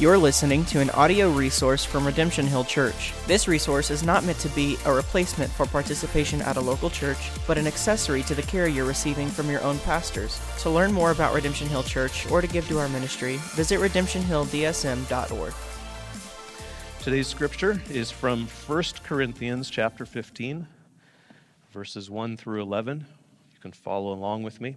You're 0.00 0.16
listening 0.16 0.64
to 0.64 0.80
an 0.80 0.88
audio 0.92 1.30
resource 1.30 1.84
from 1.84 2.06
Redemption 2.06 2.46
Hill 2.46 2.64
Church. 2.64 3.12
This 3.26 3.46
resource 3.46 3.90
is 3.90 4.02
not 4.02 4.24
meant 4.24 4.38
to 4.38 4.48
be 4.48 4.78
a 4.86 4.94
replacement 4.94 5.50
for 5.50 5.66
participation 5.66 6.40
at 6.40 6.56
a 6.56 6.60
local 6.60 6.88
church, 6.88 7.30
but 7.46 7.58
an 7.58 7.66
accessory 7.66 8.22
to 8.22 8.34
the 8.34 8.40
care 8.40 8.66
you're 8.66 8.86
receiving 8.86 9.28
from 9.28 9.50
your 9.50 9.60
own 9.60 9.78
pastors. 9.80 10.40
To 10.60 10.70
learn 10.70 10.90
more 10.90 11.10
about 11.10 11.34
Redemption 11.34 11.68
Hill 11.68 11.82
Church 11.82 12.26
or 12.30 12.40
to 12.40 12.46
give 12.46 12.66
to 12.68 12.78
our 12.78 12.88
ministry, 12.88 13.36
visit 13.52 13.78
redemptionhilldsm.org. 13.78 15.52
Today's 17.00 17.28
scripture 17.28 17.82
is 17.90 18.10
from 18.10 18.46
1 18.46 18.82
Corinthians 19.04 19.68
chapter 19.68 20.06
15, 20.06 20.66
verses 21.72 22.08
1 22.08 22.38
through 22.38 22.62
11. 22.62 23.04
You 23.52 23.60
can 23.60 23.72
follow 23.72 24.14
along 24.14 24.44
with 24.44 24.62
me. 24.62 24.76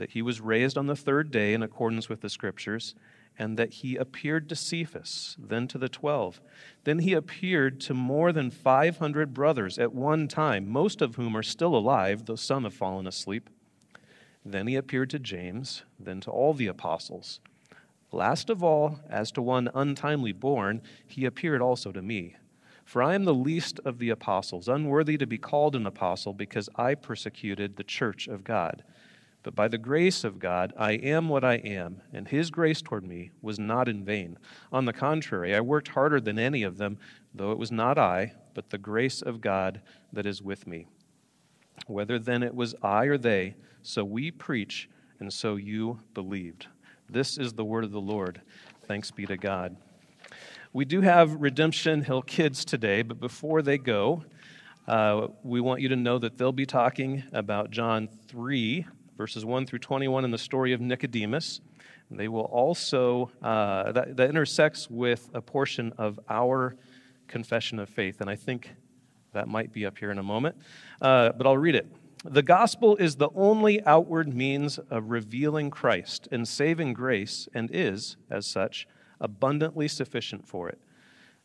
that 0.00 0.12
he 0.12 0.22
was 0.22 0.40
raised 0.40 0.78
on 0.78 0.86
the 0.86 0.96
third 0.96 1.30
day 1.30 1.52
in 1.52 1.62
accordance 1.62 2.08
with 2.08 2.22
the 2.22 2.30
Scriptures, 2.30 2.94
and 3.38 3.58
that 3.58 3.74
he 3.74 3.96
appeared 3.96 4.48
to 4.48 4.56
Cephas, 4.56 5.36
then 5.38 5.68
to 5.68 5.76
the 5.76 5.90
twelve. 5.90 6.40
Then 6.84 7.00
he 7.00 7.12
appeared 7.12 7.80
to 7.82 7.92
more 7.92 8.32
than 8.32 8.50
500 8.50 9.34
brothers 9.34 9.78
at 9.78 9.92
one 9.92 10.26
time, 10.26 10.66
most 10.66 11.02
of 11.02 11.16
whom 11.16 11.36
are 11.36 11.42
still 11.42 11.76
alive, 11.76 12.24
though 12.24 12.34
some 12.34 12.64
have 12.64 12.72
fallen 12.72 13.06
asleep. 13.06 13.50
Then 14.42 14.66
he 14.66 14.74
appeared 14.74 15.10
to 15.10 15.18
James, 15.18 15.82
then 15.98 16.22
to 16.22 16.30
all 16.30 16.54
the 16.54 16.66
apostles. 16.66 17.40
Last 18.10 18.48
of 18.48 18.64
all, 18.64 19.00
as 19.10 19.30
to 19.32 19.42
one 19.42 19.68
untimely 19.74 20.32
born, 20.32 20.80
he 21.06 21.26
appeared 21.26 21.60
also 21.60 21.92
to 21.92 22.00
me. 22.00 22.36
For 22.86 23.02
I 23.02 23.14
am 23.14 23.24
the 23.24 23.34
least 23.34 23.78
of 23.84 23.98
the 23.98 24.08
apostles, 24.08 24.66
unworthy 24.66 25.18
to 25.18 25.26
be 25.26 25.36
called 25.36 25.76
an 25.76 25.86
apostle, 25.86 26.32
because 26.32 26.70
I 26.74 26.94
persecuted 26.94 27.76
the 27.76 27.84
church 27.84 28.28
of 28.28 28.44
God. 28.44 28.82
But 29.42 29.54
by 29.54 29.68
the 29.68 29.78
grace 29.78 30.22
of 30.22 30.38
God, 30.38 30.72
I 30.76 30.92
am 30.92 31.28
what 31.28 31.44
I 31.44 31.54
am, 31.54 32.02
and 32.12 32.28
His 32.28 32.50
grace 32.50 32.82
toward 32.82 33.06
me 33.06 33.30
was 33.40 33.58
not 33.58 33.88
in 33.88 34.04
vain. 34.04 34.38
On 34.70 34.84
the 34.84 34.92
contrary, 34.92 35.54
I 35.54 35.60
worked 35.60 35.88
harder 35.88 36.20
than 36.20 36.38
any 36.38 36.62
of 36.62 36.76
them, 36.76 36.98
though 37.34 37.52
it 37.52 37.58
was 37.58 37.72
not 37.72 37.96
I, 37.96 38.34
but 38.54 38.70
the 38.70 38.78
grace 38.78 39.22
of 39.22 39.40
God 39.40 39.80
that 40.12 40.26
is 40.26 40.42
with 40.42 40.66
me. 40.66 40.86
Whether 41.86 42.18
then 42.18 42.42
it 42.42 42.54
was 42.54 42.74
I 42.82 43.04
or 43.04 43.16
they, 43.16 43.54
so 43.82 44.04
we 44.04 44.30
preach, 44.30 44.90
and 45.18 45.32
so 45.32 45.56
you 45.56 46.00
believed. 46.12 46.66
This 47.08 47.38
is 47.38 47.54
the 47.54 47.64
word 47.64 47.84
of 47.84 47.92
the 47.92 48.00
Lord. 48.00 48.42
Thanks 48.86 49.10
be 49.10 49.24
to 49.26 49.36
God. 49.36 49.76
We 50.72 50.84
do 50.84 51.00
have 51.00 51.40
Redemption 51.40 52.02
Hill 52.02 52.22
kids 52.22 52.64
today, 52.64 53.02
but 53.02 53.18
before 53.18 53.62
they 53.62 53.78
go, 53.78 54.22
uh, 54.86 55.28
we 55.42 55.60
want 55.60 55.80
you 55.80 55.88
to 55.88 55.96
know 55.96 56.18
that 56.18 56.36
they'll 56.36 56.52
be 56.52 56.66
talking 56.66 57.24
about 57.32 57.70
John 57.70 58.08
3, 58.28 58.86
verses 59.20 59.44
1 59.44 59.66
through 59.66 59.78
21 59.78 60.24
in 60.24 60.30
the 60.30 60.38
story 60.38 60.72
of 60.72 60.80
Nicodemus. 60.80 61.60
They 62.10 62.26
will 62.26 62.46
also, 62.46 63.30
uh, 63.42 63.92
that, 63.92 64.16
that 64.16 64.30
intersects 64.30 64.88
with 64.88 65.28
a 65.34 65.42
portion 65.42 65.92
of 65.98 66.18
our 66.30 66.74
confession 67.28 67.78
of 67.78 67.90
faith. 67.90 68.22
And 68.22 68.30
I 68.30 68.34
think 68.34 68.74
that 69.34 69.46
might 69.46 69.74
be 69.74 69.84
up 69.84 69.98
here 69.98 70.10
in 70.10 70.16
a 70.16 70.22
moment. 70.22 70.56
Uh, 71.02 71.32
but 71.32 71.46
I'll 71.46 71.58
read 71.58 71.74
it. 71.74 71.86
The 72.24 72.42
gospel 72.42 72.96
is 72.96 73.16
the 73.16 73.28
only 73.34 73.84
outward 73.84 74.32
means 74.32 74.78
of 74.88 75.10
revealing 75.10 75.68
Christ 75.68 76.26
and 76.32 76.48
saving 76.48 76.94
grace, 76.94 77.46
and 77.52 77.68
is, 77.70 78.16
as 78.30 78.46
such, 78.46 78.88
abundantly 79.20 79.86
sufficient 79.86 80.48
for 80.48 80.70
it. 80.70 80.78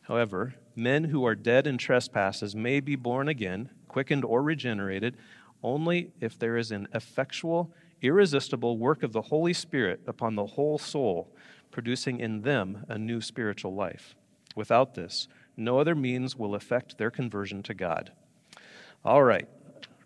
However, 0.00 0.54
men 0.74 1.04
who 1.04 1.26
are 1.26 1.34
dead 1.34 1.66
in 1.66 1.76
trespasses 1.76 2.56
may 2.56 2.80
be 2.80 2.96
born 2.96 3.28
again, 3.28 3.68
quickened 3.86 4.24
or 4.24 4.42
regenerated, 4.42 5.18
only 5.66 6.12
if 6.20 6.38
there 6.38 6.56
is 6.56 6.70
an 6.70 6.86
effectual, 6.94 7.72
irresistible 8.00 8.78
work 8.78 9.02
of 9.02 9.12
the 9.12 9.22
Holy 9.22 9.52
Spirit 9.52 10.00
upon 10.06 10.36
the 10.36 10.46
whole 10.46 10.78
soul, 10.78 11.28
producing 11.72 12.20
in 12.20 12.42
them 12.42 12.86
a 12.88 12.96
new 12.96 13.20
spiritual 13.20 13.74
life. 13.74 14.14
Without 14.54 14.94
this, 14.94 15.26
no 15.56 15.80
other 15.80 15.94
means 15.94 16.36
will 16.36 16.54
affect 16.54 16.96
their 16.96 17.10
conversion 17.10 17.62
to 17.64 17.74
God. 17.74 18.12
All 19.04 19.24
right, 19.24 19.48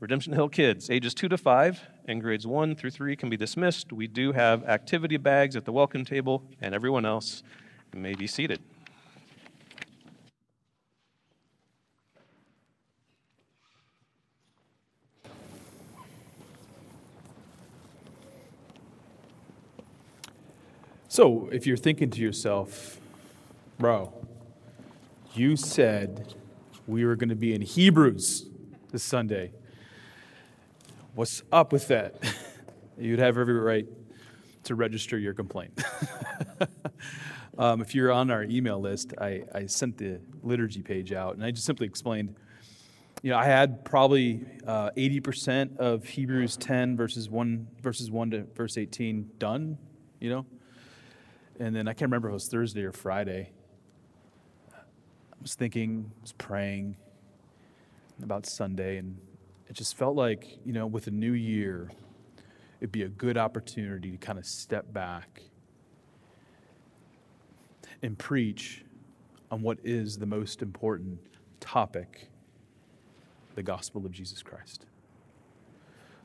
Redemption 0.00 0.32
Hill 0.32 0.48
kids, 0.48 0.88
ages 0.88 1.12
2 1.12 1.28
to 1.28 1.36
5 1.36 1.82
and 2.06 2.22
grades 2.22 2.46
1 2.46 2.74
through 2.74 2.90
3 2.90 3.14
can 3.14 3.28
be 3.28 3.36
dismissed. 3.36 3.92
We 3.92 4.06
do 4.06 4.32
have 4.32 4.64
activity 4.64 5.18
bags 5.18 5.56
at 5.56 5.66
the 5.66 5.72
welcome 5.72 6.06
table, 6.06 6.42
and 6.62 6.74
everyone 6.74 7.04
else 7.04 7.42
may 7.94 8.14
be 8.14 8.26
seated. 8.26 8.60
So, 21.12 21.48
if 21.50 21.66
you're 21.66 21.76
thinking 21.76 22.08
to 22.10 22.20
yourself, 22.20 23.00
bro, 23.80 24.14
you 25.34 25.56
said 25.56 26.34
we 26.86 27.04
were 27.04 27.16
going 27.16 27.30
to 27.30 27.34
be 27.34 27.52
in 27.52 27.62
Hebrews 27.62 28.46
this 28.92 29.02
Sunday. 29.02 29.50
What's 31.16 31.42
up 31.50 31.72
with 31.72 31.88
that? 31.88 32.14
You'd 32.96 33.18
have 33.18 33.38
every 33.38 33.54
right 33.54 33.88
to 34.62 34.76
register 34.76 35.18
your 35.18 35.34
complaint. 35.34 35.82
um, 37.58 37.80
if 37.80 37.92
you're 37.92 38.12
on 38.12 38.30
our 38.30 38.44
email 38.44 38.80
list, 38.80 39.12
I, 39.20 39.42
I 39.52 39.66
sent 39.66 39.98
the 39.98 40.20
liturgy 40.44 40.80
page 40.80 41.12
out 41.12 41.34
and 41.34 41.44
I 41.44 41.50
just 41.50 41.66
simply 41.66 41.88
explained. 41.88 42.36
You 43.22 43.30
know, 43.30 43.36
I 43.36 43.46
had 43.46 43.84
probably 43.84 44.46
uh, 44.64 44.90
80% 44.96 45.76
of 45.76 46.04
Hebrews 46.04 46.56
10 46.56 46.96
verses 46.96 47.28
1 47.28 47.66
verses 47.82 48.12
1 48.12 48.30
to 48.30 48.44
verse 48.54 48.78
18 48.78 49.28
done, 49.40 49.76
you 50.20 50.30
know, 50.30 50.46
and 51.60 51.76
then 51.76 51.86
I 51.86 51.92
can't 51.92 52.08
remember 52.08 52.28
if 52.28 52.32
it 52.32 52.34
was 52.34 52.48
Thursday 52.48 52.82
or 52.84 52.92
Friday. 52.92 53.50
I 54.72 55.42
was 55.42 55.54
thinking, 55.54 56.10
I 56.18 56.22
was 56.22 56.32
praying 56.32 56.96
about 58.22 58.46
Sunday, 58.46 58.96
and 58.96 59.18
it 59.68 59.74
just 59.74 59.94
felt 59.96 60.16
like, 60.16 60.58
you 60.64 60.72
know, 60.72 60.86
with 60.86 61.06
a 61.06 61.10
new 61.10 61.32
year, 61.32 61.90
it'd 62.80 62.90
be 62.90 63.02
a 63.02 63.08
good 63.08 63.36
opportunity 63.36 64.10
to 64.10 64.16
kind 64.16 64.38
of 64.38 64.46
step 64.46 64.90
back 64.90 65.42
and 68.02 68.18
preach 68.18 68.84
on 69.50 69.60
what 69.60 69.78
is 69.84 70.16
the 70.16 70.26
most 70.26 70.62
important 70.62 71.20
topic 71.60 72.28
the 73.54 73.62
gospel 73.62 74.06
of 74.06 74.12
Jesus 74.12 74.42
Christ. 74.42 74.86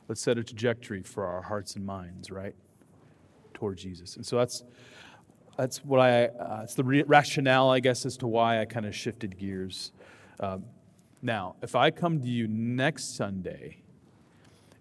Let's 0.08 0.22
set 0.22 0.38
a 0.38 0.44
trajectory 0.44 1.02
for 1.02 1.26
our 1.26 1.42
hearts 1.42 1.76
and 1.76 1.84
minds, 1.84 2.30
right? 2.30 2.54
Toward 3.52 3.76
Jesus. 3.76 4.16
And 4.16 4.24
so 4.24 4.38
that's 4.38 4.62
that's 5.56 5.84
what 5.84 6.00
I, 6.00 6.26
uh, 6.26 6.60
it's 6.64 6.74
the 6.74 6.84
re- 6.84 7.04
rationale, 7.04 7.70
I 7.70 7.80
guess, 7.80 8.04
as 8.04 8.16
to 8.18 8.26
why 8.26 8.60
I 8.60 8.64
kind 8.66 8.86
of 8.86 8.94
shifted 8.94 9.38
gears. 9.38 9.92
Um, 10.38 10.64
now, 11.22 11.56
if 11.62 11.74
I 11.74 11.90
come 11.90 12.20
to 12.20 12.26
you 12.26 12.46
next 12.46 13.16
Sunday 13.16 13.78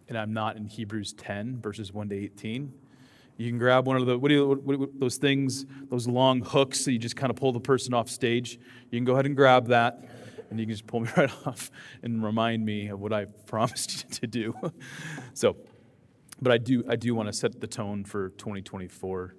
and 0.09 0.17
I'm 0.17 0.33
not 0.33 0.57
in 0.57 0.65
Hebrews 0.65 1.13
10, 1.13 1.61
verses 1.61 1.93
1 1.93 2.09
to 2.09 2.15
18, 2.15 2.73
you 3.37 3.49
can 3.49 3.57
grab 3.57 3.87
one 3.87 3.97
of 3.97 4.05
the, 4.05 4.17
what 4.17 4.29
do 4.29 4.35
you, 4.35 4.47
what, 4.47 4.79
what, 4.79 4.99
those 4.99 5.17
things, 5.17 5.65
those 5.89 6.07
long 6.07 6.41
hooks 6.41 6.85
that 6.85 6.91
you 6.91 6.99
just 6.99 7.15
kind 7.15 7.29
of 7.29 7.35
pull 7.35 7.51
the 7.51 7.59
person 7.59 7.93
off 7.93 8.09
stage. 8.09 8.59
You 8.91 8.97
can 8.97 9.05
go 9.05 9.13
ahead 9.13 9.25
and 9.25 9.35
grab 9.35 9.67
that, 9.67 10.05
and 10.49 10.59
you 10.59 10.65
can 10.65 10.73
just 10.73 10.87
pull 10.87 11.01
me 11.01 11.09
right 11.17 11.31
off 11.45 11.71
and 12.03 12.23
remind 12.23 12.65
me 12.65 12.87
of 12.87 12.99
what 12.99 13.11
I 13.11 13.25
promised 13.25 14.05
you 14.09 14.15
to 14.15 14.27
do. 14.27 14.71
so, 15.33 15.57
but 16.41 16.51
I 16.51 16.57
do, 16.57 16.83
I 16.87 16.95
do 16.95 17.15
want 17.15 17.27
to 17.27 17.33
set 17.33 17.59
the 17.59 17.67
tone 17.67 18.03
for 18.03 18.29
2024 18.31 19.35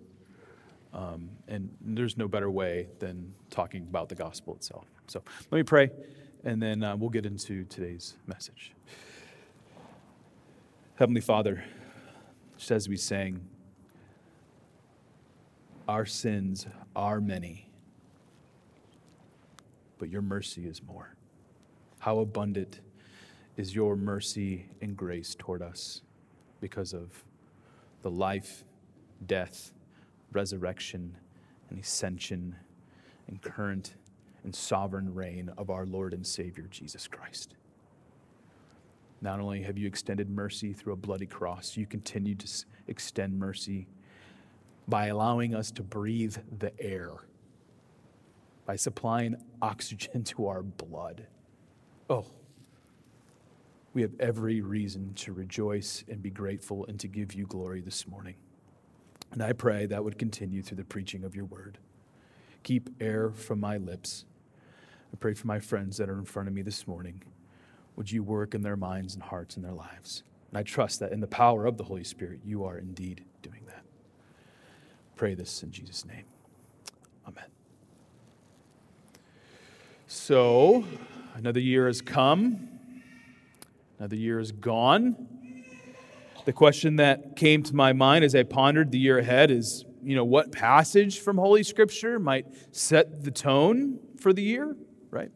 um, 0.93 1.29
and 1.49 1.71
there's 1.81 2.17
no 2.17 2.29
better 2.29 2.51
way 2.51 2.89
than 2.99 3.33
talking 3.51 3.83
about 3.83 4.09
the 4.09 4.15
gospel 4.15 4.55
itself. 4.55 4.87
So 5.09 5.23
let 5.51 5.59
me 5.59 5.63
pray, 5.63 5.91
and 6.45 6.61
then 6.63 6.83
uh, 6.83 6.97
we'll 6.97 7.11
get 7.11 7.27
into 7.27 7.65
today's 7.65 8.17
message. 8.27 8.73
Heavenly 10.97 11.21
Father, 11.21 11.63
just 12.57 12.71
as 12.71 12.89
we 12.89 12.97
sang, 12.97 13.47
our 15.89 16.07
sins 16.07 16.67
are 16.95 17.21
many, 17.21 17.71
but 19.99 20.09
your 20.09 20.23
mercy 20.23 20.67
is 20.67 20.83
more. 20.83 21.15
How 21.99 22.19
abundant 22.19 22.81
is 23.57 23.75
your 23.75 23.97
mercy 23.97 24.67
and 24.81 24.97
grace 24.97 25.35
toward 25.39 25.63
us 25.63 26.03
because 26.61 26.93
of 26.93 27.25
the 28.03 28.11
life, 28.11 28.65
death, 29.27 29.73
resurrection 30.37 31.17
and 31.71 31.79
ascension 31.79 32.55
and 33.27 33.41
current 33.41 33.95
and 34.45 34.55
sovereign 34.55 35.15
reign 35.15 35.51
of 35.57 35.71
our 35.71 35.87
Lord 35.87 36.13
and 36.13 36.27
Savior, 36.27 36.67
Jesus 36.71 37.09
Christ. 37.09 37.57
Not 39.23 39.41
only 39.41 39.63
have 39.63 39.79
you 39.79 39.87
extended 39.87 40.29
mercy 40.29 40.75
through 40.75 40.93
a 40.93 40.97
bloody 40.97 41.25
cross, 41.25 41.75
you 41.75 41.87
continue 41.87 42.35
to 42.35 42.47
extend 42.87 43.39
mercy 43.39 43.89
by 44.87 45.07
allowing 45.07 45.55
us 45.55 45.71
to 45.71 45.83
breathe 45.83 46.37
the 46.59 46.71
air, 46.79 47.13
by 48.67 48.77
supplying 48.77 49.37
oxygen 49.63 50.23
to 50.23 50.49
our 50.49 50.63
blood. 50.63 51.27
Oh, 52.11 52.27
we 53.95 54.03
have 54.03 54.13
every 54.21 54.61
reason 54.61 55.15
to 55.15 55.33
rejoice 55.33 56.05
and 56.11 56.23
be 56.23 56.31
grateful 56.31 56.85
and 56.89 57.01
to 57.01 57.09
give 57.09 57.33
you 57.33 57.47
glory 57.47 57.81
this 57.81 58.07
morning. 58.07 58.35
And 59.33 59.43
I 59.43 59.53
pray 59.53 59.87
that 59.87 60.05
would 60.05 60.19
continue 60.19 60.63
through 60.63 60.79
the 60.79 60.85
preaching 60.85 61.25
of 61.25 61.35
your 61.35 61.45
word. 61.45 61.79
Keep 62.63 62.91
air 63.01 63.31
from 63.31 63.61
my 63.61 63.77
lips. 63.77 64.25
I 65.13 65.17
pray 65.17 65.35
for 65.35 65.47
my 65.47 65.61
friends 65.61 65.97
that 65.99 66.09
are 66.09 66.19
in 66.19 66.25
front 66.25 66.49
of 66.49 66.55
me 66.55 66.63
this 66.63 66.87
morning. 66.87 67.23
Would 67.97 68.11
you 68.11 68.23
work 68.23 68.55
in 68.55 68.63
their 68.63 68.77
minds 68.77 69.15
and 69.15 69.23
hearts 69.23 69.57
and 69.57 69.65
their 69.65 69.73
lives? 69.73 70.23
And 70.51 70.59
I 70.59 70.63
trust 70.63 71.01
that 71.01 71.13
in 71.13 71.21
the 71.21 71.27
power 71.27 71.67
of 71.67 71.77
the 71.77 71.85
Holy 71.85 72.05
Spirit, 72.05 72.41
you 72.45 72.65
are 72.65 72.79
indeed 72.79 73.25
doing 73.43 73.63
that. 73.67 73.83
Pray 75.17 75.35
this 75.35 75.63
in 75.63 75.71
Jesus' 75.71 76.05
name. 76.05 76.25
Amen. 77.27 77.47
So, 80.07 80.85
another 81.35 81.61
year 81.61 81.87
has 81.87 82.01
come. 82.01 82.69
Another 83.99 84.17
year 84.17 84.39
is 84.39 84.53
gone. 84.53 85.36
The 86.47 86.53
question 86.53 86.95
that 86.97 87.35
came 87.35 87.65
to 87.65 87.75
my 87.75 87.93
mind 87.93 88.25
as 88.25 88.37
I 88.37 88.45
pondered 88.45 88.93
the 88.93 88.99
year 88.99 89.19
ahead 89.19 89.51
is, 89.51 89.85
you 90.01 90.15
know, 90.15 90.25
what 90.25 90.53
passage 90.53 91.19
from 91.19 91.39
Holy 91.39 91.65
Scripture 91.65 92.21
might 92.21 92.47
set 92.71 93.25
the 93.25 93.33
tone 93.33 93.99
for 94.21 94.33
the 94.33 94.45
year, 94.45 94.77
right? 95.11 95.33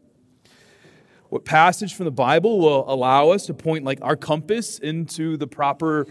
What 1.29 1.45
passage 1.45 1.95
from 1.95 2.05
the 2.05 2.13
Bible 2.13 2.61
will 2.61 2.85
allow 2.89 3.31
us 3.31 3.47
to 3.47 3.55
point 3.55 3.85
like 3.85 3.99
our 4.03 4.15
compass 4.15 4.79
into 4.79 5.37
the 5.37 5.49
proper 5.49 6.07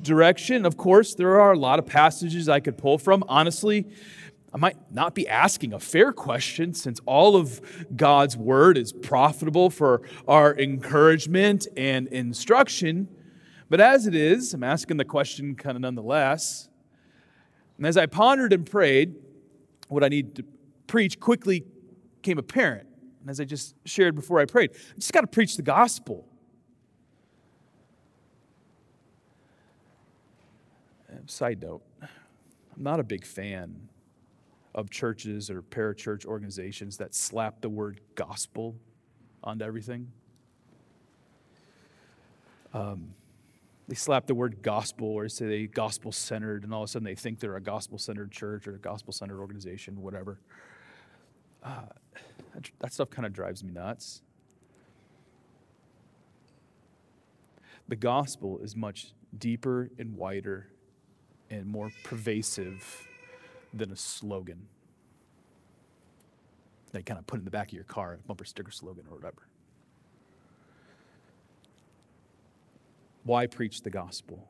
direction? 0.00 0.64
Of 0.64 0.76
course, 0.76 1.16
there 1.16 1.40
are 1.40 1.50
a 1.50 1.58
lot 1.58 1.80
of 1.80 1.86
passages 1.86 2.48
I 2.48 2.60
could 2.60 2.78
pull 2.78 2.98
from. 2.98 3.24
Honestly, 3.26 3.88
I 4.54 4.58
might 4.58 4.76
not 4.92 5.16
be 5.16 5.26
asking 5.26 5.72
a 5.72 5.80
fair 5.80 6.12
question 6.12 6.72
since 6.72 7.00
all 7.04 7.34
of 7.34 7.60
God's 7.96 8.36
word 8.36 8.78
is 8.78 8.92
profitable 8.92 9.70
for 9.70 10.02
our 10.28 10.56
encouragement 10.56 11.66
and 11.76 12.06
instruction. 12.06 13.08
But 13.68 13.80
as 13.80 14.06
it 14.06 14.14
is, 14.14 14.54
I'm 14.54 14.62
asking 14.62 14.96
the 14.96 15.04
question 15.04 15.54
kind 15.56 15.76
of 15.76 15.82
nonetheless. 15.82 16.68
And 17.78 17.86
as 17.86 17.96
I 17.96 18.06
pondered 18.06 18.52
and 18.52 18.64
prayed, 18.64 19.14
what 19.88 20.04
I 20.04 20.08
need 20.08 20.36
to 20.36 20.44
preach 20.86 21.18
quickly 21.18 21.64
came 22.22 22.38
apparent. 22.38 22.86
And 23.20 23.30
as 23.30 23.40
I 23.40 23.44
just 23.44 23.74
shared 23.84 24.14
before 24.14 24.40
I 24.40 24.44
prayed, 24.44 24.70
I 24.72 24.94
just 24.98 25.12
got 25.12 25.22
to 25.22 25.26
preach 25.26 25.56
the 25.56 25.62
gospel. 25.62 26.26
Side 31.28 31.60
note, 31.60 31.82
I'm 32.02 32.82
not 32.84 33.00
a 33.00 33.02
big 33.02 33.24
fan 33.24 33.88
of 34.76 34.90
churches 34.90 35.50
or 35.50 35.60
parachurch 35.60 36.24
organizations 36.24 36.98
that 36.98 37.16
slap 37.16 37.60
the 37.62 37.68
word 37.68 38.00
gospel 38.14 38.76
onto 39.42 39.64
everything. 39.64 40.12
Um, 42.72 43.12
they 43.88 43.94
slap 43.94 44.26
the 44.26 44.34
word 44.34 44.62
gospel 44.62 45.08
or 45.08 45.28
say 45.28 45.46
they 45.46 45.66
gospel 45.66 46.10
centered, 46.10 46.64
and 46.64 46.74
all 46.74 46.82
of 46.82 46.88
a 46.88 46.90
sudden 46.90 47.04
they 47.04 47.14
think 47.14 47.38
they're 47.38 47.56
a 47.56 47.60
gospel 47.60 47.98
centered 47.98 48.32
church 48.32 48.66
or 48.66 48.74
a 48.74 48.78
gospel 48.78 49.12
centered 49.12 49.40
organization, 49.40 50.02
whatever. 50.02 50.40
Uh, 51.62 51.82
that, 52.54 52.70
that 52.80 52.92
stuff 52.92 53.10
kind 53.10 53.26
of 53.26 53.32
drives 53.32 53.62
me 53.62 53.72
nuts. 53.72 54.22
The 57.88 57.96
gospel 57.96 58.58
is 58.58 58.74
much 58.74 59.12
deeper 59.38 59.90
and 59.98 60.16
wider 60.16 60.68
and 61.50 61.66
more 61.66 61.92
pervasive 62.02 63.06
than 63.72 63.92
a 63.92 63.96
slogan 63.96 64.66
that 66.92 67.06
kind 67.06 67.18
of 67.18 67.26
put 67.26 67.38
in 67.38 67.44
the 67.44 67.50
back 67.50 67.68
of 67.68 67.74
your 67.74 67.84
car, 67.84 68.14
a 68.14 68.26
bumper 68.26 68.44
sticker 68.44 68.72
slogan 68.72 69.04
or 69.08 69.16
whatever. 69.16 69.46
Why 73.26 73.48
preach 73.48 73.82
the 73.82 73.90
gospel? 73.90 74.48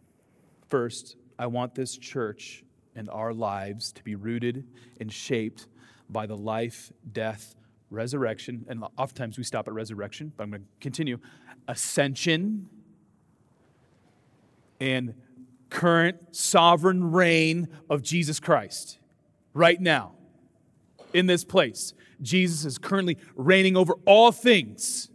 First, 0.69 1.17
I 1.39 1.47
want 1.47 1.75
this 1.75 1.97
church 1.97 2.63
and 2.95 3.09
our 3.09 3.33
lives 3.33 3.91
to 3.93 4.05
be 4.05 4.15
rooted 4.15 4.67
and 5.01 5.11
shaped 5.11 5.67
by 6.11 6.27
the 6.27 6.37
life, 6.37 6.93
death, 7.11 7.57
resurrection, 7.89 8.67
and 8.69 8.85
oftentimes 8.99 9.39
we 9.39 9.45
stop 9.45 9.67
at 9.67 9.73
resurrection, 9.73 10.31
but 10.37 10.45
I'm 10.45 10.51
going 10.51 10.61
to 10.61 10.69
continue 10.79 11.19
ascension 11.67 12.69
and 14.79 15.15
current 15.71 16.37
sovereign 16.37 17.13
reign 17.13 17.69
of 17.89 18.03
Jesus 18.03 18.39
Christ 18.39 18.99
right 19.55 19.81
now 19.81 20.13
in 21.15 21.25
this 21.25 21.45
place. 21.45 21.95
Jesus 22.21 22.67
is 22.67 22.77
currently 22.77 23.17
reigning 23.37 23.75
over 23.75 23.95
all 24.05 24.33
things. 24.33 25.09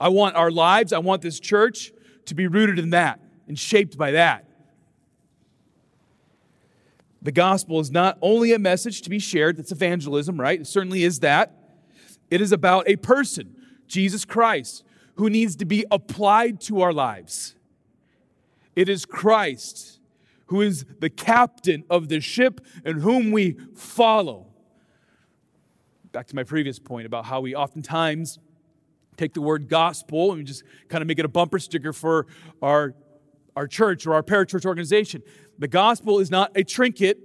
I 0.00 0.08
want 0.08 0.34
our 0.36 0.50
lives, 0.50 0.92
I 0.92 0.98
want 0.98 1.22
this 1.22 1.38
church 1.38 1.92
to 2.26 2.34
be 2.34 2.46
rooted 2.46 2.78
in 2.78 2.90
that 2.90 3.20
and 3.46 3.58
shaped 3.58 3.98
by 3.98 4.12
that. 4.12 4.46
The 7.22 7.32
gospel 7.32 7.80
is 7.80 7.90
not 7.90 8.16
only 8.22 8.52
a 8.52 8.58
message 8.58 9.02
to 9.02 9.10
be 9.10 9.18
shared, 9.18 9.58
that's 9.58 9.72
evangelism, 9.72 10.40
right? 10.40 10.60
It 10.60 10.66
certainly 10.66 11.04
is 11.04 11.20
that. 11.20 11.54
It 12.30 12.40
is 12.40 12.50
about 12.50 12.88
a 12.88 12.96
person, 12.96 13.54
Jesus 13.86 14.24
Christ, 14.24 14.84
who 15.16 15.28
needs 15.28 15.54
to 15.56 15.66
be 15.66 15.84
applied 15.90 16.62
to 16.62 16.80
our 16.80 16.94
lives. 16.94 17.56
It 18.74 18.88
is 18.88 19.04
Christ 19.04 20.00
who 20.50 20.62
is 20.62 20.84
the 20.98 21.08
captain 21.08 21.84
of 21.88 22.08
the 22.08 22.20
ship 22.20 22.60
and 22.84 23.02
whom 23.02 23.30
we 23.30 23.56
follow. 23.76 24.48
Back 26.10 26.26
to 26.26 26.34
my 26.34 26.42
previous 26.42 26.80
point 26.80 27.06
about 27.06 27.24
how 27.26 27.40
we 27.40 27.54
oftentimes 27.54 28.40
take 29.20 29.34
the 29.34 29.40
word 29.40 29.68
gospel 29.68 30.30
and 30.30 30.38
we 30.38 30.44
just 30.44 30.64
kind 30.88 31.02
of 31.02 31.08
make 31.08 31.18
it 31.18 31.24
a 31.24 31.28
bumper 31.28 31.58
sticker 31.58 31.92
for 31.92 32.26
our, 32.62 32.94
our 33.54 33.66
church 33.66 34.06
or 34.06 34.14
our 34.14 34.22
parachurch 34.22 34.64
organization. 34.64 35.22
The 35.58 35.68
gospel 35.68 36.20
is 36.20 36.30
not 36.30 36.52
a 36.56 36.64
trinket 36.64 37.18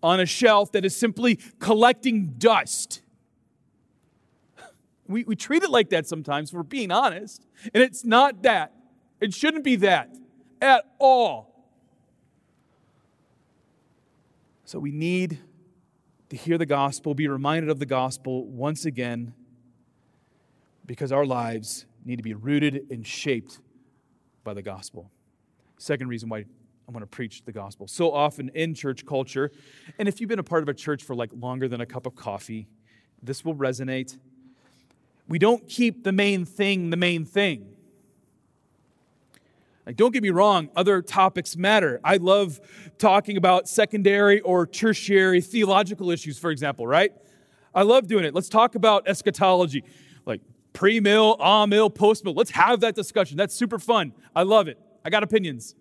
on 0.00 0.20
a 0.20 0.26
shelf 0.26 0.70
that 0.72 0.84
is 0.84 0.94
simply 0.94 1.38
collecting 1.58 2.34
dust. 2.38 3.02
We, 5.08 5.24
we 5.24 5.36
treat 5.36 5.62
it 5.62 5.70
like 5.70 5.88
that 5.88 6.06
sometimes, 6.06 6.50
if 6.50 6.54
we're 6.54 6.62
being 6.62 6.90
honest. 6.90 7.46
And 7.72 7.82
it's 7.82 8.04
not 8.04 8.42
that. 8.42 8.74
It 9.22 9.32
shouldn't 9.32 9.64
be 9.64 9.76
that 9.76 10.14
at 10.60 10.84
all. 10.98 11.48
So 14.66 14.78
we 14.78 14.90
need 14.90 15.38
to 16.28 16.36
hear 16.36 16.58
the 16.58 16.66
gospel, 16.66 17.14
be 17.14 17.26
reminded 17.26 17.70
of 17.70 17.78
the 17.78 17.86
gospel 17.86 18.44
once 18.44 18.84
again, 18.84 19.32
because 20.88 21.12
our 21.12 21.26
lives 21.26 21.84
need 22.04 22.16
to 22.16 22.22
be 22.22 22.34
rooted 22.34 22.86
and 22.90 23.06
shaped 23.06 23.60
by 24.42 24.54
the 24.54 24.62
gospel. 24.62 25.10
Second 25.76 26.08
reason 26.08 26.30
why 26.30 26.38
I 26.38 26.90
want 26.90 27.02
to 27.02 27.06
preach 27.06 27.44
the 27.44 27.52
gospel. 27.52 27.86
So 27.86 28.10
often 28.10 28.50
in 28.54 28.74
church 28.74 29.04
culture, 29.04 29.52
and 29.98 30.08
if 30.08 30.20
you've 30.20 30.28
been 30.28 30.38
a 30.38 30.44
part 30.44 30.62
of 30.62 30.68
a 30.68 30.74
church 30.74 31.04
for 31.04 31.14
like 31.14 31.30
longer 31.38 31.68
than 31.68 31.82
a 31.82 31.86
cup 31.86 32.06
of 32.06 32.16
coffee, 32.16 32.66
this 33.22 33.44
will 33.44 33.54
resonate. 33.54 34.18
We 35.28 35.38
don't 35.38 35.68
keep 35.68 36.02
the 36.02 36.12
main 36.12 36.46
thing 36.46 36.88
the 36.88 36.96
main 36.96 37.26
thing. 37.26 37.74
Like, 39.84 39.96
don't 39.96 40.12
get 40.12 40.22
me 40.22 40.30
wrong, 40.30 40.70
other 40.76 41.00
topics 41.00 41.56
matter. 41.56 42.00
I 42.04 42.16
love 42.16 42.60
talking 42.98 43.36
about 43.36 43.68
secondary 43.68 44.40
or 44.40 44.66
tertiary 44.66 45.40
theological 45.40 46.10
issues, 46.10 46.38
for 46.38 46.50
example, 46.50 46.86
right? 46.86 47.12
I 47.74 47.82
love 47.82 48.06
doing 48.06 48.24
it. 48.24 48.34
Let's 48.34 48.48
talk 48.50 48.74
about 48.74 49.08
eschatology, 49.08 49.84
like 50.26 50.42
pre 50.72 51.00
mill, 51.00 51.36
ah 51.40 51.66
mill, 51.66 51.90
post 51.90 52.24
mill. 52.24 52.34
Let's 52.34 52.50
have 52.50 52.80
that 52.80 52.94
discussion. 52.94 53.36
That's 53.36 53.54
super 53.54 53.78
fun. 53.78 54.12
I 54.34 54.42
love 54.42 54.68
it. 54.68 54.78
I 55.04 55.10
got 55.10 55.22
opinions. 55.22 55.74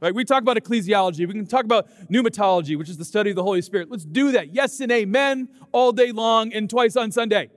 Right? 0.00 0.14
we 0.14 0.24
talk 0.24 0.42
about 0.42 0.58
ecclesiology, 0.58 1.26
we 1.26 1.32
can 1.32 1.46
talk 1.46 1.64
about 1.64 1.88
pneumatology, 2.10 2.76
which 2.76 2.90
is 2.90 2.98
the 2.98 3.06
study 3.06 3.30
of 3.30 3.36
the 3.36 3.42
Holy 3.42 3.62
Spirit. 3.62 3.90
Let's 3.90 4.04
do 4.04 4.32
that. 4.32 4.52
Yes 4.52 4.80
and 4.80 4.92
amen 4.92 5.48
all 5.72 5.92
day 5.92 6.12
long 6.12 6.52
and 6.52 6.68
twice 6.68 6.94
on 6.94 7.10
Sunday. 7.10 7.48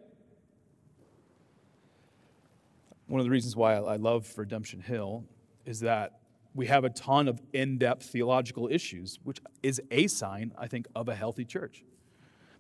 One 3.08 3.20
of 3.20 3.25
the 3.25 3.32
reasons 3.32 3.56
why 3.56 3.75
I 3.75 3.98
love 3.98 4.32
Redemption 4.38 4.79
Hill 4.79 5.25
is 5.65 5.82
that 5.82 6.20
we 6.53 6.67
have 6.67 6.86
a 6.86 6.89
ton 6.89 7.27
of 7.27 7.41
in 7.53 7.77
depth 7.77 8.06
theological 8.06 8.67
issues, 8.70 9.20
which 9.24 9.39
is 9.62 9.82
a 9.91 10.08
sign, 10.08 10.53
I 10.58 10.67
think, 10.67 10.88
of 10.96 11.10
a 11.10 11.15
healthy 11.15 11.46
church. 11.46 11.84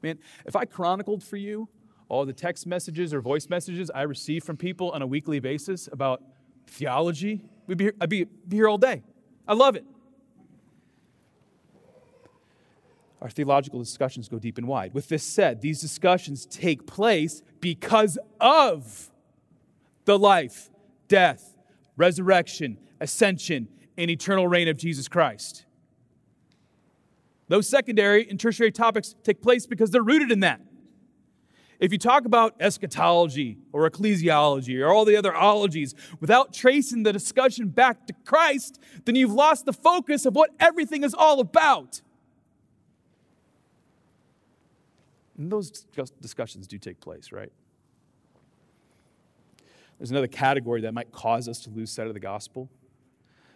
Man, 0.03 0.19
if 0.45 0.55
I 0.55 0.65
chronicled 0.65 1.23
for 1.23 1.37
you 1.37 1.67
all 2.09 2.25
the 2.25 2.33
text 2.33 2.65
messages 2.65 3.13
or 3.13 3.21
voice 3.21 3.49
messages 3.49 3.91
I 3.93 4.03
receive 4.03 4.43
from 4.43 4.57
people 4.57 4.91
on 4.91 5.01
a 5.01 5.07
weekly 5.07 5.39
basis 5.39 5.89
about 5.91 6.23
theology, 6.67 7.41
we'd 7.65 7.77
be 7.77 7.85
here, 7.85 7.93
I'd 7.99 8.09
be, 8.09 8.23
be 8.23 8.57
here 8.57 8.67
all 8.67 8.77
day. 8.77 9.03
I 9.47 9.53
love 9.53 9.75
it. 9.75 9.85
our 13.21 13.29
theological 13.29 13.79
discussions 13.79 14.29
go 14.29 14.39
deep 14.39 14.57
and 14.57 14.67
wide. 14.67 14.93
With 14.93 15.09
this 15.09 15.23
said, 15.23 15.61
these 15.61 15.81
discussions 15.81 16.45
take 16.45 16.85
place 16.85 17.41
because 17.59 18.17
of 18.39 19.09
the 20.05 20.17
life, 20.17 20.69
death, 21.07 21.57
resurrection, 21.95 22.77
ascension, 23.01 23.67
and 23.97 24.11
eternal 24.11 24.47
reign 24.47 24.67
of 24.67 24.77
Jesus 24.77 25.07
Christ. 25.07 25.65
Those 27.47 27.67
secondary 27.67 28.29
and 28.29 28.39
tertiary 28.39 28.71
topics 28.71 29.15
take 29.23 29.41
place 29.41 29.65
because 29.65 29.89
they're 29.89 30.03
rooted 30.03 30.31
in 30.31 30.41
that. 30.41 30.61
If 31.79 31.91
you 31.91 31.99
talk 31.99 32.25
about 32.25 32.55
eschatology 32.59 33.59
or 33.71 33.89
ecclesiology 33.89 34.81
or 34.81 34.91
all 34.91 35.05
the 35.05 35.15
other 35.15 35.35
ologies 35.35 35.93
without 36.19 36.53
tracing 36.53 37.03
the 37.03 37.13
discussion 37.13 37.67
back 37.67 38.07
to 38.07 38.13
Christ, 38.25 38.79
then 39.05 39.15
you've 39.15 39.33
lost 39.33 39.65
the 39.65 39.73
focus 39.73 40.25
of 40.25 40.35
what 40.35 40.51
everything 40.59 41.03
is 41.03 41.13
all 41.13 41.39
about. 41.39 42.01
And 45.37 45.51
those 45.51 45.69
discussions 46.19 46.65
do 46.65 46.79
take 46.79 46.99
place, 46.99 47.31
right? 47.31 47.51
There's 49.99 50.09
another 50.09 50.27
category 50.27 50.81
that 50.81 50.93
might 50.93 51.11
cause 51.11 51.47
us 51.47 51.59
to 51.61 51.69
lose 51.69 51.91
sight 51.91 52.07
of 52.07 52.13
the 52.15 52.19
gospel, 52.19 52.69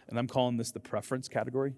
and 0.07 0.19
I'm 0.19 0.27
calling 0.27 0.57
this 0.57 0.71
the 0.71 0.79
preference 0.79 1.27
category. 1.27 1.73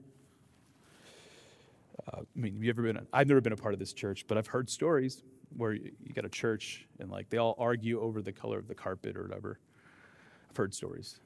Uh, 2.05 2.21
I 2.21 2.39
mean, 2.39 2.53
have 2.55 2.63
you 2.63 2.69
ever 2.69 2.81
been? 2.81 2.97
A, 2.97 3.03
I've 3.13 3.27
never 3.27 3.39
been 3.39 3.53
a 3.53 3.57
part 3.57 3.73
of 3.73 3.79
this 3.79 3.93
church, 3.93 4.25
but 4.27 4.38
I've 4.38 4.47
heard 4.47 4.69
stories 4.69 5.23
where 5.57 5.74
you, 5.74 5.91
got 6.13 6.25
a 6.25 6.29
church 6.29 6.86
and 7.00 7.10
like 7.10 7.29
they 7.29 7.38
all 7.38 7.55
argue 7.57 8.00
over 8.01 8.22
the 8.22 8.31
color 8.31 8.57
of 8.57 8.67
the 8.67 8.75
carpet 8.75 9.17
or 9.17 9.24
whatever. 9.24 9.60
I've 10.50 10.57
heard 10.57 10.74
stories, 10.74 11.19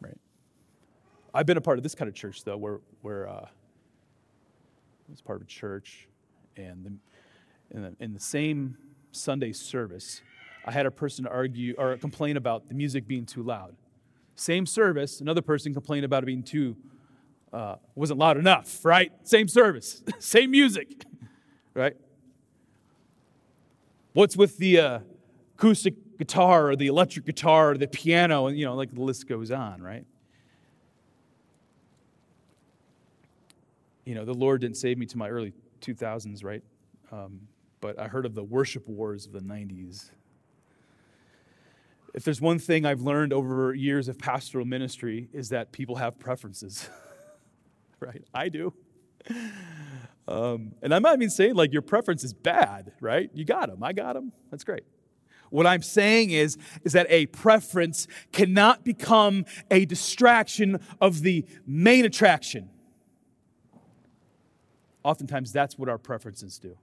right? 0.00 0.16
I've 1.32 1.46
been 1.46 1.56
a 1.56 1.60
part 1.60 1.78
of 1.78 1.82
this 1.82 1.94
kind 1.94 2.08
of 2.08 2.14
church 2.14 2.44
though, 2.44 2.56
where 2.56 2.80
where 3.02 3.28
uh, 3.28 3.46
I 3.46 5.10
was 5.10 5.20
part 5.20 5.40
of 5.40 5.42
a 5.42 5.50
church, 5.50 6.08
and 6.56 6.84
the, 6.84 7.76
in 7.76 7.82
the, 7.82 7.96
in 8.00 8.14
the 8.14 8.20
same 8.20 8.76
Sunday 9.12 9.52
service, 9.52 10.22
I 10.64 10.72
had 10.72 10.86
a 10.86 10.90
person 10.90 11.26
argue 11.26 11.74
or 11.76 11.96
complain 11.96 12.36
about 12.36 12.68
the 12.68 12.74
music 12.74 13.06
being 13.06 13.26
too 13.26 13.42
loud. 13.42 13.76
Same 14.36 14.66
service, 14.66 15.20
another 15.20 15.42
person 15.42 15.72
complained 15.72 16.04
about 16.04 16.22
it 16.22 16.26
being 16.26 16.42
too 16.42 16.76
uh, 17.52 17.76
wasn't 17.94 18.18
loud 18.18 18.36
enough, 18.36 18.84
right? 18.84 19.12
Same 19.22 19.46
service, 19.46 20.02
same 20.18 20.50
music, 20.50 21.04
right? 21.74 21.96
What's 24.14 24.36
with 24.36 24.58
the 24.58 24.78
uh, 24.78 24.98
acoustic 25.56 26.18
guitar 26.18 26.68
or 26.70 26.76
the 26.76 26.86
electric 26.86 27.26
guitar 27.26 27.72
or 27.72 27.76
the 27.76 27.88
piano? 27.88 28.46
And, 28.46 28.56
you 28.56 28.64
know, 28.64 28.76
like 28.76 28.94
the 28.94 29.02
list 29.02 29.28
goes 29.28 29.50
on, 29.50 29.82
right? 29.82 30.06
You 34.04 34.14
know, 34.14 34.24
the 34.24 34.32
Lord 34.32 34.60
didn't 34.60 34.76
save 34.76 34.98
me 34.98 35.06
to 35.06 35.18
my 35.18 35.28
early 35.28 35.52
2000s, 35.80 36.44
right? 36.44 36.62
Um, 37.10 37.40
but 37.80 37.98
I 37.98 38.06
heard 38.06 38.24
of 38.24 38.36
the 38.36 38.44
worship 38.44 38.86
wars 38.88 39.26
of 39.26 39.32
the 39.32 39.40
90s. 39.40 40.10
If 42.14 42.22
there's 42.22 42.40
one 42.40 42.60
thing 42.60 42.86
I've 42.86 43.00
learned 43.00 43.32
over 43.32 43.74
years 43.74 44.06
of 44.06 44.16
pastoral 44.16 44.64
ministry 44.64 45.28
is 45.32 45.48
that 45.48 45.72
people 45.72 45.96
have 45.96 46.20
preferences. 46.20 46.88
right? 48.00 48.22
I 48.32 48.48
do. 48.48 48.72
Um, 50.26 50.72
and 50.82 50.94
I'm 50.94 51.02
not 51.02 51.16
even 51.16 51.28
saying 51.28 51.54
like 51.54 51.72
your 51.72 51.82
preference 51.82 52.24
is 52.24 52.32
bad, 52.32 52.92
right? 53.00 53.30
You 53.34 53.44
got 53.44 53.68
them. 53.68 53.82
I 53.82 53.92
got 53.92 54.14
them. 54.14 54.32
That's 54.50 54.64
great. 54.64 54.84
What 55.50 55.66
I'm 55.66 55.82
saying 55.82 56.30
is, 56.30 56.56
is 56.82 56.94
that 56.94 57.06
a 57.10 57.26
preference 57.26 58.08
cannot 58.32 58.84
become 58.84 59.44
a 59.70 59.84
distraction 59.84 60.80
of 61.00 61.20
the 61.20 61.44
main 61.66 62.04
attraction. 62.04 62.70
Oftentimes, 65.04 65.52
that's 65.52 65.78
what 65.78 65.88
our 65.88 65.98
preferences 65.98 66.58
do. 66.58 66.76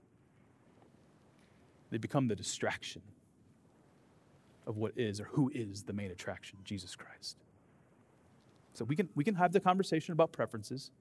They 1.90 1.98
become 1.98 2.28
the 2.28 2.36
distraction 2.36 3.02
of 4.66 4.76
what 4.76 4.92
is 4.96 5.20
or 5.20 5.24
who 5.24 5.50
is 5.52 5.82
the 5.82 5.92
main 5.92 6.12
attraction, 6.12 6.58
Jesus 6.64 6.94
Christ. 6.94 7.36
So 8.72 8.84
we 8.84 8.96
can, 8.96 9.08
we 9.14 9.24
can 9.24 9.34
have 9.34 9.52
the 9.52 9.60
conversation 9.60 10.12
about 10.12 10.32
preferences. 10.32 10.92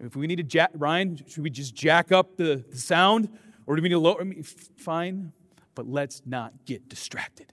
If 0.00 0.16
we 0.16 0.26
need 0.26 0.36
to 0.36 0.42
jack, 0.42 0.70
Ryan, 0.74 1.20
should 1.28 1.42
we 1.42 1.50
just 1.50 1.74
jack 1.74 2.10
up 2.10 2.36
the, 2.36 2.64
the 2.70 2.76
sound? 2.76 3.28
Or 3.66 3.76
do 3.76 3.82
we 3.82 3.88
need 3.88 3.94
to 3.94 4.00
lower? 4.00 4.20
I 4.20 4.24
mean, 4.24 4.42
fine, 4.42 5.32
but 5.74 5.86
let's 5.86 6.22
not 6.24 6.52
get 6.64 6.88
distracted. 6.88 7.52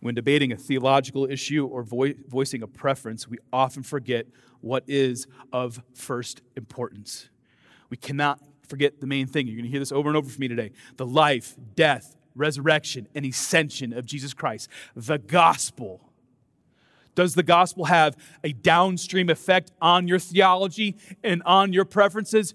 When 0.00 0.14
debating 0.14 0.52
a 0.52 0.56
theological 0.56 1.24
issue 1.30 1.66
or 1.66 1.82
vo- 1.82 2.14
voicing 2.28 2.62
a 2.62 2.66
preference, 2.66 3.28
we 3.28 3.38
often 3.52 3.82
forget 3.82 4.26
what 4.60 4.84
is 4.86 5.26
of 5.52 5.82
first 5.94 6.42
importance. 6.56 7.28
We 7.90 7.96
cannot 7.96 8.40
forget 8.68 9.00
the 9.00 9.06
main 9.06 9.26
thing. 9.26 9.46
You're 9.46 9.56
going 9.56 9.64
to 9.64 9.70
hear 9.70 9.80
this 9.80 9.92
over 9.92 10.08
and 10.08 10.16
over 10.16 10.28
from 10.28 10.40
me 10.40 10.48
today 10.48 10.72
the 10.96 11.06
life, 11.06 11.56
death, 11.74 12.16
resurrection, 12.34 13.08
and 13.14 13.24
ascension 13.24 13.92
of 13.92 14.04
Jesus 14.04 14.34
Christ, 14.34 14.68
the 14.94 15.18
gospel. 15.18 16.07
Does 17.18 17.34
the 17.34 17.42
gospel 17.42 17.86
have 17.86 18.16
a 18.44 18.52
downstream 18.52 19.28
effect 19.28 19.72
on 19.82 20.06
your 20.06 20.20
theology 20.20 20.96
and 21.24 21.42
on 21.42 21.72
your 21.72 21.84
preferences? 21.84 22.54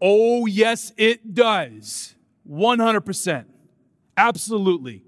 Oh, 0.00 0.46
yes, 0.46 0.92
it 0.96 1.34
does. 1.34 2.14
100%. 2.48 3.44
Absolutely. 4.16 5.02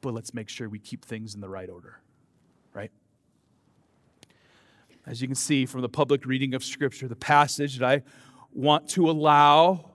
But 0.00 0.12
let's 0.12 0.34
make 0.34 0.48
sure 0.48 0.68
we 0.68 0.80
keep 0.80 1.04
things 1.04 1.36
in 1.36 1.40
the 1.40 1.48
right 1.48 1.70
order, 1.70 2.00
right? 2.74 2.90
As 5.06 5.22
you 5.22 5.28
can 5.28 5.36
see 5.36 5.66
from 5.66 5.82
the 5.82 5.88
public 5.88 6.26
reading 6.26 6.52
of 6.52 6.64
Scripture, 6.64 7.06
the 7.06 7.14
passage 7.14 7.78
that 7.78 7.88
I 7.88 8.02
want 8.52 8.88
to 8.88 9.08
allow, 9.08 9.92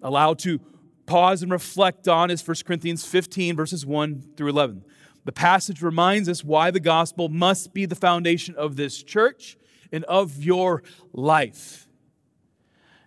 allow 0.00 0.34
to 0.34 0.60
pause 1.06 1.42
and 1.42 1.50
reflect 1.50 2.06
on 2.06 2.30
is 2.30 2.46
1 2.46 2.58
Corinthians 2.64 3.04
15, 3.04 3.56
verses 3.56 3.84
1 3.84 4.22
through 4.36 4.50
11. 4.50 4.84
The 5.24 5.32
passage 5.32 5.80
reminds 5.82 6.28
us 6.28 6.44
why 6.44 6.70
the 6.70 6.80
gospel 6.80 7.28
must 7.28 7.72
be 7.72 7.86
the 7.86 7.94
foundation 7.94 8.54
of 8.56 8.76
this 8.76 9.02
church 9.02 9.56
and 9.90 10.04
of 10.04 10.42
your 10.42 10.82
life. 11.12 11.88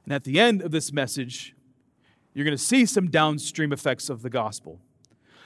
And 0.04 0.14
at 0.14 0.24
the 0.24 0.40
end 0.40 0.62
of 0.62 0.72
this 0.72 0.92
message, 0.92 1.56
you're 2.34 2.46
going 2.46 2.58
to 2.58 2.64
see 2.64 2.86
some 2.86 3.10
downstream 3.10 3.72
effects 3.74 4.10
of 4.10 4.22
the 4.22 4.30
gospel. 4.30 4.80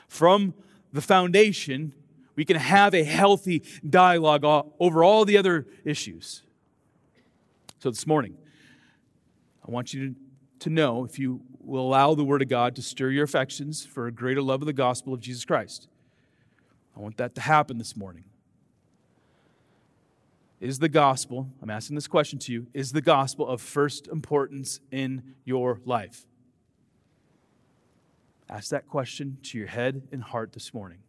From 0.07 0.53
the 0.93 1.01
foundation, 1.01 1.93
we 2.35 2.45
can 2.45 2.57
have 2.57 2.93
a 2.93 3.03
healthy 3.03 3.63
dialogue 3.87 4.43
over 4.79 5.03
all 5.03 5.25
the 5.25 5.37
other 5.37 5.67
issues. 5.83 6.43
So 7.79 7.89
this 7.89 8.05
morning, 8.05 8.37
I 9.67 9.71
want 9.71 9.93
you 9.93 10.15
to 10.59 10.69
know 10.69 11.03
if 11.03 11.17
you 11.17 11.41
will 11.59 11.87
allow 11.87 12.13
the 12.13 12.23
Word 12.23 12.41
of 12.41 12.47
God 12.47 12.75
to 12.75 12.81
stir 12.81 13.09
your 13.09 13.23
affections 13.23 13.85
for 13.85 14.07
a 14.07 14.11
greater 14.11 14.41
love 14.41 14.61
of 14.61 14.65
the 14.67 14.73
gospel 14.73 15.13
of 15.13 15.19
Jesus 15.19 15.43
Christ. 15.45 15.87
I 16.95 17.00
want 17.00 17.17
that 17.17 17.36
to 17.36 17.41
happen 17.41 17.77
this 17.77 17.95
morning. 17.95 18.25
Is 20.60 20.79
the 20.79 20.89
gospel, 20.89 21.50
I'm 21.62 21.71
asking 21.71 21.95
this 21.95 22.07
question 22.07 22.38
to 22.39 22.53
you, 22.53 22.67
is 22.74 22.91
the 22.91 23.01
gospel 23.01 23.48
of 23.48 23.62
first 23.62 24.07
importance 24.07 24.79
in 24.91 25.36
your 25.43 25.79
life? 25.86 26.27
Ask 28.48 28.69
that 28.69 28.88
question 28.88 29.38
to 29.43 29.57
your 29.57 29.67
head 29.67 30.03
and 30.12 30.21
heart 30.21 30.53
this 30.53 30.74
morning. 30.74 31.00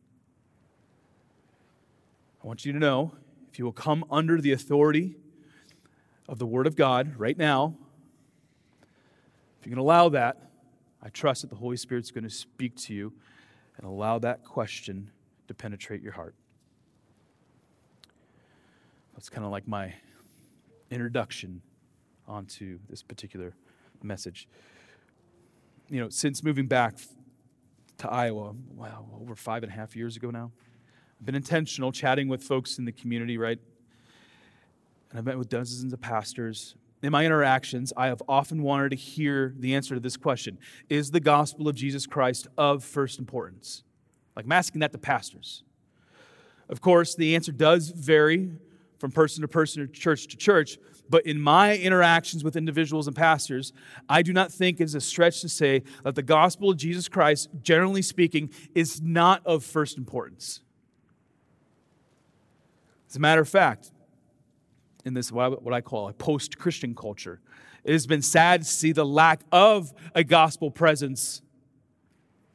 I 2.42 2.46
want 2.46 2.64
you 2.64 2.72
to 2.72 2.78
know 2.78 3.12
if 3.50 3.58
you 3.58 3.64
will 3.64 3.72
come 3.72 4.04
under 4.10 4.40
the 4.40 4.52
authority 4.52 5.16
of 6.28 6.38
the 6.38 6.46
Word 6.46 6.66
of 6.66 6.74
God 6.74 7.16
right 7.18 7.36
now, 7.36 7.74
if 9.60 9.66
you 9.66 9.70
can 9.70 9.78
allow 9.78 10.08
that, 10.08 10.50
I 11.02 11.08
trust 11.10 11.42
that 11.42 11.50
the 11.50 11.56
Holy 11.56 11.76
Spirit's 11.76 12.10
going 12.10 12.24
to 12.24 12.30
speak 12.30 12.74
to 12.76 12.94
you 12.94 13.12
and 13.76 13.86
allow 13.86 14.18
that 14.20 14.44
question 14.44 15.10
to 15.48 15.54
penetrate 15.54 16.02
your 16.02 16.12
heart. 16.12 16.34
That's 19.14 19.28
kind 19.28 19.44
of 19.44 19.50
like 19.50 19.68
my 19.68 19.94
introduction 20.90 21.62
onto 22.26 22.78
this 22.88 23.02
particular 23.02 23.54
message. 24.02 24.48
You 25.88 26.00
know, 26.00 26.08
since 26.08 26.42
moving 26.42 26.66
back 26.66 26.96
to 27.98 28.10
Iowa, 28.10 28.54
wow, 28.74 29.06
over 29.20 29.34
five 29.34 29.62
and 29.62 29.70
a 29.70 29.74
half 29.74 29.94
years 29.94 30.16
ago 30.16 30.30
now, 30.30 30.50
I've 31.20 31.26
been 31.26 31.34
intentional 31.34 31.92
chatting 31.92 32.28
with 32.28 32.42
folks 32.42 32.78
in 32.78 32.84
the 32.84 32.92
community, 32.92 33.38
right? 33.38 33.58
And 35.10 35.18
I've 35.18 35.24
met 35.24 35.38
with 35.38 35.48
dozens 35.48 35.92
of 35.92 36.00
pastors. 36.00 36.74
In 37.02 37.12
my 37.12 37.24
interactions, 37.24 37.92
I 37.96 38.06
have 38.06 38.22
often 38.28 38.62
wanted 38.62 38.90
to 38.90 38.96
hear 38.96 39.54
the 39.58 39.74
answer 39.74 39.94
to 39.94 40.00
this 40.00 40.16
question 40.16 40.58
Is 40.88 41.10
the 41.10 41.20
gospel 41.20 41.68
of 41.68 41.76
Jesus 41.76 42.06
Christ 42.06 42.48
of 42.56 42.82
first 42.82 43.18
importance? 43.18 43.84
Like 44.36 44.44
I'm 44.44 44.52
asking 44.52 44.80
that 44.80 44.92
to 44.92 44.98
pastors. 44.98 45.62
Of 46.68 46.80
course, 46.80 47.14
the 47.14 47.34
answer 47.34 47.52
does 47.52 47.90
vary 47.90 48.50
from 48.98 49.10
person 49.10 49.42
to 49.42 49.48
person 49.48 49.82
or 49.82 49.86
church 49.86 50.28
to 50.28 50.36
church, 50.36 50.78
but 51.10 51.26
in 51.26 51.40
my 51.40 51.76
interactions 51.76 52.44
with 52.44 52.56
individuals 52.56 53.06
and 53.06 53.16
pastors, 53.16 53.72
I 54.08 54.22
do 54.22 54.32
not 54.32 54.52
think 54.52 54.80
it's 54.80 54.94
a 54.94 55.00
stretch 55.00 55.40
to 55.40 55.48
say 55.48 55.82
that 56.04 56.14
the 56.14 56.22
gospel 56.22 56.70
of 56.70 56.76
Jesus 56.76 57.08
Christ, 57.08 57.48
generally 57.62 58.02
speaking, 58.02 58.50
is 58.74 59.02
not 59.02 59.44
of 59.44 59.64
first 59.64 59.98
importance. 59.98 60.60
As 63.10 63.16
a 63.16 63.20
matter 63.20 63.42
of 63.42 63.48
fact, 63.48 63.90
in 65.04 65.14
this, 65.14 65.32
what 65.32 65.72
I 65.72 65.80
call 65.80 66.08
a 66.08 66.12
post 66.12 66.58
Christian 66.58 66.94
culture. 66.94 67.40
It 67.84 67.92
has 67.92 68.06
been 68.06 68.22
sad 68.22 68.62
to 68.62 68.68
see 68.68 68.92
the 68.92 69.04
lack 69.04 69.40
of 69.50 69.92
a 70.14 70.22
gospel 70.22 70.70
presence, 70.70 71.42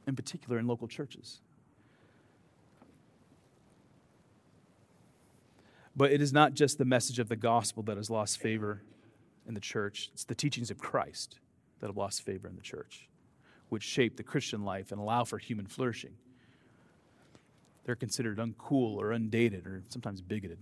in 0.08 0.16
particular 0.16 0.58
in 0.58 0.68
local 0.68 0.88
churches. 0.88 1.42
But 5.98 6.12
it 6.12 6.22
is 6.22 6.32
not 6.32 6.54
just 6.54 6.78
the 6.78 6.86
message 6.86 7.18
of 7.18 7.28
the 7.28 7.36
gospel 7.36 7.82
that 7.84 7.98
has 7.98 8.12
lost 8.12 8.40
favor 8.40 8.84
in 9.48 9.56
the 9.56 9.60
church, 9.60 10.12
it's 10.14 10.26
the 10.26 10.36
teachings 10.36 10.70
of 10.70 10.78
Christ 10.78 11.40
that 11.80 11.88
have 11.88 11.98
lost 11.98 12.22
favor 12.22 12.48
in 12.48 12.56
the 12.56 12.62
church, 12.62 13.10
which 13.70 13.82
shape 13.82 14.16
the 14.16 14.24
Christian 14.24 14.64
life 14.64 14.92
and 14.92 15.02
allow 15.02 15.24
for 15.24 15.40
human 15.40 15.66
flourishing. 15.66 16.14
They're 17.84 17.96
considered 17.96 18.38
uncool 18.38 18.96
or 18.98 19.12
undated 19.12 19.66
or 19.66 19.82
sometimes 19.90 20.22
bigoted. 20.22 20.60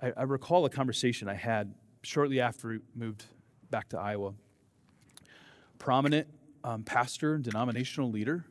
I, 0.00 0.12
I 0.16 0.22
recall 0.22 0.64
a 0.64 0.70
conversation 0.70 1.28
I 1.28 1.34
had 1.34 1.74
shortly 2.02 2.40
after 2.40 2.68
we 2.68 2.78
moved 2.94 3.24
back 3.70 3.90
to 3.90 3.98
Iowa. 3.98 4.32
Prominent 5.78 6.26
um, 6.64 6.84
pastor, 6.84 7.36
denominational 7.36 8.10
leader, 8.10 8.46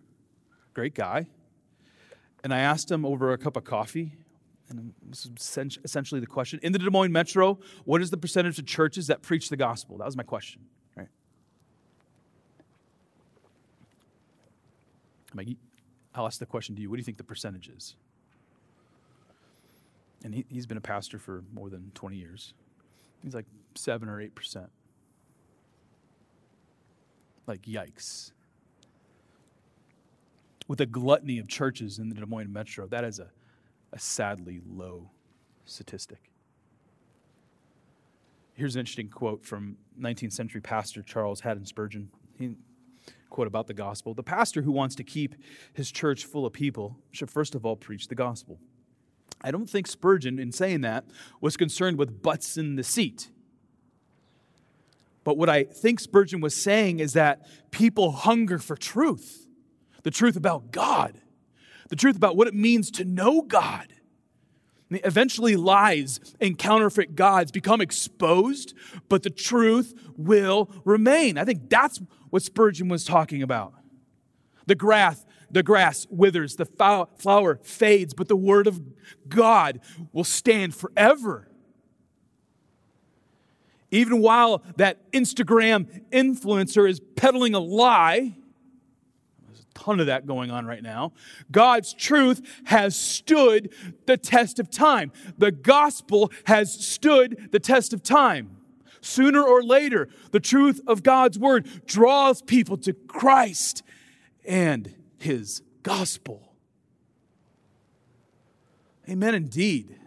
great 0.75 0.93
guy. 0.93 1.25
And 2.43 2.53
I 2.53 2.59
asked 2.59 2.91
him 2.91 3.03
over 3.03 3.33
a 3.33 3.37
cup 3.39 3.57
of 3.57 3.63
coffee, 3.63 4.13
and 4.69 4.93
this 5.07 5.25
is 5.25 5.77
essentially 5.83 6.19
the 6.19 6.27
question 6.27 6.59
in 6.63 6.71
the 6.71 6.79
Des 6.79 6.89
Moines 6.89 7.11
Metro, 7.11 7.59
what 7.83 8.01
is 8.01 8.09
the 8.09 8.17
percentage 8.17 8.57
of 8.57 8.65
churches 8.65 9.07
that 9.07 9.21
preach 9.21 9.49
the 9.49 9.57
gospel? 9.57 9.97
That 9.97 10.05
was 10.05 10.17
my 10.17 10.23
question, 10.23 10.61
right? 10.95 11.07
I'll 16.15 16.25
ask 16.25 16.39
the 16.39 16.45
question 16.45 16.75
to 16.75 16.81
you. 16.81 16.89
What 16.89 16.95
do 16.95 16.99
you 16.99 17.03
think 17.03 17.17
the 17.17 17.23
percentage 17.23 17.67
is? 17.67 17.95
And 20.23 20.33
he, 20.33 20.45
he's 20.49 20.65
been 20.65 20.77
a 20.77 20.81
pastor 20.81 21.19
for 21.19 21.43
more 21.53 21.69
than 21.69 21.91
20 21.93 22.15
years. 22.15 22.53
He's 23.21 23.35
like 23.35 23.45
7 23.75 24.07
or 24.07 24.17
8%. 24.17 24.67
Like, 27.47 27.63
yikes. 27.63 28.31
With 30.67 30.81
a 30.81 30.85
gluttony 30.85 31.37
of 31.37 31.47
churches 31.47 31.99
in 31.99 32.09
the 32.09 32.15
Des 32.15 32.25
Moines 32.25 32.51
metro, 32.51 32.87
that 32.87 33.03
is 33.03 33.19
a, 33.19 33.27
a 33.95 33.99
sadly 33.99 34.59
low 34.69 35.09
statistic. 35.63 36.29
Here's 38.53 38.75
an 38.75 38.81
interesting 38.81 39.09
quote 39.09 39.43
from 39.45 39.77
19th 39.99 40.33
century 40.33 40.61
pastor 40.61 41.01
Charles 41.01 41.39
Haddon 41.39 41.65
Spurgeon. 41.65 42.09
He 42.37 42.55
quote 43.29 43.47
about 43.47 43.67
the 43.67 43.73
gospel. 43.73 44.13
The 44.13 44.23
pastor 44.23 44.61
who 44.61 44.71
wants 44.71 44.95
to 44.95 45.03
keep 45.03 45.35
his 45.73 45.91
church 45.91 46.25
full 46.25 46.45
of 46.45 46.53
people 46.53 46.97
should 47.11 47.31
first 47.31 47.55
of 47.55 47.65
all 47.65 47.75
preach 47.75 48.07
the 48.07 48.15
gospel. 48.15 48.59
I 49.41 49.51
don't 49.51 49.69
think 49.69 49.87
Spurgeon, 49.87 50.39
in 50.39 50.51
saying 50.51 50.81
that, 50.81 51.05
was 51.41 51.57
concerned 51.57 51.97
with 51.97 52.21
butts 52.21 52.57
in 52.57 52.75
the 52.75 52.83
seat. 52.83 53.29
But 55.23 55.37
what 55.37 55.49
I 55.49 55.63
think 55.63 55.99
Spurgeon 55.99 56.39
was 56.39 56.55
saying 56.55 56.99
is 56.99 57.13
that 57.13 57.45
people 57.71 58.11
hunger 58.11 58.59
for 58.59 58.75
truth 58.75 59.41
the 60.03 60.11
truth 60.11 60.35
about 60.35 60.71
God, 60.71 61.19
the 61.89 61.95
truth 61.95 62.15
about 62.15 62.35
what 62.35 62.47
it 62.47 62.53
means 62.53 62.91
to 62.91 63.05
know 63.05 63.41
God. 63.41 63.87
Eventually, 64.91 65.55
lies 65.55 66.19
and 66.39 66.57
counterfeit 66.57 67.15
gods 67.15 67.51
become 67.51 67.81
exposed, 67.81 68.75
but 69.09 69.23
the 69.23 69.31
truth 69.31 69.93
will 70.15 70.69
remain. 70.85 71.37
I 71.37 71.43
think 71.43 71.69
that's 71.69 71.99
what 72.29 72.43
Spurgeon 72.43 72.87
was 72.87 73.03
talking 73.03 73.41
about. 73.41 73.73
The 74.67 74.75
grass, 74.75 75.25
the 75.49 75.63
grass 75.63 76.05
withers, 76.09 76.55
the 76.55 76.65
flower 76.65 77.59
fades, 77.63 78.13
but 78.13 78.27
the 78.27 78.35
word 78.35 78.67
of 78.67 78.81
God 79.27 79.79
will 80.13 80.23
stand 80.23 80.75
forever. 80.75 81.49
Even 83.91 84.21
while 84.21 84.63
that 84.77 85.11
Instagram 85.11 86.03
influencer 86.11 86.89
is 86.89 86.99
peddling 87.15 87.55
a 87.55 87.59
lie, 87.59 88.35
ton 89.75 89.99
of 89.99 90.07
that 90.07 90.25
going 90.25 90.49
on 90.49 90.65
right 90.65 90.81
now. 90.81 91.11
God's 91.51 91.93
truth 91.93 92.41
has 92.65 92.95
stood 92.95 93.71
the 94.07 94.17
test 94.17 94.59
of 94.59 94.71
time. 94.71 95.11
The 95.37 95.51
gospel 95.51 96.31
has 96.45 96.73
stood 96.73 97.49
the 97.51 97.59
test 97.59 97.93
of 97.93 98.01
time. 98.01 98.57
Sooner 99.01 99.43
or 99.43 99.61
later, 99.61 100.09
the 100.31 100.39
truth 100.39 100.81
of 100.87 101.03
God's 101.03 101.37
word 101.37 101.67
draws 101.85 102.41
people 102.41 102.77
to 102.77 102.93
Christ 102.93 103.83
and 104.43 104.95
his 105.19 105.61
gospel. 105.83 106.55
Amen, 109.07 109.35
indeed. 109.35 109.99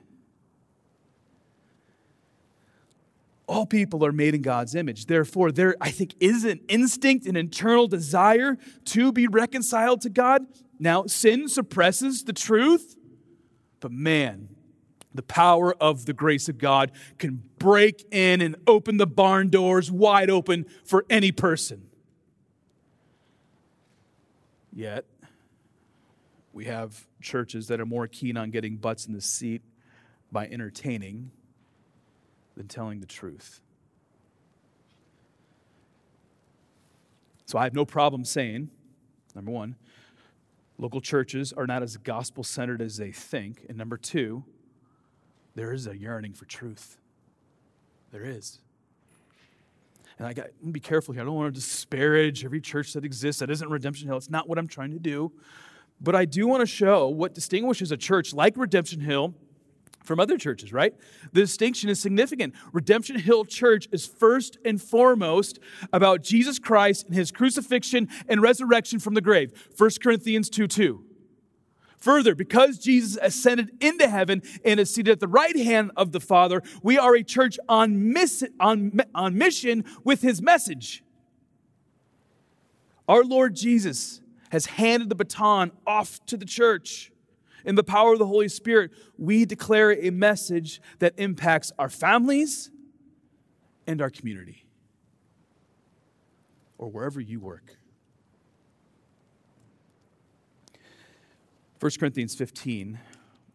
All 3.49 3.65
people 3.67 4.05
are 4.05 4.13
made 4.13 4.35
in 4.35 4.43
God's 4.43 4.75
image. 4.75 5.07
Therefore, 5.07 5.51
there, 5.51 5.75
I 5.81 5.91
think, 5.91 6.15
is 6.21 6.45
an 6.45 6.61
instinct, 6.69 7.27
an 7.27 7.35
internal 7.35 7.89
desire 7.89 8.59
to 8.87 9.11
be 9.11 9.27
reconciled 9.27 10.03
to 10.03 10.11
God. 10.11 10.47
Now, 10.79 11.07
sin 11.07 11.49
suppresses 11.49 12.25
the 12.25 12.35
truth, 12.35 12.97
but 13.81 13.91
man, 13.91 14.51
the 15.15 15.23
power 15.23 15.75
of 15.81 16.05
the 16.05 16.13
grace 16.13 16.49
of 16.49 16.59
God 16.59 16.93
can 17.17 17.43
break 17.59 18.07
in 18.13 18.43
and 18.43 18.55
open 18.67 18.99
the 18.99 19.07
barn 19.07 19.49
doors 19.49 19.91
wide 19.91 20.31
open 20.31 20.67
for 20.85 21.07
any 21.09 21.33
person. 21.33 21.89
Yet, 24.73 25.07
we 26.53 26.67
have 26.67 27.07
churches 27.21 27.67
that 27.69 27.81
are 27.81 27.87
more 27.87 28.07
keen 28.07 28.37
on 28.37 28.51
getting 28.51 28.77
butts 28.77 29.07
in 29.07 29.15
the 29.15 29.21
seat 29.21 29.63
by 30.31 30.47
entertaining 30.47 31.31
than 32.59 32.67
telling 32.67 33.01
the 33.01 33.07
truth. 33.07 33.61
So 37.47 37.57
I 37.57 37.65
have 37.65 37.73
no 37.73 37.87
problem 37.87 38.25
saying, 38.25 38.69
number 39.35 39.53
one, 39.53 39.77
local 40.77 41.01
churches 41.01 41.53
are 41.53 41.67
not 41.67 41.83
as 41.83 41.97
gospel 41.97 42.43
centered 42.43 42.83
as 42.83 42.97
they 42.97 43.13
think. 43.13 43.65
And 43.69 43.79
number 43.79 43.97
two, 43.97 44.45
there 45.55 45.73
is 45.73 45.87
a 45.87 45.97
yearning 45.97 46.35
for 46.35 46.45
truth. 46.47 46.99
There 48.11 48.25
is. 48.25 48.59
And 50.19 50.27
I 50.27 50.33
got 50.33 50.47
to 50.47 50.73
be 50.73 50.81
careful 50.81 51.15
here. 51.15 51.23
I 51.23 51.27
don't 51.27 51.37
want 51.37 51.55
to 51.55 51.61
disparage 51.61 52.45
every 52.45 52.61
church 52.61 52.93
that 52.95 53.05
exists 53.05 53.39
that 53.39 53.51
isn't 53.51 53.71
Redemption 53.71 54.09
Hill. 54.09 54.17
It's 54.17 54.29
not 54.29 54.49
what 54.49 54.59
I'm 54.59 54.69
trying 54.69 54.91
to 54.91 54.99
do. 54.99 55.31
But 56.01 56.17
I 56.17 56.25
do 56.25 56.49
want 56.49 56.61
to 56.61 56.67
show 56.67 57.09
what 57.09 57.35
distinguishes 57.35 57.93
a 57.93 57.97
church 57.97 58.35
like 58.35 58.57
Redemption 58.57 59.01
Hill 59.01 59.35
from 60.09 60.19
other 60.19 60.37
churches, 60.37 60.73
right? 60.73 60.95
The 61.33 61.43
distinction 61.43 61.89
is 61.89 62.01
significant. 62.01 62.55
Redemption 62.73 63.21
Hill 63.21 63.45
Church 63.45 63.87
is 63.93 64.07
first 64.07 64.59
and 64.65 64.83
foremost 64.83 65.61
about 65.93 66.23
Jesus 66.23 66.59
Christ 66.59 67.07
and 67.07 67.15
his 67.15 67.31
crucifixion 67.31 68.09
and 68.27 68.43
resurrection 68.43 68.99
from 68.99 69.15
the 69.15 69.21
grave. 69.21 69.53
1 69.77 69.91
Corinthians 70.03 70.51
2 70.51 70.67
2. 70.67 71.05
Further, 71.99 72.35
because 72.35 72.79
Jesus 72.79 73.19
ascended 73.21 73.71
into 73.81 74.09
heaven 74.09 74.43
and 74.65 74.81
is 74.81 74.93
seated 74.93 75.13
at 75.13 75.21
the 75.21 75.29
right 75.29 75.57
hand 75.57 75.91
of 75.97 76.13
the 76.13 76.21
Father, 76.21 76.63
we 76.83 76.97
are 76.97 77.15
a 77.15 77.25
church 77.25 77.59
on, 77.69 78.13
miss, 78.13 78.45
on, 78.61 79.01
on 79.15 79.37
mission 79.37 79.85
with 80.05 80.23
his 80.23 80.41
message. 80.41 81.03
Our 83.09 83.25
Lord 83.25 83.57
Jesus 83.57 84.21
has 84.51 84.67
handed 84.67 85.09
the 85.09 85.17
baton 85.17 85.73
off 85.87 86.25
to 86.27 86.37
the 86.37 86.45
church. 86.45 87.11
In 87.65 87.75
the 87.75 87.85
power 87.85 88.13
of 88.13 88.19
the 88.19 88.27
Holy 88.27 88.49
Spirit, 88.49 88.93
we 89.17 89.45
declare 89.45 89.93
a 89.93 90.11
message 90.11 90.81
that 90.99 91.15
impacts 91.17 91.73
our 91.79 91.89
families 91.89 92.71
and 93.87 94.01
our 94.01 94.11
community 94.11 94.65
or 96.79 96.89
wherever 96.89 97.21
you 97.21 97.41
work. 97.41 97.77
1 101.81 101.93
Corinthians 101.99 102.35
15 102.35 102.99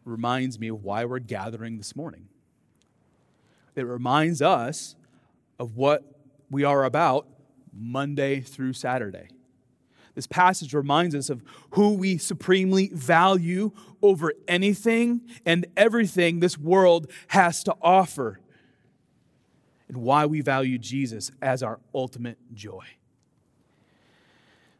reminds 0.04 0.58
me 0.58 0.68
of 0.68 0.82
why 0.82 1.04
we're 1.04 1.18
gathering 1.18 1.78
this 1.78 1.94
morning. 1.94 2.28
It 3.76 3.86
reminds 3.86 4.40
us 4.40 4.94
of 5.58 5.76
what 5.76 6.02
we 6.50 6.64
are 6.64 6.84
about 6.84 7.26
Monday 7.72 8.40
through 8.40 8.72
Saturday. 8.74 9.28
This 10.14 10.26
passage 10.26 10.74
reminds 10.74 11.14
us 11.14 11.28
of 11.28 11.42
who 11.70 11.94
we 11.94 12.18
supremely 12.18 12.88
value 12.92 13.72
over 14.00 14.32
anything 14.46 15.22
and 15.44 15.66
everything 15.76 16.40
this 16.40 16.56
world 16.56 17.10
has 17.28 17.64
to 17.64 17.74
offer, 17.82 18.40
and 19.88 19.98
why 19.98 20.26
we 20.26 20.40
value 20.40 20.78
Jesus 20.78 21.30
as 21.42 21.62
our 21.62 21.80
ultimate 21.94 22.38
joy. 22.52 22.84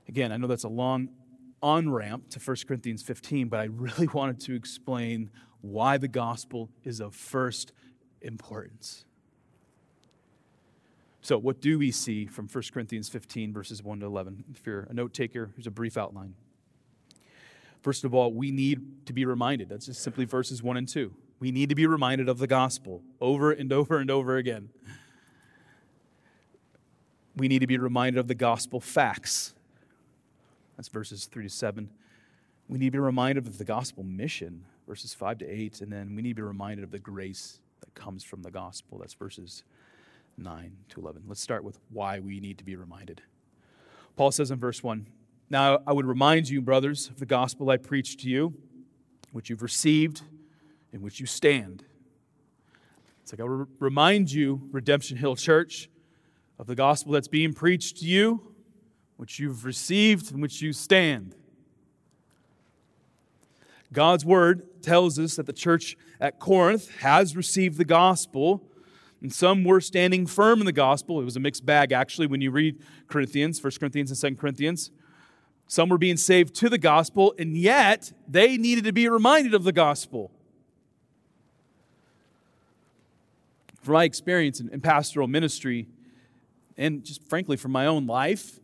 Again, 0.08 0.30
I 0.32 0.36
know 0.36 0.46
that's 0.46 0.64
a 0.64 0.68
long 0.68 1.08
on 1.62 1.90
ramp 1.90 2.28
to 2.28 2.38
1 2.38 2.56
Corinthians 2.68 3.02
15, 3.02 3.48
but 3.48 3.58
I 3.58 3.64
really 3.64 4.06
wanted 4.12 4.38
to 4.40 4.54
explain 4.54 5.30
why 5.62 5.96
the 5.96 6.08
gospel 6.08 6.68
is 6.84 7.00
of 7.00 7.14
first 7.14 7.72
importance. 8.20 9.06
So, 11.24 11.38
what 11.38 11.62
do 11.62 11.78
we 11.78 11.90
see 11.90 12.26
from 12.26 12.48
1 12.48 12.64
Corinthians 12.70 13.08
15, 13.08 13.54
verses 13.54 13.82
1 13.82 14.00
to 14.00 14.06
11? 14.06 14.44
If 14.54 14.66
you're 14.66 14.86
a 14.90 14.92
note 14.92 15.14
taker, 15.14 15.52
here's 15.56 15.66
a 15.66 15.70
brief 15.70 15.96
outline. 15.96 16.34
First 17.80 18.04
of 18.04 18.12
all, 18.12 18.30
we 18.30 18.50
need 18.50 19.06
to 19.06 19.14
be 19.14 19.24
reminded. 19.24 19.70
That's 19.70 19.86
just 19.86 20.02
simply 20.02 20.26
verses 20.26 20.62
1 20.62 20.76
and 20.76 20.86
2. 20.86 21.14
We 21.40 21.50
need 21.50 21.70
to 21.70 21.74
be 21.74 21.86
reminded 21.86 22.28
of 22.28 22.36
the 22.36 22.46
gospel 22.46 23.00
over 23.22 23.50
and 23.50 23.72
over 23.72 23.98
and 24.00 24.10
over 24.10 24.36
again. 24.36 24.68
We 27.34 27.48
need 27.48 27.60
to 27.60 27.66
be 27.66 27.78
reminded 27.78 28.20
of 28.20 28.28
the 28.28 28.34
gospel 28.34 28.78
facts. 28.78 29.54
That's 30.76 30.88
verses 30.88 31.24
3 31.24 31.44
to 31.44 31.48
7. 31.48 31.88
We 32.68 32.78
need 32.78 32.88
to 32.88 32.92
be 32.92 32.98
reminded 32.98 33.46
of 33.46 33.56
the 33.56 33.64
gospel 33.64 34.04
mission, 34.04 34.66
verses 34.86 35.14
5 35.14 35.38
to 35.38 35.46
8. 35.46 35.80
And 35.80 35.90
then 35.90 36.14
we 36.14 36.20
need 36.20 36.36
to 36.36 36.42
be 36.42 36.42
reminded 36.42 36.84
of 36.84 36.90
the 36.90 36.98
grace 36.98 37.60
that 37.80 37.94
comes 37.94 38.24
from 38.24 38.42
the 38.42 38.50
gospel. 38.50 38.98
That's 38.98 39.14
verses 39.14 39.64
9 40.36 40.76
to 40.90 41.00
11. 41.00 41.22
Let's 41.26 41.40
start 41.40 41.64
with 41.64 41.78
why 41.90 42.20
we 42.20 42.40
need 42.40 42.58
to 42.58 42.64
be 42.64 42.76
reminded. 42.76 43.22
Paul 44.16 44.30
says 44.30 44.50
in 44.50 44.58
verse 44.58 44.82
1 44.82 45.06
Now 45.50 45.80
I 45.86 45.92
would 45.92 46.06
remind 46.06 46.48
you, 46.48 46.60
brothers, 46.60 47.08
of 47.08 47.18
the 47.18 47.26
gospel 47.26 47.70
I 47.70 47.76
preached 47.76 48.20
to 48.20 48.28
you, 48.28 48.54
which 49.32 49.50
you've 49.50 49.62
received, 49.62 50.22
in 50.92 51.02
which 51.02 51.20
you 51.20 51.26
stand. 51.26 51.84
It's 53.22 53.32
like 53.32 53.40
I 53.40 53.44
would 53.44 53.68
remind 53.80 54.30
you, 54.30 54.68
Redemption 54.70 55.16
Hill 55.16 55.36
Church, 55.36 55.88
of 56.58 56.66
the 56.66 56.74
gospel 56.74 57.12
that's 57.12 57.28
being 57.28 57.52
preached 57.52 57.98
to 57.98 58.04
you, 58.04 58.54
which 59.16 59.38
you've 59.38 59.64
received, 59.64 60.32
in 60.32 60.40
which 60.40 60.60
you 60.60 60.72
stand. 60.72 61.34
God's 63.92 64.24
word 64.24 64.82
tells 64.82 65.18
us 65.18 65.36
that 65.36 65.46
the 65.46 65.52
church 65.52 65.96
at 66.20 66.38
Corinth 66.38 66.90
has 66.98 67.36
received 67.36 67.78
the 67.78 67.84
gospel 67.84 68.68
and 69.24 69.32
some 69.32 69.64
were 69.64 69.80
standing 69.80 70.26
firm 70.26 70.60
in 70.60 70.66
the 70.66 70.72
gospel. 70.72 71.18
It 71.18 71.24
was 71.24 71.34
a 71.34 71.40
mixed 71.40 71.64
bag, 71.64 71.92
actually, 71.92 72.26
when 72.26 72.42
you 72.42 72.50
read 72.50 72.78
Corinthians, 73.08 73.62
1 73.64 73.72
Corinthians 73.80 74.10
and 74.10 74.36
2 74.36 74.38
Corinthians. 74.38 74.90
Some 75.66 75.88
were 75.88 75.96
being 75.96 76.18
saved 76.18 76.54
to 76.56 76.68
the 76.68 76.76
gospel, 76.76 77.34
and 77.38 77.56
yet 77.56 78.12
they 78.28 78.58
needed 78.58 78.84
to 78.84 78.92
be 78.92 79.08
reminded 79.08 79.54
of 79.54 79.64
the 79.64 79.72
gospel. 79.72 80.30
From 83.80 83.94
my 83.94 84.04
experience 84.04 84.60
in, 84.60 84.68
in 84.68 84.82
pastoral 84.82 85.26
ministry, 85.26 85.88
and 86.76 87.02
just 87.02 87.26
frankly 87.26 87.56
from 87.56 87.72
my 87.72 87.86
own 87.86 88.06
life, 88.06 88.60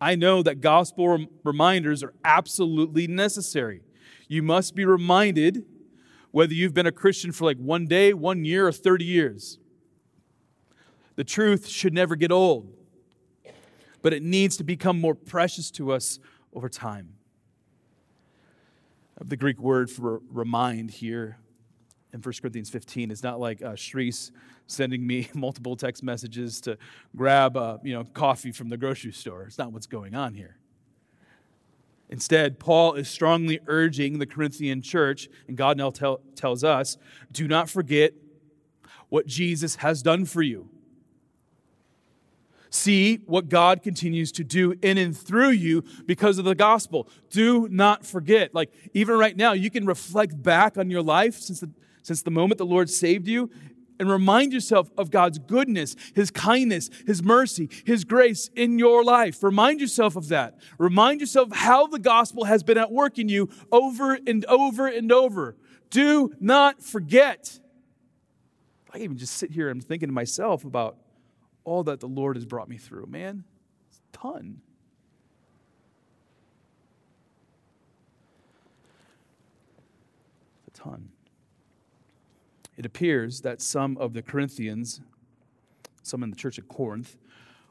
I 0.00 0.14
know 0.14 0.42
that 0.42 0.62
gospel 0.62 1.26
reminders 1.44 2.02
are 2.02 2.14
absolutely 2.24 3.06
necessary. 3.06 3.82
You 4.28 4.42
must 4.42 4.74
be 4.74 4.86
reminded 4.86 5.66
whether 6.32 6.52
you've 6.52 6.74
been 6.74 6.86
a 6.86 6.92
Christian 6.92 7.30
for 7.30 7.44
like 7.44 7.58
one 7.58 7.86
day, 7.86 8.12
one 8.12 8.44
year, 8.44 8.66
or 8.66 8.72
30 8.72 9.04
years. 9.04 9.58
The 11.14 11.24
truth 11.24 11.68
should 11.68 11.92
never 11.92 12.16
get 12.16 12.32
old, 12.32 12.72
but 14.00 14.12
it 14.12 14.22
needs 14.22 14.56
to 14.56 14.64
become 14.64 14.98
more 14.98 15.14
precious 15.14 15.70
to 15.72 15.92
us 15.92 16.18
over 16.54 16.68
time. 16.68 17.14
The 19.22 19.36
Greek 19.36 19.60
word 19.60 19.90
for 19.90 20.20
remind 20.30 20.90
here 20.90 21.38
in 22.12 22.20
1 22.20 22.34
Corinthians 22.40 22.70
15 22.70 23.10
is 23.10 23.22
not 23.22 23.38
like 23.38 23.62
uh, 23.62 23.72
Shreese 23.72 24.30
sending 24.66 25.06
me 25.06 25.28
multiple 25.34 25.76
text 25.76 26.02
messages 26.02 26.60
to 26.62 26.78
grab 27.14 27.56
uh, 27.56 27.78
you 27.82 27.92
know, 27.92 28.04
coffee 28.04 28.52
from 28.52 28.68
the 28.68 28.76
grocery 28.76 29.12
store. 29.12 29.44
It's 29.44 29.58
not 29.58 29.72
what's 29.72 29.86
going 29.86 30.14
on 30.14 30.34
here. 30.34 30.56
Instead, 32.12 32.58
Paul 32.58 32.92
is 32.92 33.08
strongly 33.08 33.58
urging 33.66 34.18
the 34.18 34.26
Corinthian 34.26 34.82
church, 34.82 35.30
and 35.48 35.56
God 35.56 35.78
now 35.78 35.88
tell, 35.88 36.20
tells 36.36 36.62
us 36.62 36.98
do 37.32 37.48
not 37.48 37.70
forget 37.70 38.12
what 39.08 39.26
Jesus 39.26 39.76
has 39.76 40.02
done 40.02 40.26
for 40.26 40.42
you. 40.42 40.68
See 42.68 43.22
what 43.24 43.48
God 43.48 43.82
continues 43.82 44.30
to 44.32 44.44
do 44.44 44.74
in 44.82 44.98
and 44.98 45.16
through 45.16 45.52
you 45.52 45.84
because 46.04 46.36
of 46.36 46.44
the 46.44 46.54
gospel. 46.54 47.08
Do 47.30 47.66
not 47.70 48.04
forget. 48.04 48.54
Like, 48.54 48.70
even 48.92 49.16
right 49.16 49.36
now, 49.36 49.54
you 49.54 49.70
can 49.70 49.86
reflect 49.86 50.42
back 50.42 50.76
on 50.76 50.90
your 50.90 51.02
life 51.02 51.38
since 51.38 51.60
the, 51.60 51.70
since 52.02 52.20
the 52.20 52.30
moment 52.30 52.58
the 52.58 52.66
Lord 52.66 52.90
saved 52.90 53.26
you 53.26 53.48
and 54.02 54.10
remind 54.10 54.52
yourself 54.52 54.90
of 54.98 55.12
God's 55.12 55.38
goodness, 55.38 55.94
His 56.12 56.32
kindness, 56.32 56.90
His 57.06 57.22
mercy, 57.22 57.70
His 57.86 58.02
grace 58.02 58.50
in 58.56 58.76
your 58.76 59.04
life. 59.04 59.44
Remind 59.44 59.80
yourself 59.80 60.16
of 60.16 60.26
that. 60.28 60.58
Remind 60.76 61.20
yourself 61.20 61.50
how 61.52 61.86
the 61.86 62.00
gospel 62.00 62.42
has 62.44 62.64
been 62.64 62.78
at 62.78 62.90
work 62.90 63.20
in 63.20 63.28
you 63.28 63.48
over 63.70 64.18
and 64.26 64.44
over 64.46 64.88
and 64.88 65.12
over. 65.12 65.56
Do 65.90 66.32
not 66.40 66.82
forget. 66.82 67.60
I 68.92 68.98
even 68.98 69.16
just 69.16 69.36
sit 69.36 69.52
here 69.52 69.70
and 69.70 69.82
thinking 69.82 70.08
to 70.08 70.12
myself 70.12 70.64
about 70.64 70.96
all 71.62 71.84
that 71.84 72.00
the 72.00 72.08
Lord 72.08 72.34
has 72.34 72.44
brought 72.44 72.68
me 72.68 72.78
through. 72.78 73.06
Man, 73.06 73.44
it's 73.88 73.98
a 73.98 74.18
ton. 74.18 74.62
a 80.66 80.70
ton 80.72 81.11
it 82.82 82.86
appears 82.86 83.42
that 83.42 83.62
some 83.62 83.96
of 83.98 84.12
the 84.12 84.22
Corinthians, 84.22 85.00
some 86.02 86.24
in 86.24 86.30
the 86.30 86.36
church 86.36 86.58
at 86.58 86.66
Corinth, 86.66 87.16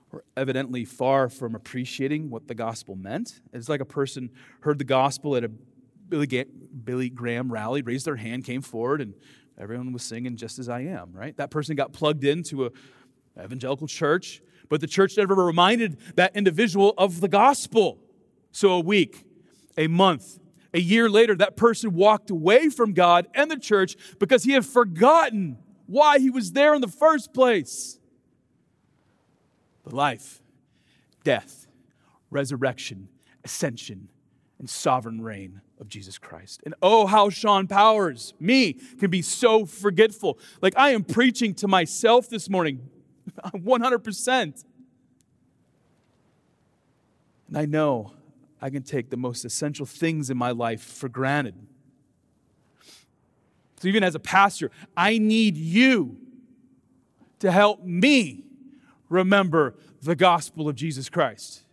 were 0.10 0.24
evidently 0.38 0.86
far 0.86 1.28
from 1.28 1.54
appreciating 1.54 2.30
what 2.30 2.48
the 2.48 2.56
gospel 2.56 2.96
meant. 2.96 3.42
It's 3.52 3.68
like 3.68 3.82
a 3.82 3.86
person 3.86 4.30
heard 4.62 4.80
the 4.80 4.86
gospel 4.86 5.36
at 5.36 5.44
a 5.44 5.52
Billy, 6.10 7.10
Graham 7.10 7.52
rally, 7.52 7.82
raised 7.82 8.06
their 8.06 8.16
hand, 8.16 8.46
came 8.46 8.62
forward, 8.62 9.02
and 9.02 9.14
everyone 9.58 9.92
was 9.92 10.04
singing 10.04 10.38
just 10.38 10.60
as 10.60 10.70
I 10.70 10.82
am, 10.82 11.12
right? 11.14 11.36
That 11.36 11.52
person 11.52 11.76
got 11.76 11.92
plugged 11.92 12.24
into 12.24 12.66
a 12.66 12.72
evangelical 13.38 13.88
church, 13.88 14.42
but 14.70 14.80
the 14.80 14.88
church 14.88 15.18
never 15.18 15.36
reminded 15.36 15.98
that 16.16 16.36
individual 16.36 16.94
of 16.98 17.20
the 17.20 17.28
gospel. 17.28 18.00
So 18.52 18.72
a 18.72 18.80
week, 18.80 19.26
a 19.78 19.88
month, 19.88 20.40
a 20.74 20.80
year 20.80 21.10
later, 21.10 21.36
that 21.36 21.58
person 21.58 21.94
walked 21.94 22.30
away 22.30 22.70
from 22.70 22.94
God 22.94 23.28
and 23.34 23.52
the 23.52 23.58
church 23.58 23.96
because 24.20 24.44
he 24.44 24.54
had 24.54 24.66
forgotten 24.66 25.58
why 25.86 26.20
he 26.20 26.30
was 26.30 26.54
there 26.54 26.74
in 26.74 26.82
the 26.82 26.88
first 26.88 27.34
place. 27.34 28.00
The 29.84 29.96
life, 29.96 30.42
death, 31.24 31.68
resurrection, 32.30 33.10
ascension, 33.44 34.10
and 34.60 34.70
sovereign 34.70 35.22
reign 35.22 35.62
of 35.80 35.90
Jesus 35.90 36.18
Christ. 36.18 36.62
And 36.64 36.76
oh, 36.82 37.08
how 37.08 37.30
Sean 37.30 37.68
Powers, 37.68 38.34
me, 38.40 38.74
can 39.00 39.10
be 39.10 39.22
so 39.22 39.66
forgetful. 39.66 40.40
Like 40.62 40.76
I 40.78 40.92
am 40.92 41.04
preaching 41.04 41.54
to 41.56 41.68
myself 41.68 42.30
this 42.30 42.50
morning, 42.50 42.88
100%. 43.54 44.64
And 47.48 47.58
I 47.58 47.66
know 47.66 48.14
I 48.62 48.70
can 48.70 48.84
take 48.84 49.10
the 49.10 49.18
most 49.18 49.44
essential 49.44 49.86
things 49.86 50.30
in 50.30 50.38
my 50.38 50.52
life 50.52 50.82
for 50.82 51.10
granted. 51.10 51.56
So, 53.78 53.88
even 53.88 54.04
as 54.04 54.14
a 54.14 54.20
pastor, 54.20 54.70
I 54.96 55.18
need 55.18 55.58
you 55.58 56.18
to 57.40 57.52
help 57.52 57.84
me 57.84 58.46
remember 59.10 59.76
the 60.04 60.16
gospel 60.16 60.70
of 60.70 60.76
Jesus 60.76 61.10
Christ. 61.10 61.64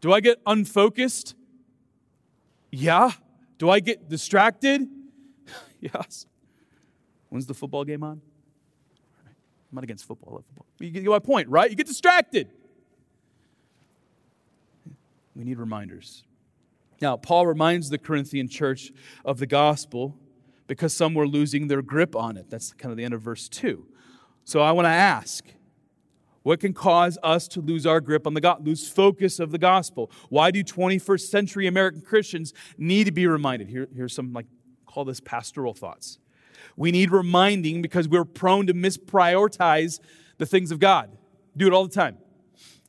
Do 0.00 0.12
I 0.12 0.20
get 0.20 0.40
unfocused? 0.46 1.34
Yeah. 2.72 3.12
Do 3.58 3.70
I 3.70 3.78
get 3.80 4.08
distracted? 4.08 4.88
yes. 5.80 6.26
When's 7.28 7.46
the 7.46 7.54
football 7.54 7.84
game 7.84 8.02
on? 8.02 8.20
I'm 9.70 9.74
not 9.74 9.84
against 9.84 10.04
football. 10.06 10.42
Football. 10.48 10.66
You 10.80 10.90
get 10.90 11.04
my 11.04 11.20
point, 11.20 11.48
right? 11.48 11.70
You 11.70 11.76
get 11.76 11.86
distracted. 11.86 12.48
We 15.40 15.46
need 15.46 15.58
reminders. 15.58 16.22
Now, 17.00 17.16
Paul 17.16 17.46
reminds 17.46 17.88
the 17.88 17.96
Corinthian 17.96 18.46
church 18.46 18.92
of 19.24 19.38
the 19.38 19.46
gospel 19.46 20.18
because 20.66 20.92
some 20.92 21.14
were 21.14 21.26
losing 21.26 21.66
their 21.66 21.80
grip 21.80 22.14
on 22.14 22.36
it. 22.36 22.50
That's 22.50 22.74
kind 22.74 22.92
of 22.92 22.98
the 22.98 23.04
end 23.04 23.14
of 23.14 23.22
verse 23.22 23.48
2. 23.48 23.86
So 24.44 24.60
I 24.60 24.72
want 24.72 24.84
to 24.84 24.90
ask 24.90 25.46
what 26.42 26.60
can 26.60 26.74
cause 26.74 27.16
us 27.22 27.48
to 27.48 27.62
lose 27.62 27.86
our 27.86 28.02
grip 28.02 28.26
on 28.26 28.34
the 28.34 28.56
lose 28.60 28.86
focus 28.86 29.40
of 29.40 29.50
the 29.50 29.56
gospel? 29.56 30.10
Why 30.28 30.50
do 30.50 30.62
21st 30.62 31.30
century 31.30 31.66
American 31.66 32.02
Christians 32.02 32.52
need 32.76 33.04
to 33.04 33.12
be 33.12 33.26
reminded? 33.26 33.68
Here, 33.68 33.88
here's 33.96 34.14
some, 34.14 34.34
like, 34.34 34.46
call 34.84 35.06
this 35.06 35.20
pastoral 35.20 35.72
thoughts. 35.72 36.18
We 36.76 36.92
need 36.92 37.12
reminding 37.12 37.80
because 37.80 38.08
we're 38.08 38.26
prone 38.26 38.66
to 38.66 38.74
misprioritize 38.74 40.00
the 40.36 40.44
things 40.44 40.70
of 40.70 40.80
God. 40.80 41.16
Do 41.56 41.66
it 41.66 41.72
all 41.72 41.86
the 41.86 41.94
time. 41.94 42.18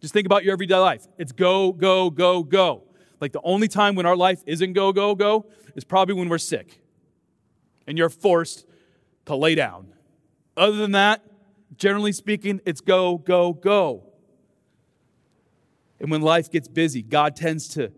Just 0.01 0.13
think 0.13 0.25
about 0.25 0.43
your 0.43 0.53
everyday 0.53 0.77
life. 0.77 1.07
It's 1.19 1.31
go, 1.31 1.71
go, 1.71 2.09
go, 2.09 2.43
go. 2.43 2.83
Like 3.21 3.31
the 3.31 3.41
only 3.43 3.67
time 3.67 3.93
when 3.93 4.07
our 4.07 4.15
life 4.15 4.41
isn't 4.47 4.73
go, 4.73 4.91
go, 4.91 5.13
go 5.13 5.45
is 5.75 5.83
probably 5.83 6.15
when 6.15 6.27
we're 6.27 6.39
sick 6.39 6.81
and 7.85 7.97
you're 7.97 8.09
forced 8.09 8.65
to 9.25 9.35
lay 9.35 9.53
down. 9.53 9.93
Other 10.57 10.75
than 10.77 10.93
that, 10.93 11.21
generally 11.77 12.11
speaking, 12.11 12.61
it's 12.65 12.81
go, 12.81 13.19
go, 13.19 13.53
go. 13.53 14.03
And 15.99 16.09
when 16.09 16.21
life 16.21 16.49
gets 16.49 16.67
busy, 16.67 17.03
God 17.03 17.35
tends 17.35 17.67
to 17.69 17.91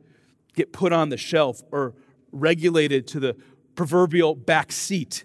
get 0.53 0.73
put 0.73 0.91
on 0.91 1.07
the 1.07 1.17
shelf 1.17 1.61
or 1.71 1.95
regulated 2.33 3.07
to 3.07 3.19
the 3.21 3.37
proverbial 3.75 4.35
back 4.35 4.73
seat. 4.73 5.23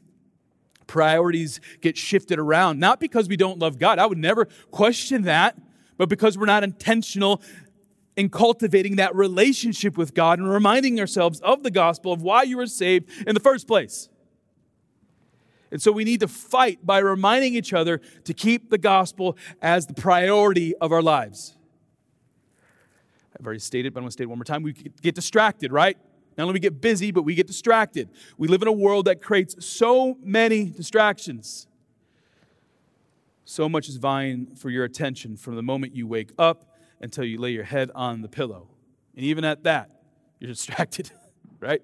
Priorities 0.86 1.60
get 1.80 1.98
shifted 1.98 2.38
around, 2.38 2.78
not 2.78 3.00
because 3.00 3.28
we 3.28 3.36
don't 3.36 3.58
love 3.58 3.78
God. 3.78 3.98
I 3.98 4.06
would 4.06 4.16
never 4.16 4.46
question 4.70 5.22
that 5.22 5.58
but 5.98 6.08
because 6.08 6.38
we're 6.38 6.46
not 6.46 6.64
intentional 6.64 7.42
in 8.16 8.30
cultivating 8.30 8.96
that 8.96 9.14
relationship 9.14 9.98
with 9.98 10.14
God 10.14 10.38
and 10.38 10.50
reminding 10.50 10.98
ourselves 10.98 11.40
of 11.40 11.62
the 11.62 11.70
gospel 11.70 12.12
of 12.12 12.22
why 12.22 12.42
you 12.44 12.56
were 12.56 12.66
saved 12.66 13.08
in 13.26 13.34
the 13.34 13.40
first 13.40 13.68
place. 13.68 14.08
And 15.70 15.82
so 15.82 15.92
we 15.92 16.04
need 16.04 16.20
to 16.20 16.28
fight 16.28 16.84
by 16.84 16.98
reminding 16.98 17.54
each 17.54 17.72
other 17.72 18.00
to 18.24 18.34
keep 18.34 18.70
the 18.70 18.78
gospel 18.78 19.36
as 19.60 19.86
the 19.86 19.94
priority 19.94 20.74
of 20.76 20.92
our 20.92 21.02
lives. 21.02 21.56
I've 23.38 23.46
already 23.46 23.60
stated, 23.60 23.94
but 23.94 24.00
I'm 24.00 24.02
going 24.02 24.08
to 24.08 24.12
state 24.12 24.24
it 24.24 24.28
one 24.28 24.38
more 24.38 24.44
time. 24.44 24.62
We 24.62 24.72
get 24.72 25.14
distracted, 25.14 25.70
right? 25.70 25.96
Not 26.36 26.44
only 26.44 26.54
we 26.54 26.60
get 26.60 26.80
busy, 26.80 27.12
but 27.12 27.22
we 27.22 27.34
get 27.36 27.46
distracted. 27.46 28.08
We 28.36 28.48
live 28.48 28.62
in 28.62 28.68
a 28.68 28.72
world 28.72 29.04
that 29.04 29.22
creates 29.22 29.64
so 29.64 30.16
many 30.22 30.64
distractions. 30.64 31.67
So 33.50 33.66
much 33.66 33.88
is 33.88 33.96
vying 33.96 34.56
for 34.56 34.68
your 34.68 34.84
attention 34.84 35.38
from 35.38 35.56
the 35.56 35.62
moment 35.62 35.96
you 35.96 36.06
wake 36.06 36.32
up 36.38 36.76
until 37.00 37.24
you 37.24 37.40
lay 37.40 37.50
your 37.50 37.64
head 37.64 37.90
on 37.94 38.20
the 38.20 38.28
pillow. 38.28 38.68
And 39.16 39.24
even 39.24 39.42
at 39.42 39.62
that, 39.62 40.02
you're 40.38 40.48
distracted, 40.52 41.10
right? 41.58 41.80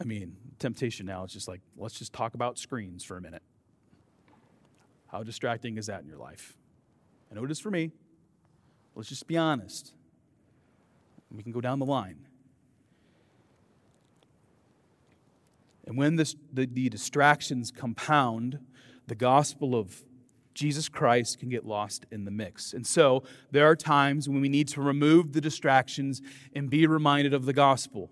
I 0.00 0.04
mean, 0.04 0.36
temptation 0.60 1.06
now 1.06 1.24
is 1.24 1.32
just 1.32 1.48
like, 1.48 1.60
let's 1.76 1.98
just 1.98 2.12
talk 2.12 2.34
about 2.34 2.56
screens 2.56 3.02
for 3.02 3.16
a 3.16 3.20
minute. 3.20 3.42
How 5.08 5.24
distracting 5.24 5.76
is 5.76 5.86
that 5.86 6.02
in 6.02 6.06
your 6.06 6.18
life? 6.18 6.56
I 7.28 7.34
know 7.34 7.42
it 7.42 7.50
is 7.50 7.58
for 7.58 7.72
me. 7.72 7.90
Let's 8.94 9.08
just 9.08 9.26
be 9.26 9.36
honest. 9.36 9.92
We 11.32 11.42
can 11.42 11.50
go 11.50 11.60
down 11.60 11.80
the 11.80 11.86
line. 11.86 12.28
And 15.84 15.98
when 15.98 16.14
this, 16.14 16.36
the, 16.52 16.66
the 16.66 16.88
distractions 16.88 17.72
compound, 17.72 18.60
the 19.10 19.16
gospel 19.16 19.74
of 19.74 20.04
Jesus 20.54 20.88
Christ 20.88 21.40
can 21.40 21.48
get 21.48 21.66
lost 21.66 22.06
in 22.12 22.24
the 22.24 22.30
mix. 22.30 22.74
And 22.74 22.86
so 22.86 23.24
there 23.50 23.66
are 23.66 23.74
times 23.74 24.28
when 24.28 24.40
we 24.40 24.48
need 24.48 24.68
to 24.68 24.80
remove 24.80 25.32
the 25.32 25.40
distractions 25.40 26.22
and 26.54 26.70
be 26.70 26.86
reminded 26.86 27.34
of 27.34 27.44
the 27.44 27.52
gospel. 27.52 28.08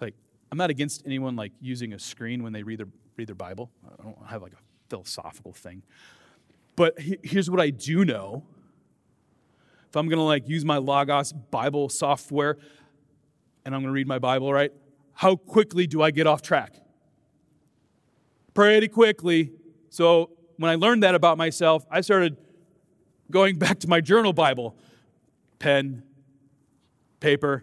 Like, 0.00 0.14
I'm 0.50 0.58
not 0.58 0.70
against 0.70 1.04
anyone 1.06 1.36
like 1.36 1.52
using 1.60 1.92
a 1.92 2.00
screen 2.00 2.42
when 2.42 2.52
they 2.52 2.64
read 2.64 2.80
their, 2.80 2.88
read 3.16 3.28
their 3.28 3.36
Bible. 3.36 3.70
I 3.86 4.02
don't 4.02 4.26
have 4.26 4.42
like 4.42 4.54
a 4.54 4.62
philosophical 4.90 5.52
thing. 5.52 5.84
But 6.74 6.98
here's 6.98 7.48
what 7.48 7.60
I 7.60 7.70
do 7.70 8.04
know. 8.04 8.42
If 9.88 9.94
I'm 9.94 10.08
gonna 10.08 10.24
like 10.24 10.48
use 10.48 10.64
my 10.64 10.78
Logos 10.78 11.32
Bible 11.32 11.90
software 11.90 12.58
and 13.64 13.72
I'm 13.72 13.82
gonna 13.82 13.92
read 13.92 14.08
my 14.08 14.18
Bible, 14.18 14.52
right? 14.52 14.72
How 15.12 15.36
quickly 15.36 15.86
do 15.86 16.02
I 16.02 16.10
get 16.10 16.26
off 16.26 16.42
track? 16.42 16.74
Pretty 18.52 18.88
quickly. 18.88 19.52
So 19.92 20.30
when 20.56 20.70
I 20.70 20.76
learned 20.76 21.02
that 21.02 21.14
about 21.14 21.36
myself, 21.36 21.84
I 21.90 22.00
started 22.00 22.38
going 23.30 23.58
back 23.58 23.78
to 23.80 23.88
my 23.88 24.00
journal 24.00 24.32
Bible 24.32 24.74
pen, 25.58 26.02
paper, 27.20 27.62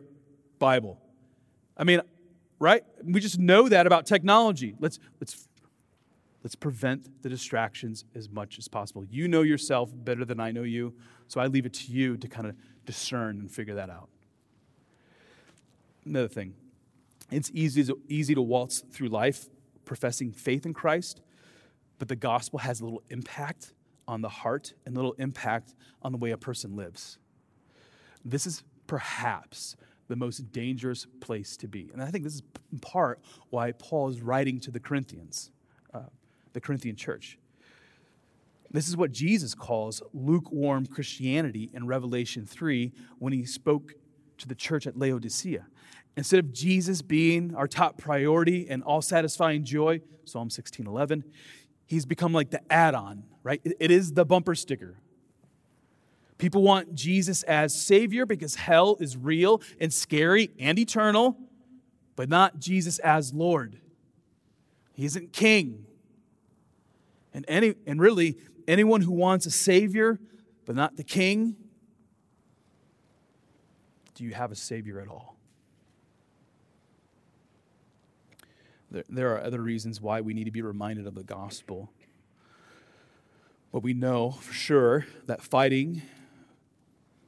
Bible. 0.60 1.02
I 1.76 1.86
mean, 1.86 2.02
right? 2.60 2.84
We 3.04 3.20
just 3.20 3.40
know 3.40 3.68
that 3.68 3.88
about 3.88 4.06
technology. 4.06 4.76
Let's, 4.80 5.00
let's, 5.20 5.48
let's 6.44 6.54
prevent 6.54 7.24
the 7.24 7.30
distractions 7.30 8.06
as 8.14 8.30
much 8.30 8.60
as 8.60 8.68
possible. 8.68 9.04
You 9.06 9.28
know 9.28 9.42
yourself 9.42 9.90
better 9.92 10.24
than 10.24 10.40
I 10.40 10.52
know 10.52 10.64
you, 10.64 10.94
so 11.28 11.42
I 11.42 11.48
leave 11.48 11.66
it 11.66 11.74
to 11.74 11.92
you 11.92 12.16
to 12.16 12.28
kind 12.28 12.46
of 12.46 12.56
discern 12.86 13.40
and 13.40 13.52
figure 13.52 13.74
that 13.74 13.90
out. 13.90 14.08
Another 16.06 16.28
thing, 16.28 16.54
it's 17.32 17.50
easy 17.56 17.84
to, 17.86 18.00
easy 18.08 18.36
to 18.36 18.42
waltz 18.42 18.84
through 18.92 19.10
life 19.10 19.50
professing 19.84 20.32
faith 20.32 20.68
in 20.68 20.76
Christ 20.76 21.22
but 22.00 22.08
the 22.08 22.16
gospel 22.16 22.60
has 22.60 22.80
a 22.80 22.86
little 22.86 23.04
impact 23.10 23.74
on 24.08 24.22
the 24.22 24.30
heart 24.30 24.74
and 24.86 24.96
little 24.96 25.14
impact 25.14 25.76
on 26.02 26.12
the 26.12 26.18
way 26.18 26.32
a 26.32 26.38
person 26.38 26.76
lives. 26.76 27.20
This 28.26 28.48
is 28.48 28.64
perhaps 28.88 29.76
the 30.08 30.16
most 30.16 30.52
dangerous 30.52 31.06
place 31.22 31.56
to 31.58 31.68
be. 31.68 31.92
And 31.94 32.02
I 32.02 32.08
think 32.08 32.24
this 32.24 32.34
is 32.34 32.42
in 32.72 32.80
part 32.80 33.20
why 33.52 33.72
Paul 33.74 34.10
is 34.10 34.22
writing 34.22 34.60
to 34.62 34.72
the 34.72 34.80
Corinthians, 34.80 35.52
uh, 35.94 36.08
the 36.54 36.60
Corinthian 36.60 36.96
church. 36.96 37.38
This 38.72 38.88
is 38.88 38.98
what 38.98 39.12
Jesus 39.12 39.54
calls 39.54 40.02
lukewarm 40.14 40.86
Christianity 40.86 41.70
in 41.74 41.86
Revelation 41.86 42.46
3 42.46 42.92
when 43.20 43.34
he 43.34 43.46
spoke 43.46 43.94
to 44.38 44.48
the 44.48 44.56
church 44.56 44.88
at 44.88 44.98
Laodicea. 44.98 45.66
Instead 46.18 46.40
of 46.40 46.52
Jesus 46.52 47.02
being 47.02 47.56
our 47.56 47.68
top 47.68 47.98
priority 47.98 48.68
and 48.70 48.84
all 48.84 49.02
satisfying 49.02 49.64
joy, 49.64 50.02
Psalm 50.26 50.50
16 50.50 50.86
11, 50.86 51.24
he's 51.90 52.06
become 52.06 52.32
like 52.32 52.52
the 52.52 52.62
add 52.72 52.94
on, 52.94 53.24
right? 53.44 53.60
It 53.64 53.90
is 53.90 54.14
the 54.14 54.24
bumper 54.24 54.54
sticker. 54.54 54.96
People 56.38 56.62
want 56.62 56.94
Jesus 56.94 57.42
as 57.44 57.74
Savior 57.74 58.26
because 58.28 58.56
hell 58.56 58.96
is 59.00 59.18
real 59.18 59.62
and 59.82 59.92
scary 59.92 60.52
and 60.60 60.78
eternal, 60.78 61.36
but 62.16 62.30
not 62.30 62.60
Jesus 62.60 63.00
as 63.00 63.34
Lord. 63.34 63.80
He 64.94 65.04
isn't 65.06 65.34
King. 65.34 65.86
And, 67.34 67.44
any, 67.48 67.74
and 67.88 68.00
really, 68.00 68.38
anyone 68.68 69.02
who 69.02 69.12
wants 69.12 69.48
a 69.48 69.52
Savior 69.52 70.20
but 70.66 70.76
not 70.76 70.96
the 70.96 71.04
King, 71.04 71.56
do 74.14 74.24
you 74.24 74.36
have 74.36 74.52
a 74.52 74.56
Savior 74.56 75.02
at 75.02 75.08
all? 75.08 75.39
There, 78.92 79.04
there 79.10 79.36
are 79.36 79.44
other 79.44 79.62
reasons 79.62 80.02
why 80.02 80.22
we 80.22 80.34
need 80.34 80.46
to 80.46 80.52
be 80.52 80.62
reminded 80.62 81.06
of 81.06 81.16
the 81.16 81.24
gospel. 81.24 81.92
But 83.72 83.84
we 83.84 83.94
know 83.94 84.32
for 84.32 84.54
sure 84.54 85.06
that 85.28 85.42
fighting 85.42 86.02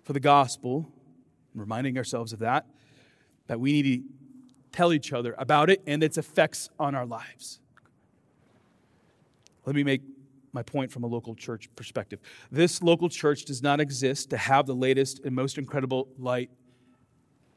for 0.04 0.14
the 0.14 0.20
gospel, 0.20 0.92
reminding 1.54 1.98
ourselves 1.98 2.34
of 2.34 2.40
that, 2.40 2.66
that 3.48 3.60
we 3.60 3.74
need 3.74 3.84
to 3.84 4.04
tell 4.72 4.92
each 4.94 5.14
other 5.14 5.36
about 5.38 5.70
it 5.70 5.82
and 5.86 6.04
its 6.04 6.18
effects 6.18 6.70
on 6.80 6.96
our 6.96 7.06
lives. 7.06 7.60
Let 9.66 9.76
me 9.76 9.84
make 9.84 10.02
my 10.54 10.64
point 10.64 10.92
from 10.92 11.04
a 11.04 11.08
local 11.08 11.36
church 11.36 11.70
perspective. 11.76 12.20
This 12.52 12.82
local 12.82 13.10
church 13.10 13.46
does 13.46 13.62
not 13.62 13.80
exist 13.80 14.30
to 14.32 14.38
have 14.38 14.66
the 14.66 14.76
latest 14.76 15.20
and 15.24 15.36
most 15.36 15.58
incredible 15.58 16.08
light 16.18 16.50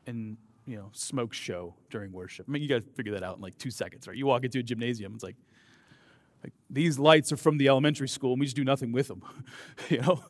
and 0.07 0.37
you 0.67 0.77
know, 0.77 0.91
smoke 0.93 1.35
show 1.35 1.75
during 1.91 2.13
worship. 2.13 2.47
I 2.49 2.53
mean, 2.53 2.63
you 2.63 2.69
got 2.69 2.83
to 2.83 2.89
figure 2.95 3.13
that 3.13 3.23
out 3.23 3.37
in 3.37 3.43
like 3.43 3.59
two 3.59 3.71
seconds, 3.71 4.09
right? 4.09 4.17
You 4.17 4.27
walk 4.27 4.45
into 4.45 4.59
a 4.61 4.63
gymnasium, 4.63 5.15
it's 5.15 5.25
like, 5.25 5.37
like 6.43 6.53
these 6.71 6.99
lights 6.99 7.33
are 7.33 7.37
from 7.37 7.59
the 7.59 7.69
elementary 7.69 8.09
school, 8.09 8.33
and 8.33 8.41
we 8.41 8.47
just 8.47 8.57
do 8.57 8.65
nothing 8.65 8.93
with 8.93 9.09
them. 9.09 9.23
you 9.91 10.01
know, 10.01 10.25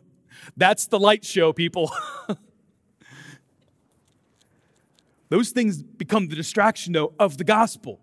that's 0.57 0.87
the 0.87 0.99
light 0.99 1.25
show, 1.25 1.53
people. 1.53 1.93
Those 5.29 5.51
things 5.51 5.83
become 5.83 6.29
the 6.29 6.37
distraction, 6.37 6.93
though, 6.93 7.15
of 7.19 7.39
the 7.39 7.45
gospel, 7.45 8.01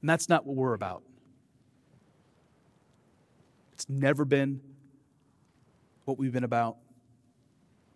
and 0.00 0.10
that's 0.10 0.28
not 0.28 0.44
what 0.46 0.56
we're 0.56 0.74
about. 0.74 1.02
It's 3.72 3.88
never 3.88 4.24
been 4.24 4.60
what 6.04 6.18
we've 6.18 6.32
been 6.32 6.44
about. 6.44 6.76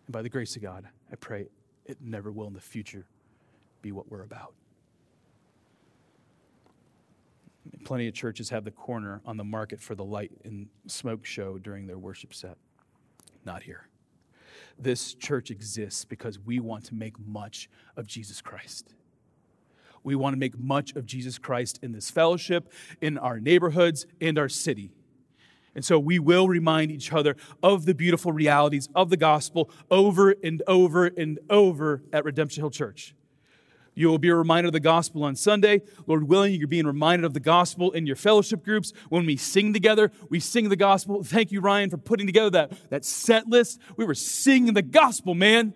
And 0.07 0.13
by 0.13 0.23
the 0.23 0.29
grace 0.29 0.57
of 0.57 0.63
God, 0.63 0.87
I 1.13 1.17
pray 1.17 1.47
it 1.85 1.99
never 2.01 2.31
will 2.33 2.47
in 2.47 2.55
the 2.55 2.61
future 2.61 3.07
be 3.83 3.93
what 3.93 4.11
we're 4.11 4.23
about. 4.23 4.55
Plenty 7.85 8.09
of 8.09 8.15
churches 8.15 8.51
have 8.51 8.65
the 8.65 8.71
corner 8.71 9.21
on 9.27 9.37
the 9.37 9.45
market 9.45 9.81
for 9.81 9.95
the 9.95 10.05
light 10.05 10.33
and 10.45 10.69
smoke 10.87 11.25
show 11.25 11.59
during 11.59 11.87
their 11.87 11.99
worship 11.99 12.35
set. 12.35 12.57
Not 13.45 13.63
here. 13.63 13.89
This 14.79 15.15
church 15.15 15.51
exists 15.51 16.05
because 16.05 16.39
we 16.39 16.61
want 16.61 16.85
to 16.87 16.95
make 16.95 17.19
much 17.19 17.69
of 17.97 18.07
Jesus 18.07 18.41
Christ. 18.41 18.95
We 20.03 20.15
want 20.15 20.35
to 20.35 20.39
make 20.39 20.59
much 20.59 20.95
of 20.95 21.05
Jesus 21.05 21.39
Christ 21.39 21.81
in 21.83 21.93
this 21.93 22.11
fellowship, 22.11 22.73
in 23.01 23.19
our 23.19 23.41
neighborhoods, 23.41 24.07
and 24.21 24.39
our 24.39 24.49
city. 24.49 24.93
And 25.75 25.85
so 25.85 25.99
we 25.99 26.19
will 26.19 26.49
remind 26.49 26.91
each 26.91 27.13
other 27.13 27.37
of 27.63 27.85
the 27.85 27.95
beautiful 27.95 28.33
realities 28.33 28.89
of 28.95 29.11
the 29.11 29.17
gospel 29.17 29.71
over 29.91 30.35
and 30.43 30.63
over 30.67 31.07
and 31.07 31.39
over 31.51 32.03
at 32.13 32.25
Redemption 32.25 32.63
Hill 32.63 32.71
Church. 32.71 33.15
You 33.99 34.09
will 34.11 34.19
be 34.19 34.31
reminded 34.31 34.69
of 34.69 34.75
the 34.75 34.81
gospel 34.81 35.25
on 35.25 35.35
Sunday. 35.35 35.83
Lord 36.07 36.29
willing, 36.29 36.55
you're 36.55 36.69
being 36.69 36.87
reminded 36.87 37.25
of 37.25 37.35
the 37.35 37.41
gospel 37.41 37.91
in 37.91 38.07
your 38.07 38.15
fellowship 38.15 38.65
groups. 38.65 38.93
When 39.09 39.27
we 39.27 39.37
sing 39.37 39.73
together, 39.73 40.13
we 40.31 40.39
sing 40.39 40.69
the 40.69 40.77
gospel. 40.77 41.25
Thank 41.25 41.51
you, 41.51 41.61
Ryan, 41.61 41.91
for 41.91 41.97
putting 41.97 42.27
together 42.27 42.51
that, 42.51 42.91
that 42.91 43.05
set 43.05 43.49
list. 43.49 43.81
We 43.97 44.05
were 44.05 44.15
singing 44.15 44.75
the 44.75 44.83
gospel, 44.83 45.35
man. 45.35 45.75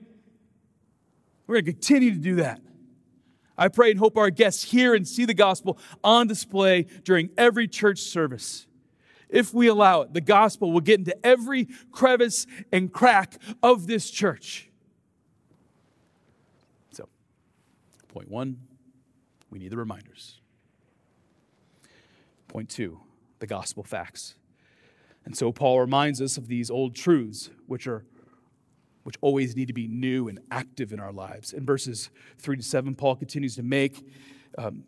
We're 1.49 1.57
going 1.57 1.65
to 1.65 1.73
continue 1.73 2.13
to 2.13 2.21
do 2.21 2.37
that. 2.37 2.61
I 3.59 3.67
pray 3.67 3.91
and 3.91 3.99
hope 3.99 4.17
our 4.17 4.31
guests 4.31 4.63
hear 4.63 4.95
and 4.95 5.07
see 5.07 5.25
the 5.25 5.35
gospel 5.35 5.77
on 6.05 6.29
display 6.29 6.87
during 7.03 7.31
every 7.37 7.67
church 7.67 7.99
service. 8.03 8.69
If 9.29 9.53
we 9.53 9.67
allow 9.67 10.03
it, 10.03 10.15
the 10.15 10.21
gospel 10.21 10.71
will 10.71 10.81
get 10.81 11.01
into 11.01 11.27
every 11.27 11.67
crevice 11.91 12.47
and 12.71 12.93
crack 12.93 13.35
of 13.65 13.89
this 13.89 14.09
church. 14.11 14.69
Point 18.12 18.31
one, 18.31 18.59
we 19.51 19.59
need 19.59 19.70
the 19.70 19.77
reminders. 19.79 20.38
Point 22.46 22.68
two, 22.68 23.01
the 23.38 23.46
gospel 23.46 23.83
facts. 23.83 24.35
And 25.25 25.35
so 25.35 25.51
Paul 25.51 25.81
reminds 25.81 26.20
us 26.20 26.37
of 26.37 26.46
these 26.46 26.70
old 26.70 26.94
truths, 26.94 27.51
which 27.66 27.87
are 27.87 28.05
which 29.05 29.16
always 29.20 29.57
need 29.57 29.66
to 29.66 29.72
be 29.72 29.88
new 29.88 30.29
and 30.29 30.38
active 30.51 30.92
in 30.92 31.01
our 31.01 31.11
lives. 31.11 31.53
In 31.53 31.66
verses 31.66 32.11
three 32.38 32.57
to 32.57 32.62
seven, 32.62 32.94
Paul 32.94 33.16
continues 33.16 33.57
to 33.57 33.62
make 33.62 34.07
um, 34.57 34.85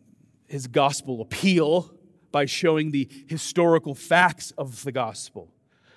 his 0.47 0.69
gospel 0.69 1.21
appeal 1.21 1.93
by 2.31 2.45
showing 2.45 2.93
the 2.93 3.09
historical 3.27 3.95
facts 3.95 4.53
of 4.59 4.85
the 4.85 4.93
gospel, 4.93 5.49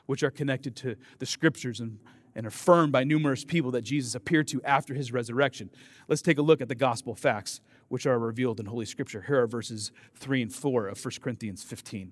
which 0.08 0.24
are 0.24 0.32
connected 0.32 0.76
to 0.78 0.96
the 1.20 1.28
scriptures 1.28 1.80
and, 1.80 2.00
and 2.38 2.46
affirmed 2.46 2.92
by 2.92 3.04
numerous 3.04 3.44
people 3.44 3.72
that 3.72 3.82
Jesus 3.82 4.14
appeared 4.14 4.48
to 4.50 4.62
after 4.62 4.94
his 4.94 5.12
resurrection. 5.12 5.72
Let's 6.08 6.22
take 6.22 6.38
a 6.38 6.44
look 6.44 6.62
at 6.62 6.70
the 6.70 6.76
gospel 6.76 7.16
facts, 7.16 7.62
which 7.88 8.06
are 8.06 8.20
revealed 8.20 8.60
in 8.60 8.68
Holy 8.68 8.86
Scripture. 8.86 9.24
Here 9.26 9.42
are 9.42 9.48
verses 9.48 9.92
3 10.18 10.44
and 10.44 10.54
4 10.54 10.88
of 10.88 11.04
1 11.04 11.14
Corinthians 11.20 11.64
15. 11.64 12.12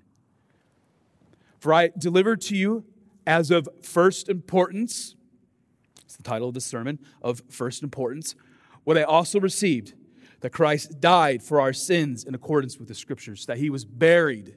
For 1.60 1.76
I 1.76 1.92
delivered 1.96 2.42
to 2.42 2.56
you 2.58 2.86
as 3.28 3.52
of 3.52 3.70
first 3.84 4.28
importance, 4.28 5.16
it's 6.04 6.16
the 6.16 6.24
title 6.24 6.48
of 6.48 6.56
the 6.56 6.62
sermon, 6.62 6.98
of 7.22 7.44
first 7.52 7.84
importance, 7.84 8.34
what 8.84 8.98
I 8.98 9.04
also 9.04 9.40
received 9.40 9.94
that 10.40 10.50
Christ 10.50 11.00
died 11.00 11.44
for 11.44 11.62
our 11.62 11.72
sins 11.72 12.24
in 12.24 12.34
accordance 12.34 12.80
with 12.80 12.88
the 12.88 12.96
Scriptures, 12.96 13.46
that 13.46 13.60
he 13.60 13.70
was 13.70 13.86
buried, 13.86 14.56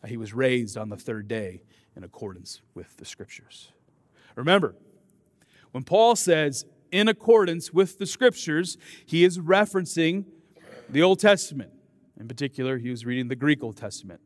that 0.00 0.08
he 0.08 0.16
was 0.16 0.32
raised 0.32 0.78
on 0.78 0.88
the 0.88 0.96
third 0.96 1.28
day 1.28 1.64
in 1.94 2.02
accordance 2.02 2.62
with 2.74 2.96
the 2.96 3.04
Scriptures. 3.04 3.72
Remember, 4.40 4.74
when 5.70 5.84
Paul 5.84 6.16
says 6.16 6.64
in 6.90 7.08
accordance 7.08 7.72
with 7.72 7.98
the 7.98 8.06
Scriptures, 8.06 8.76
he 9.06 9.24
is 9.24 9.38
referencing 9.38 10.24
the 10.88 11.02
Old 11.02 11.20
Testament. 11.20 11.70
In 12.18 12.26
particular, 12.26 12.78
he 12.78 12.90
was 12.90 13.06
reading 13.06 13.28
the 13.28 13.36
Greek 13.36 13.62
Old 13.62 13.76
Testament. 13.76 14.20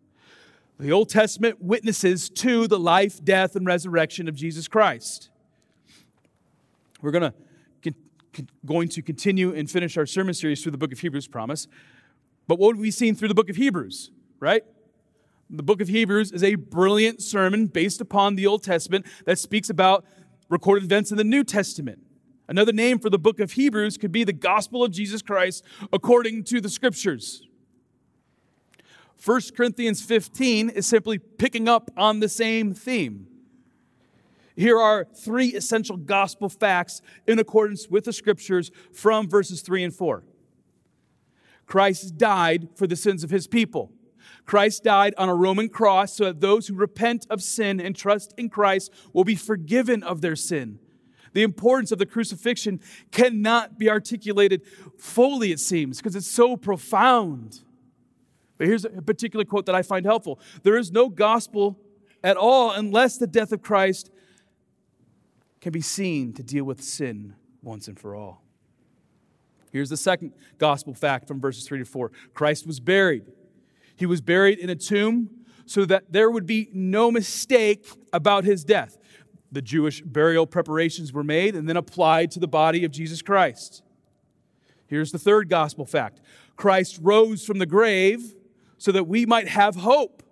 The 0.79 0.93
Old 0.93 1.09
Testament 1.09 1.63
witnesses 1.63 2.31
to 2.31 2.67
the 2.67 2.79
life, 2.79 3.23
death, 3.23 3.55
and 3.55 3.67
resurrection 3.67 4.29
of 4.29 4.35
Jesus 4.35 4.67
Christ. 4.67 5.31
We're 7.03 7.13
going 7.13 7.31
to 7.31 7.35
going 8.67 8.89
to 8.89 9.03
continue 9.03 9.55
and 9.55 9.71
finish 9.71 9.97
our 9.97 10.07
sermon 10.07 10.35
series 10.35 10.61
through 10.61 10.73
the 10.73 10.79
book 10.79 10.93
of 10.93 10.99
Hebrews, 10.99 11.29
promise. 11.29 11.69
But 12.49 12.59
what 12.59 12.75
have 12.75 12.81
we 12.81 12.91
seen 12.91 13.15
through 13.15 13.29
the 13.29 13.35
book 13.35 13.49
of 13.49 13.55
Hebrews, 13.55 14.11
right? 14.41 14.65
The 15.57 15.63
book 15.63 15.81
of 15.81 15.87
Hebrews 15.87 16.33
is 16.33 16.43
a 16.43 16.57
brilliant 16.57 17.23
sermon 17.23 17.67
based 17.67 18.01
upon 18.01 18.35
the 18.35 18.45
Old 18.47 18.65
Testament 18.65 19.07
that 19.25 19.39
speaks 19.39 19.71
about 19.71 20.05
recorded 20.49 20.85
events 20.85 21.13
in 21.13 21.17
the 21.17 21.23
New 21.23 21.45
Testament. 21.45 22.01
Another 22.49 22.73
name 22.73 22.99
for 22.99 23.09
the 23.09 23.21
book 23.21 23.39
of 23.39 23.53
Hebrews 23.53 23.97
could 23.97 24.11
be 24.11 24.25
the 24.25 24.33
gospel 24.33 24.83
of 24.83 24.91
Jesus 24.91 25.23
Christ 25.23 25.65
according 25.93 26.43
to 26.45 26.61
the 26.61 26.69
scriptures. 26.69 27.47
1 29.25 29.41
Corinthians 29.57 30.03
15 30.03 30.71
is 30.71 30.87
simply 30.87 31.19
picking 31.19 31.69
up 31.69 31.89
on 31.97 32.19
the 32.19 32.29
same 32.29 32.75
theme. 32.75 33.29
Here 34.57 34.79
are 34.79 35.05
three 35.05 35.55
essential 35.55 35.97
gospel 35.97 36.49
facts 36.49 37.01
in 37.29 37.39
accordance 37.39 37.89
with 37.89 38.05
the 38.05 38.13
scriptures 38.13 38.73
from 38.93 39.29
verses 39.29 39.63
3 39.63 39.85
and 39.85 39.95
4. 39.95 40.25
Christ 41.67 42.19
died 42.19 42.69
for 42.75 42.89
the 42.89 42.97
sins 42.97 43.23
of 43.23 43.31
his 43.31 43.47
people. 43.47 43.93
Christ 44.47 44.85
died 44.85 45.15
on 45.17 45.29
a 45.29 45.35
Roman 45.35 45.69
cross 45.69 46.15
so 46.15 46.25
that 46.25 46.41
those 46.41 46.69
who 46.69 46.75
repent 46.75 47.27
of 47.31 47.43
sin 47.43 47.81
and 47.81 47.97
trust 47.97 48.35
in 48.37 48.51
Christ 48.51 48.93
will 49.13 49.25
be 49.25 49.37
forgiven 49.37 50.03
of 50.03 50.21
their 50.21 50.37
sin. 50.37 50.79
The 51.33 51.43
importance 51.43 51.91
of 51.91 51.99
the 51.99 52.07
crucifixion 52.07 52.81
cannot 53.11 53.79
be 53.79 53.91
articulated 53.91 54.63
fully, 54.99 55.51
it 55.51 55.61
seems, 55.61 55.99
because 55.99 56.15
it's 56.15 56.31
so 56.31 56.57
profound. 56.57 57.61
But 58.57 58.69
here's 58.69 58.85
a 58.85 59.03
particular 59.03 59.45
quote 59.45 59.67
that 59.67 59.75
I 59.75 59.83
find 59.83 60.07
helpful 60.07 60.39
There 60.63 60.77
is 60.77 60.93
no 60.93 61.09
gospel 61.09 61.79
at 62.23 62.37
all 62.37 62.71
unless 62.71 63.19
the 63.19 63.27
death 63.27 63.53
of 63.53 63.63
Christ 63.63 64.11
can 65.61 65.73
be 65.73 65.81
seen 65.81 66.33
to 66.35 66.43
deal 66.43 66.65
with 66.65 66.83
sin 66.83 67.35
once 67.63 67.89
and 67.89 67.99
for 67.99 68.15
all. 68.15 68.43
Here's 69.73 69.91
the 69.91 69.97
second 69.97 70.33
gospel 70.59 70.95
fact 70.95 71.27
from 71.27 71.41
verses 71.41 71.67
3 71.67 71.81
to 71.81 71.85
4 71.85 72.13
Christ 72.33 72.67
was 72.67 72.79
buried. 72.79 73.25
He 73.97 74.07
was 74.07 74.21
buried 74.21 74.59
in 74.59 74.71
a 74.71 74.75
tomb 74.75 75.31
so 75.67 75.85
that 75.85 76.13
there 76.13 76.31
would 76.31 76.47
be 76.47 76.69
no 76.73 77.11
mistake 77.11 77.87
about 78.13 78.45
his 78.45 78.65
death. 78.65 78.99
The 79.53 79.63
Jewish 79.63 80.03
burial 80.03 80.47
preparations 80.47 81.13
were 81.13 81.25
made 81.25 81.55
and 81.55 81.69
then 81.69 81.77
applied 81.77 82.31
to 82.33 82.41
the 82.41 82.49
body 82.49 82.85
of 82.85 82.91
Jesus 82.91 83.23
Christ. 83.23 83.83
Here's 84.87 85.13
the 85.13 85.19
third 85.19 85.49
gospel 85.49 85.87
fact 85.87 86.21
Christ 86.57 86.99
rose 87.03 87.45
from 87.45 87.59
the 87.59 87.67
grave 87.67 88.35
so 88.79 88.93
that 88.93 89.05
we 89.05 89.27
might 89.27 89.49
have 89.49 89.77
hope. 89.77 90.23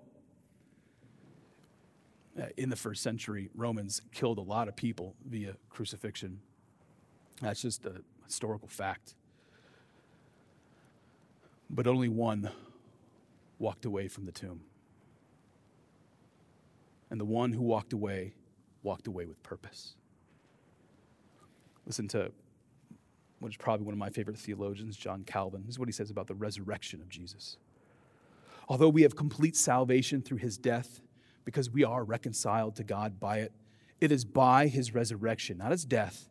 In 2.56 2.70
the 2.70 2.76
first 2.76 3.02
century, 3.02 3.50
Romans 3.54 4.00
killed 4.12 4.38
a 4.38 4.42
lot 4.42 4.66
of 4.66 4.74
people 4.74 5.14
via 5.24 5.54
crucifixion. 5.68 6.40
That's 7.40 7.60
just 7.60 7.84
a 7.84 8.02
historical 8.24 8.68
fact. 8.68 9.14
But 11.68 11.86
only 11.86 12.08
one 12.08 12.50
walked 13.62 13.84
away 13.84 14.08
from 14.08 14.26
the 14.26 14.32
tomb. 14.32 14.60
And 17.10 17.20
the 17.20 17.24
one 17.24 17.52
who 17.52 17.62
walked 17.62 17.92
away 17.92 18.34
walked 18.82 19.06
away 19.06 19.24
with 19.24 19.40
purpose. 19.44 19.94
Listen 21.86 22.08
to 22.08 22.32
what 23.38 23.50
is 23.50 23.56
probably 23.56 23.86
one 23.86 23.92
of 23.92 23.98
my 23.98 24.10
favorite 24.10 24.36
theologians, 24.36 24.96
John 24.96 25.22
Calvin. 25.24 25.62
This 25.64 25.76
is 25.76 25.78
what 25.78 25.88
he 25.88 25.92
says 25.92 26.10
about 26.10 26.26
the 26.26 26.34
resurrection 26.34 27.00
of 27.00 27.08
Jesus. 27.08 27.56
Although 28.68 28.88
we 28.88 29.02
have 29.02 29.14
complete 29.14 29.56
salvation 29.56 30.22
through 30.22 30.38
his 30.38 30.58
death, 30.58 31.00
because 31.44 31.70
we 31.70 31.84
are 31.84 32.02
reconciled 32.02 32.74
to 32.76 32.84
God 32.84 33.20
by 33.20 33.38
it, 33.38 33.52
it 34.00 34.10
is 34.10 34.24
by 34.24 34.66
his 34.66 34.92
resurrection, 34.92 35.58
not 35.58 35.70
his 35.70 35.84
death, 35.84 36.28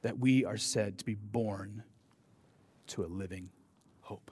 that 0.00 0.18
we 0.18 0.44
are 0.44 0.56
said 0.56 0.96
to 0.98 1.04
be 1.04 1.14
born 1.14 1.82
to 2.88 3.04
a 3.04 3.06
living 3.06 3.50
hope. 4.00 4.30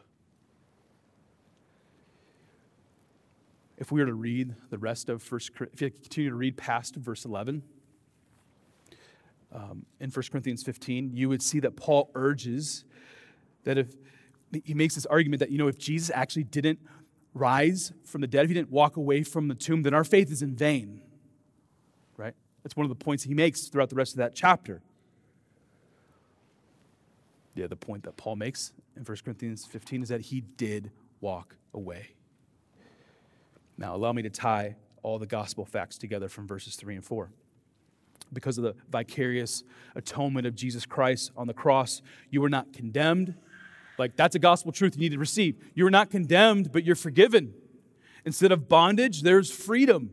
If 3.76 3.90
we 3.90 4.00
were 4.00 4.06
to 4.06 4.14
read 4.14 4.54
the 4.70 4.78
rest 4.78 5.08
of 5.08 5.22
First, 5.22 5.50
if 5.72 5.82
you 5.82 5.90
continue 5.90 6.30
to 6.30 6.36
read 6.36 6.56
past 6.56 6.94
verse 6.96 7.24
11, 7.24 7.62
um, 9.52 9.86
in 10.00 10.10
1 10.10 10.24
Corinthians 10.30 10.62
15, 10.62 11.12
you 11.14 11.28
would 11.28 11.42
see 11.42 11.60
that 11.60 11.76
Paul 11.76 12.10
urges 12.14 12.84
that 13.64 13.78
if 13.78 13.94
he 14.64 14.74
makes 14.74 14.94
this 14.94 15.06
argument 15.06 15.40
that, 15.40 15.50
you 15.50 15.58
know, 15.58 15.68
if 15.68 15.78
Jesus 15.78 16.10
actually 16.14 16.44
didn't 16.44 16.78
rise 17.34 17.92
from 18.04 18.20
the 18.20 18.26
dead, 18.26 18.44
if 18.44 18.50
he 18.50 18.54
didn't 18.54 18.70
walk 18.70 18.96
away 18.96 19.22
from 19.22 19.48
the 19.48 19.54
tomb, 19.54 19.82
then 19.82 19.94
our 19.94 20.04
faith 20.04 20.30
is 20.30 20.42
in 20.42 20.54
vain. 20.54 21.00
Right? 22.16 22.34
That's 22.62 22.76
one 22.76 22.84
of 22.84 22.90
the 22.90 23.04
points 23.04 23.24
he 23.24 23.34
makes 23.34 23.68
throughout 23.68 23.90
the 23.90 23.96
rest 23.96 24.12
of 24.12 24.18
that 24.18 24.34
chapter. 24.34 24.82
Yeah, 27.54 27.68
the 27.68 27.76
point 27.76 28.04
that 28.04 28.16
Paul 28.16 28.36
makes 28.36 28.72
in 28.96 29.04
1 29.04 29.16
Corinthians 29.24 29.64
15 29.64 30.02
is 30.02 30.08
that 30.08 30.20
he 30.20 30.40
did 30.40 30.90
walk 31.20 31.56
away. 31.72 32.14
Now, 33.76 33.94
allow 33.94 34.12
me 34.12 34.22
to 34.22 34.30
tie 34.30 34.76
all 35.02 35.18
the 35.18 35.26
gospel 35.26 35.64
facts 35.64 35.98
together 35.98 36.28
from 36.28 36.46
verses 36.46 36.76
3 36.76 36.96
and 36.96 37.04
4 37.04 37.30
because 38.32 38.58
of 38.58 38.64
the 38.64 38.74
vicarious 38.90 39.62
atonement 39.94 40.46
of 40.46 40.54
Jesus 40.54 40.84
Christ 40.84 41.30
on 41.36 41.46
the 41.46 41.54
cross, 41.54 42.02
you 42.30 42.40
were 42.40 42.48
not 42.48 42.72
condemned. 42.72 43.34
Like, 43.96 44.16
that's 44.16 44.34
a 44.34 44.38
gospel 44.38 44.72
truth 44.72 44.96
you 44.96 45.00
need 45.00 45.12
to 45.12 45.18
receive. 45.18 45.56
You 45.74 45.84
were 45.84 45.90
not 45.90 46.10
condemned, 46.10 46.72
but 46.72 46.84
you're 46.84 46.96
forgiven. 46.96 47.54
Instead 48.24 48.52
of 48.52 48.68
bondage, 48.68 49.22
there's 49.22 49.50
freedom. 49.50 50.10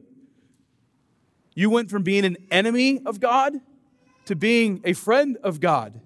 You 1.55 1.69
went 1.69 1.89
from 1.89 2.03
being 2.03 2.25
an 2.25 2.37
enemy 2.51 3.01
of 3.05 3.19
God 3.19 3.55
to 4.25 4.35
being 4.35 4.81
a 4.83 4.93
friend 4.93 5.37
of 5.43 5.59
God. 5.59 5.99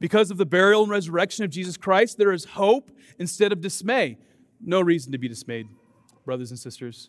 Because 0.00 0.30
of 0.30 0.36
the 0.36 0.46
burial 0.46 0.82
and 0.82 0.90
resurrection 0.90 1.44
of 1.44 1.50
Jesus 1.50 1.76
Christ, 1.76 2.18
there 2.18 2.32
is 2.32 2.44
hope 2.44 2.90
instead 3.18 3.52
of 3.52 3.60
dismay. 3.60 4.18
No 4.60 4.80
reason 4.80 5.12
to 5.12 5.18
be 5.18 5.28
dismayed, 5.28 5.68
brothers 6.28 6.50
and 6.50 6.60
sisters. 6.60 7.08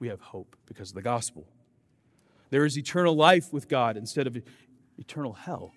We 0.00 0.08
have 0.08 0.20
hope 0.20 0.54
because 0.66 0.90
of 0.90 0.94
the 0.94 1.00
gospel. 1.00 1.46
There 2.50 2.66
is 2.66 2.76
eternal 2.76 3.16
life 3.16 3.54
with 3.54 3.68
God 3.68 3.96
instead 3.96 4.26
of 4.26 4.36
eternal 4.98 5.32
hell. 5.32 5.72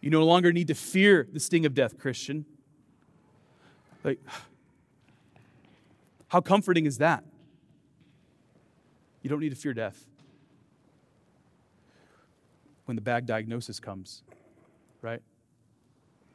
You 0.00 0.08
no 0.08 0.24
longer 0.24 0.54
need 0.54 0.68
to 0.68 0.74
fear 0.74 1.28
the 1.30 1.38
sting 1.38 1.66
of 1.66 1.74
death, 1.74 1.98
Christian. 1.98 2.46
Like, 4.02 4.20
how 6.28 6.40
comforting 6.40 6.86
is 6.86 6.96
that? 6.96 7.24
You 9.20 9.28
don't 9.28 9.40
need 9.40 9.50
to 9.50 9.56
fear 9.56 9.74
death. 9.74 10.06
When 12.86 12.94
the 12.94 13.02
bad 13.02 13.26
diagnosis 13.26 13.78
comes, 13.78 14.22
right? 15.02 15.20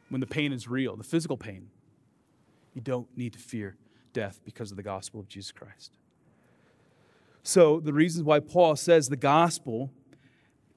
When 0.09 0.21
the 0.21 0.27
pain 0.27 0.53
is 0.53 0.67
real, 0.67 0.95
the 0.95 1.03
physical 1.03 1.35
pain, 1.35 1.71
you 2.75 2.81
don't 2.81 3.07
need 3.17 3.33
to 3.33 3.39
fear 3.39 3.75
death 4.15 4.39
because 4.43 4.71
of 4.71 4.77
the 4.77 4.83
gospel 4.83 5.19
of 5.19 5.27
Jesus 5.27 5.51
Christ. 5.51 5.97
So, 7.43 7.79
the 7.79 7.93
reasons 7.93 8.23
why 8.23 8.39
Paul 8.39 8.75
says 8.75 9.09
the 9.09 9.15
gospel 9.15 9.91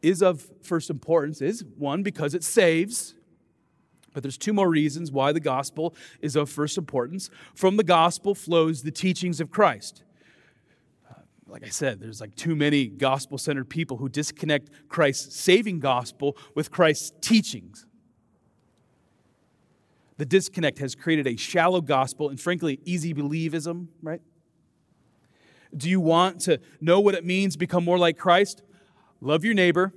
is 0.02 0.20
of 0.20 0.46
first 0.62 0.90
importance 0.90 1.40
is 1.40 1.64
one, 1.78 2.02
because 2.02 2.34
it 2.34 2.44
saves. 2.44 3.14
But 4.12 4.22
there's 4.22 4.36
two 4.36 4.52
more 4.52 4.68
reasons 4.68 5.10
why 5.10 5.32
the 5.32 5.40
gospel 5.40 5.94
is 6.20 6.36
of 6.36 6.50
first 6.50 6.76
importance. 6.76 7.30
From 7.54 7.76
the 7.76 7.84
gospel 7.84 8.34
flows 8.34 8.82
the 8.82 8.90
teachings 8.90 9.40
of 9.40 9.50
Christ. 9.50 10.02
Uh, 11.10 11.20
like 11.46 11.64
I 11.64 11.68
said, 11.68 12.00
there's 12.00 12.20
like 12.20 12.34
too 12.34 12.54
many 12.54 12.86
gospel 12.86 13.38
centered 13.38 13.68
people 13.70 13.96
who 13.96 14.08
disconnect 14.08 14.70
Christ's 14.88 15.36
saving 15.36 15.80
gospel 15.80 16.36
with 16.54 16.70
Christ's 16.70 17.12
teachings. 17.20 17.86
The 20.18 20.26
disconnect 20.26 20.80
has 20.80 20.94
created 20.94 21.26
a 21.26 21.36
shallow 21.36 21.80
gospel 21.80 22.28
and, 22.28 22.40
frankly, 22.40 22.80
easy 22.84 23.14
believism, 23.14 23.86
right? 24.02 24.20
Do 25.76 25.88
you 25.88 26.00
want 26.00 26.40
to 26.42 26.60
know 26.80 26.98
what 26.98 27.14
it 27.14 27.24
means 27.24 27.56
become 27.56 27.84
more 27.84 27.98
like 27.98 28.18
Christ? 28.18 28.62
Love 29.20 29.44
your 29.44 29.54
neighbor, 29.54 29.92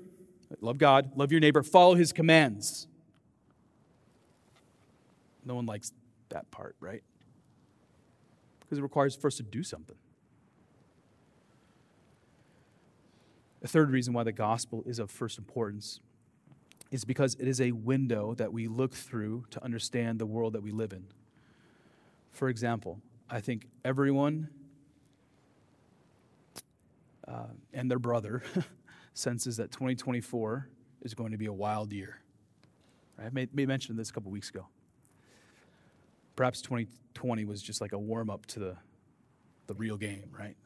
love 0.61 0.77
God, 0.77 1.11
love 1.15 1.31
your 1.31 1.41
neighbor, 1.41 1.63
follow 1.63 1.95
his 1.95 2.13
commands. 2.13 2.87
No 5.43 5.55
one 5.55 5.65
likes 5.65 5.91
that 6.29 6.51
part, 6.51 6.75
right? 6.79 7.03
Because 8.59 8.77
it 8.77 8.83
requires 8.83 9.15
for 9.15 9.27
us 9.27 9.37
to 9.37 9.43
do 9.43 9.63
something. 9.63 9.97
A 13.63 13.67
third 13.67 13.91
reason 13.91 14.13
why 14.13 14.23
the 14.23 14.31
gospel 14.31 14.83
is 14.85 14.99
of 14.99 15.09
first 15.09 15.37
importance 15.37 15.99
is 16.91 17.05
because 17.05 17.35
it 17.35 17.47
is 17.47 17.61
a 17.61 17.71
window 17.71 18.33
that 18.35 18.51
we 18.51 18.67
look 18.67 18.93
through 18.93 19.45
to 19.49 19.63
understand 19.63 20.19
the 20.19 20.25
world 20.25 20.53
that 20.53 20.61
we 20.61 20.71
live 20.71 20.91
in. 20.91 21.05
For 22.31 22.49
example, 22.49 22.99
I 23.29 23.39
think 23.39 23.67
everyone 23.85 24.49
uh, 27.27 27.47
and 27.73 27.89
their 27.89 27.99
brother 27.99 28.43
senses 29.13 29.57
that 29.57 29.71
2024 29.71 30.67
is 31.01 31.13
going 31.13 31.31
to 31.31 31.37
be 31.37 31.45
a 31.45 31.53
wild 31.53 31.93
year. 31.93 32.19
I 33.17 33.29
made, 33.29 33.55
made 33.55 33.67
mention 33.67 33.95
this 33.95 34.09
a 34.09 34.13
couple 34.13 34.31
weeks 34.31 34.49
ago. 34.49 34.67
Perhaps 36.35 36.61
2020 36.61 37.45
was 37.45 37.61
just 37.61 37.79
like 37.79 37.93
a 37.93 37.99
warm 37.99 38.29
up 38.29 38.45
to 38.47 38.59
the, 38.59 38.77
the 39.67 39.73
real 39.75 39.97
game, 39.97 40.29
right? 40.37 40.57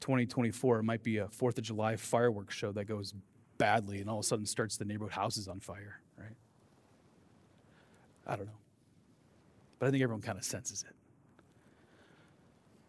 2024 0.00 0.82
might 0.82 1.02
be 1.02 1.18
a 1.18 1.28
4th 1.28 1.58
of 1.58 1.64
July 1.64 1.96
fireworks 1.96 2.54
show 2.54 2.72
that 2.72 2.86
goes 2.86 3.14
badly 3.62 4.00
and 4.00 4.10
all 4.10 4.18
of 4.18 4.24
a 4.24 4.26
sudden 4.26 4.44
starts 4.44 4.76
the 4.76 4.84
neighborhood 4.84 5.12
houses 5.12 5.46
on 5.46 5.60
fire, 5.60 6.00
right? 6.18 6.34
I 8.26 8.34
don't 8.34 8.46
know. 8.46 8.58
But 9.78 9.86
I 9.86 9.90
think 9.92 10.02
everyone 10.02 10.20
kind 10.20 10.36
of 10.36 10.42
senses 10.42 10.84
it. 10.88 10.96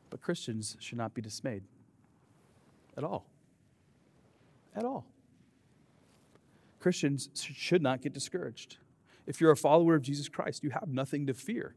But 0.10 0.20
Christians 0.20 0.76
should 0.80 0.98
not 0.98 1.14
be 1.14 1.22
dismayed 1.22 1.62
at 2.98 3.04
all. 3.04 3.28
At 4.76 4.84
all. 4.84 5.06
Christians 6.80 7.30
should 7.36 7.84
not 7.84 8.02
get 8.02 8.12
discouraged. 8.12 8.78
If 9.28 9.40
you're 9.40 9.52
a 9.52 9.56
follower 9.56 9.94
of 9.94 10.02
Jesus 10.02 10.28
Christ, 10.28 10.64
you 10.64 10.72
have 10.72 10.88
nothing 10.88 11.28
to 11.28 11.36
fear. 11.36 11.76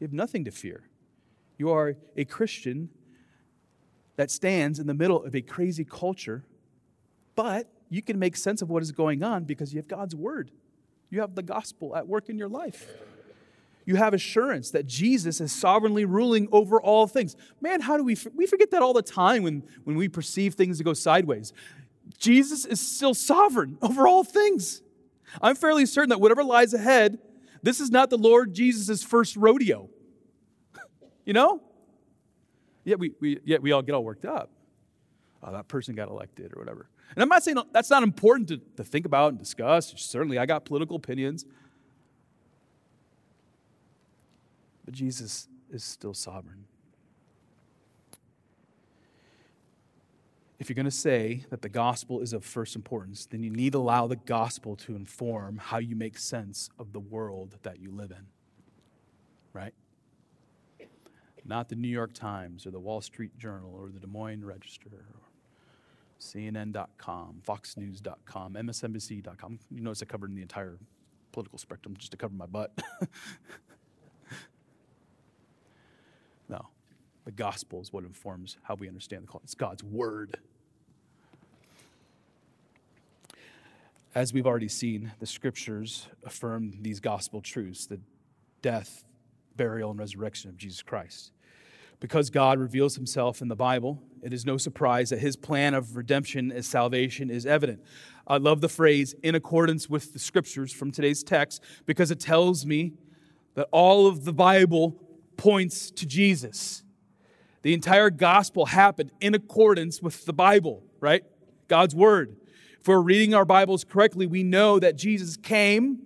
You 0.00 0.06
have 0.06 0.14
nothing 0.14 0.46
to 0.46 0.50
fear. 0.50 0.84
You 1.58 1.68
are 1.68 1.94
a 2.16 2.24
Christian 2.24 2.88
that 4.16 4.30
stands 4.30 4.78
in 4.78 4.86
the 4.86 4.94
middle 4.94 5.22
of 5.22 5.34
a 5.34 5.42
crazy 5.42 5.84
culture, 5.84 6.46
but 7.36 7.68
you 7.88 8.02
can 8.02 8.18
make 8.18 8.36
sense 8.36 8.62
of 8.62 8.70
what 8.70 8.82
is 8.82 8.90
going 8.90 9.22
on 9.22 9.44
because 9.44 9.72
you 9.72 9.78
have 9.78 9.86
God's 9.86 10.16
word. 10.16 10.50
You 11.10 11.20
have 11.20 11.34
the 11.34 11.42
gospel 11.42 11.94
at 11.94 12.08
work 12.08 12.28
in 12.28 12.36
your 12.36 12.48
life. 12.48 12.88
You 13.84 13.94
have 13.94 14.14
assurance 14.14 14.72
that 14.72 14.86
Jesus 14.86 15.40
is 15.40 15.52
sovereignly 15.52 16.04
ruling 16.04 16.48
over 16.50 16.80
all 16.80 17.06
things. 17.06 17.36
Man, 17.60 17.80
how 17.80 17.96
do 17.96 18.02
we 18.02 18.16
we 18.34 18.46
forget 18.46 18.72
that 18.72 18.82
all 18.82 18.92
the 18.92 19.02
time 19.02 19.44
when, 19.44 19.62
when 19.84 19.94
we 19.96 20.08
perceive 20.08 20.54
things 20.54 20.78
to 20.78 20.84
go 20.84 20.92
sideways. 20.92 21.52
Jesus 22.18 22.64
is 22.64 22.80
still 22.80 23.14
sovereign 23.14 23.78
over 23.82 24.08
all 24.08 24.24
things. 24.24 24.82
I'm 25.40 25.54
fairly 25.54 25.86
certain 25.86 26.10
that 26.10 26.20
whatever 26.20 26.42
lies 26.42 26.74
ahead, 26.74 27.18
this 27.62 27.80
is 27.80 27.90
not 27.90 28.10
the 28.10 28.18
Lord 28.18 28.54
Jesus' 28.54 29.02
first 29.02 29.36
rodeo. 29.36 29.88
you 31.24 31.32
know? 31.32 31.60
Yet 32.84 32.98
we, 32.98 33.12
we, 33.20 33.38
yet 33.44 33.62
we 33.62 33.72
all 33.72 33.82
get 33.82 33.94
all 33.94 34.04
worked 34.04 34.24
up. 34.24 34.50
Oh, 35.42 35.52
that 35.52 35.68
person 35.68 35.94
got 35.94 36.08
elected 36.08 36.52
or 36.54 36.60
whatever. 36.60 36.88
And 37.14 37.22
I'm 37.22 37.28
not 37.28 37.42
saying 37.42 37.56
that's 37.72 37.90
not 37.90 38.02
important 38.02 38.48
to, 38.48 38.60
to 38.76 38.84
think 38.84 39.06
about 39.06 39.30
and 39.30 39.38
discuss. 39.38 39.94
Certainly, 39.96 40.38
I 40.38 40.46
got 40.46 40.64
political 40.64 40.96
opinions. 40.96 41.46
But 44.84 44.94
Jesus 44.94 45.48
is 45.70 45.84
still 45.84 46.14
sovereign. 46.14 46.64
If 50.58 50.70
you're 50.70 50.74
going 50.74 50.86
to 50.86 50.90
say 50.90 51.44
that 51.50 51.60
the 51.60 51.68
gospel 51.68 52.20
is 52.20 52.32
of 52.32 52.44
first 52.44 52.76
importance, 52.76 53.26
then 53.26 53.42
you 53.42 53.50
need 53.50 53.72
to 53.72 53.78
allow 53.78 54.06
the 54.06 54.16
gospel 54.16 54.74
to 54.76 54.96
inform 54.96 55.58
how 55.58 55.78
you 55.78 55.94
make 55.94 56.16
sense 56.18 56.70
of 56.78 56.92
the 56.92 57.00
world 57.00 57.58
that 57.62 57.78
you 57.78 57.90
live 57.90 58.10
in. 58.10 58.26
Right? 59.52 59.74
Not 61.44 61.68
the 61.68 61.76
New 61.76 61.88
York 61.88 62.12
Times 62.14 62.66
or 62.66 62.70
the 62.70 62.80
Wall 62.80 63.00
Street 63.00 63.36
Journal 63.38 63.72
or 63.78 63.90
the 63.90 64.00
Des 64.00 64.06
Moines 64.06 64.44
Register 64.44 65.04
CNN.com, 66.20 67.42
FoxNews.com, 67.46 68.54
MSNBC.com. 68.54 69.58
You 69.70 69.82
notice 69.82 70.02
I 70.02 70.06
covered 70.06 70.34
the 70.34 70.42
entire 70.42 70.78
political 71.32 71.58
spectrum 71.58 71.94
just 71.98 72.10
to 72.12 72.16
cover 72.16 72.34
my 72.34 72.46
butt. 72.46 72.72
no. 76.48 76.68
The 77.24 77.32
gospel 77.32 77.80
is 77.82 77.92
what 77.92 78.04
informs 78.04 78.56
how 78.62 78.76
we 78.76 78.88
understand 78.88 79.24
the 79.24 79.26
call. 79.26 79.40
It's 79.44 79.54
God's 79.54 79.82
word. 79.82 80.38
As 84.14 84.32
we've 84.32 84.46
already 84.46 84.68
seen, 84.68 85.12
the 85.18 85.26
scriptures 85.26 86.06
affirm 86.24 86.72
these 86.80 87.00
gospel 87.00 87.42
truths 87.42 87.86
the 87.86 88.00
death, 88.62 89.04
burial, 89.56 89.90
and 89.90 89.98
resurrection 89.98 90.48
of 90.48 90.56
Jesus 90.56 90.82
Christ. 90.82 91.32
Because 91.98 92.30
God 92.30 92.58
reveals 92.58 92.94
himself 92.94 93.40
in 93.40 93.48
the 93.48 93.56
Bible, 93.56 94.02
it 94.22 94.32
is 94.32 94.44
no 94.44 94.56
surprise 94.56 95.10
that 95.10 95.20
his 95.20 95.36
plan 95.36 95.72
of 95.72 95.96
redemption 95.96 96.52
as 96.52 96.66
salvation 96.66 97.30
is 97.30 97.46
evident. 97.46 97.80
I 98.26 98.38
love 98.38 98.60
the 98.60 98.68
phrase 98.68 99.14
in 99.22 99.34
accordance 99.34 99.88
with 99.88 100.12
the 100.12 100.18
scriptures 100.18 100.72
from 100.72 100.90
today's 100.90 101.22
text 101.22 101.62
because 101.86 102.10
it 102.10 102.20
tells 102.20 102.66
me 102.66 102.92
that 103.54 103.68
all 103.70 104.06
of 104.06 104.24
the 104.24 104.32
Bible 104.32 105.00
points 105.36 105.90
to 105.92 106.06
Jesus. 106.06 106.82
The 107.62 107.74
entire 107.74 108.10
gospel 108.10 108.66
happened 108.66 109.12
in 109.20 109.34
accordance 109.34 110.02
with 110.02 110.24
the 110.24 110.32
Bible, 110.32 110.82
right? 111.00 111.24
God's 111.68 111.94
word. 111.94 112.36
If 112.80 112.88
we're 112.88 113.00
reading 113.00 113.34
our 113.34 113.44
Bibles 113.44 113.84
correctly, 113.84 114.26
we 114.26 114.42
know 114.42 114.78
that 114.78 114.96
Jesus 114.96 115.36
came 115.36 115.98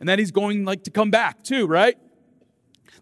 and 0.00 0.08
that 0.08 0.18
he's 0.18 0.32
going 0.32 0.64
like 0.64 0.84
to 0.84 0.90
come 0.90 1.10
back 1.10 1.44
too, 1.44 1.66
right? 1.66 1.96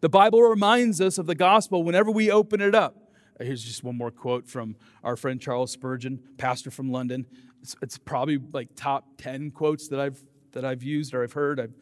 The 0.03 0.09
Bible 0.09 0.43
reminds 0.43 1.01
us 1.01 1.17
of 1.17 1.27
the 1.27 1.37
gospel 1.37 1.85
whenever 1.85 2.11
we 2.11 2.29
open 2.29 2.61
it 2.61 2.75
up. 2.75 2.97
Here's 3.41 3.63
just 3.63 3.85
one 3.85 3.97
more 3.97 4.11
quote 4.11 4.49
from 4.49 4.75
our 5.05 5.17
friend 5.17 5.41
Charles 5.41 5.71
Spurgeon, 5.71 6.19
pastor 6.39 6.73
from 6.73 6.91
London. 6.91 7.25
It's, 7.63 7.77
it's 7.81 7.99
probably 7.99 8.41
like 8.53 8.71
top 8.75 9.07
10 9.19 9.53
quotes 9.53 9.87
that 9.89 10.01
I've 10.01 10.21
that 10.53 10.65
I've 10.65 10.83
used 10.83 11.15
or 11.15 11.23
I've 11.23 11.33
heard. 11.35 11.61
I've 11.61 11.73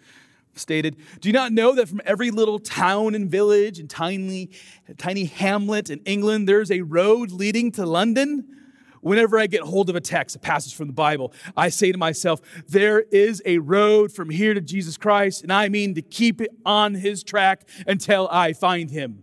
stated, 0.54 0.96
Do 1.20 1.30
you 1.30 1.32
not 1.32 1.52
know 1.52 1.74
that 1.74 1.88
from 1.88 2.02
every 2.04 2.30
little 2.30 2.58
town 2.58 3.14
and 3.14 3.30
village 3.30 3.78
and 3.78 3.88
tiny, 3.88 4.50
tiny 4.98 5.24
hamlet 5.24 5.88
in 5.88 6.00
England, 6.00 6.46
there's 6.46 6.70
a 6.70 6.82
road 6.82 7.30
leading 7.30 7.72
to 7.72 7.86
London? 7.86 8.59
Whenever 9.00 9.38
I 9.38 9.46
get 9.46 9.62
hold 9.62 9.88
of 9.88 9.96
a 9.96 10.00
text, 10.00 10.36
a 10.36 10.38
passage 10.38 10.74
from 10.74 10.86
the 10.86 10.92
Bible, 10.92 11.32
I 11.56 11.70
say 11.70 11.90
to 11.90 11.98
myself, 11.98 12.40
There 12.68 13.00
is 13.00 13.42
a 13.46 13.58
road 13.58 14.12
from 14.12 14.28
here 14.28 14.52
to 14.52 14.60
Jesus 14.60 14.96
Christ, 14.96 15.42
and 15.42 15.52
I 15.52 15.68
mean 15.68 15.94
to 15.94 16.02
keep 16.02 16.40
it 16.40 16.50
on 16.66 16.94
his 16.94 17.22
track 17.22 17.66
until 17.86 18.28
I 18.30 18.52
find 18.52 18.90
him. 18.90 19.22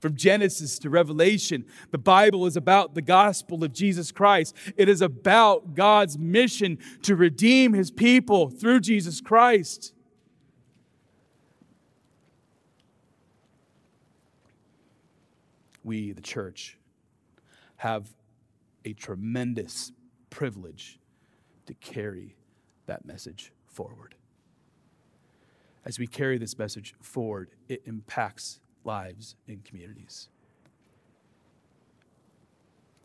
From 0.00 0.14
Genesis 0.14 0.78
to 0.80 0.90
Revelation, 0.90 1.64
the 1.90 1.98
Bible 1.98 2.46
is 2.46 2.56
about 2.56 2.94
the 2.94 3.02
gospel 3.02 3.64
of 3.64 3.72
Jesus 3.72 4.12
Christ. 4.12 4.54
It 4.76 4.88
is 4.88 5.00
about 5.00 5.74
God's 5.74 6.16
mission 6.16 6.78
to 7.02 7.16
redeem 7.16 7.72
his 7.72 7.90
people 7.90 8.50
through 8.50 8.80
Jesus 8.80 9.20
Christ. 9.20 9.92
We, 15.86 16.10
the 16.10 16.20
church, 16.20 16.76
have 17.76 18.08
a 18.84 18.92
tremendous 18.92 19.92
privilege 20.30 20.98
to 21.66 21.74
carry 21.74 22.34
that 22.86 23.04
message 23.04 23.52
forward. 23.68 24.16
As 25.84 26.00
we 26.00 26.08
carry 26.08 26.38
this 26.38 26.58
message 26.58 26.96
forward, 27.00 27.50
it 27.68 27.82
impacts 27.84 28.58
lives 28.82 29.36
in 29.46 29.60
communities. 29.60 30.28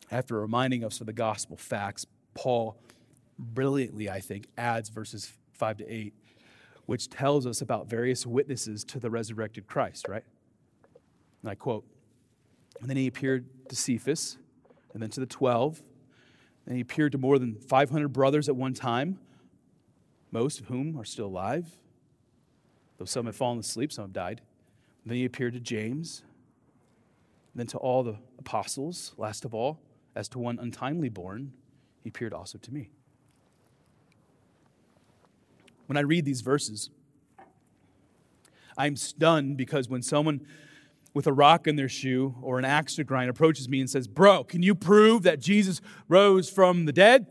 After 0.09 0.39
reminding 0.41 0.83
us 0.83 0.99
of 1.01 1.05
the 1.05 1.13
gospel 1.13 1.57
facts, 1.57 2.07
Paul 2.33 2.77
brilliantly, 3.37 4.09
I 4.09 4.21
think, 4.21 4.47
adds 4.57 4.89
verses 4.89 5.31
5 5.53 5.77
to 5.77 5.87
8, 5.87 6.13
which 6.87 7.09
tells 7.09 7.45
us 7.45 7.61
about 7.61 7.87
various 7.87 8.25
witnesses 8.25 8.83
to 8.85 8.99
the 8.99 9.11
resurrected 9.11 9.67
Christ, 9.67 10.07
right? 10.07 10.25
And 11.43 11.51
I 11.51 11.53
quote, 11.53 11.85
and 12.79 12.89
then 12.89 12.97
he 12.97 13.07
appeared 13.07 13.45
to 13.69 13.75
Cephas, 13.75 14.37
and 14.93 15.01
then 15.01 15.09
to 15.11 15.19
the 15.19 15.25
12. 15.25 15.81
And 16.65 16.75
he 16.75 16.81
appeared 16.81 17.11
to 17.13 17.17
more 17.17 17.39
than 17.39 17.55
500 17.55 18.07
brothers 18.09 18.47
at 18.47 18.55
one 18.55 18.73
time, 18.73 19.19
most 20.31 20.59
of 20.59 20.67
whom 20.67 20.97
are 20.97 21.05
still 21.05 21.25
alive, 21.25 21.67
though 22.97 23.05
some 23.05 23.25
have 23.25 23.35
fallen 23.35 23.59
asleep, 23.59 23.91
some 23.91 24.05
have 24.05 24.13
died. 24.13 24.41
Then 25.05 25.17
he 25.17 25.25
appeared 25.25 25.53
to 25.53 25.59
James, 25.59 26.23
then 27.55 27.67
to 27.67 27.77
all 27.77 28.03
the 28.03 28.15
apostles. 28.37 29.13
Last 29.17 29.43
of 29.43 29.53
all, 29.53 29.79
as 30.15 30.27
to 30.29 30.39
one 30.39 30.59
untimely 30.59 31.09
born, 31.09 31.53
he 32.03 32.09
appeared 32.09 32.33
also 32.33 32.57
to 32.59 32.73
me. 32.73 32.89
When 35.87 35.97
I 35.97 36.01
read 36.01 36.23
these 36.23 36.41
verses, 36.41 36.89
I'm 38.77 38.95
stunned 38.95 39.57
because 39.57 39.89
when 39.89 40.01
someone 40.01 40.45
with 41.13 41.27
a 41.27 41.33
rock 41.33 41.67
in 41.67 41.75
their 41.75 41.89
shoe 41.89 42.35
or 42.41 42.57
an 42.57 42.65
axe 42.65 42.95
to 42.95 43.03
grind 43.03 43.29
approaches 43.29 43.67
me 43.67 43.79
and 43.79 43.89
says, 43.89 44.07
Bro, 44.07 44.45
can 44.45 44.63
you 44.63 44.75
prove 44.75 45.23
that 45.23 45.39
Jesus 45.39 45.81
rose 46.07 46.49
from 46.49 46.85
the 46.85 46.93
dead? 46.93 47.27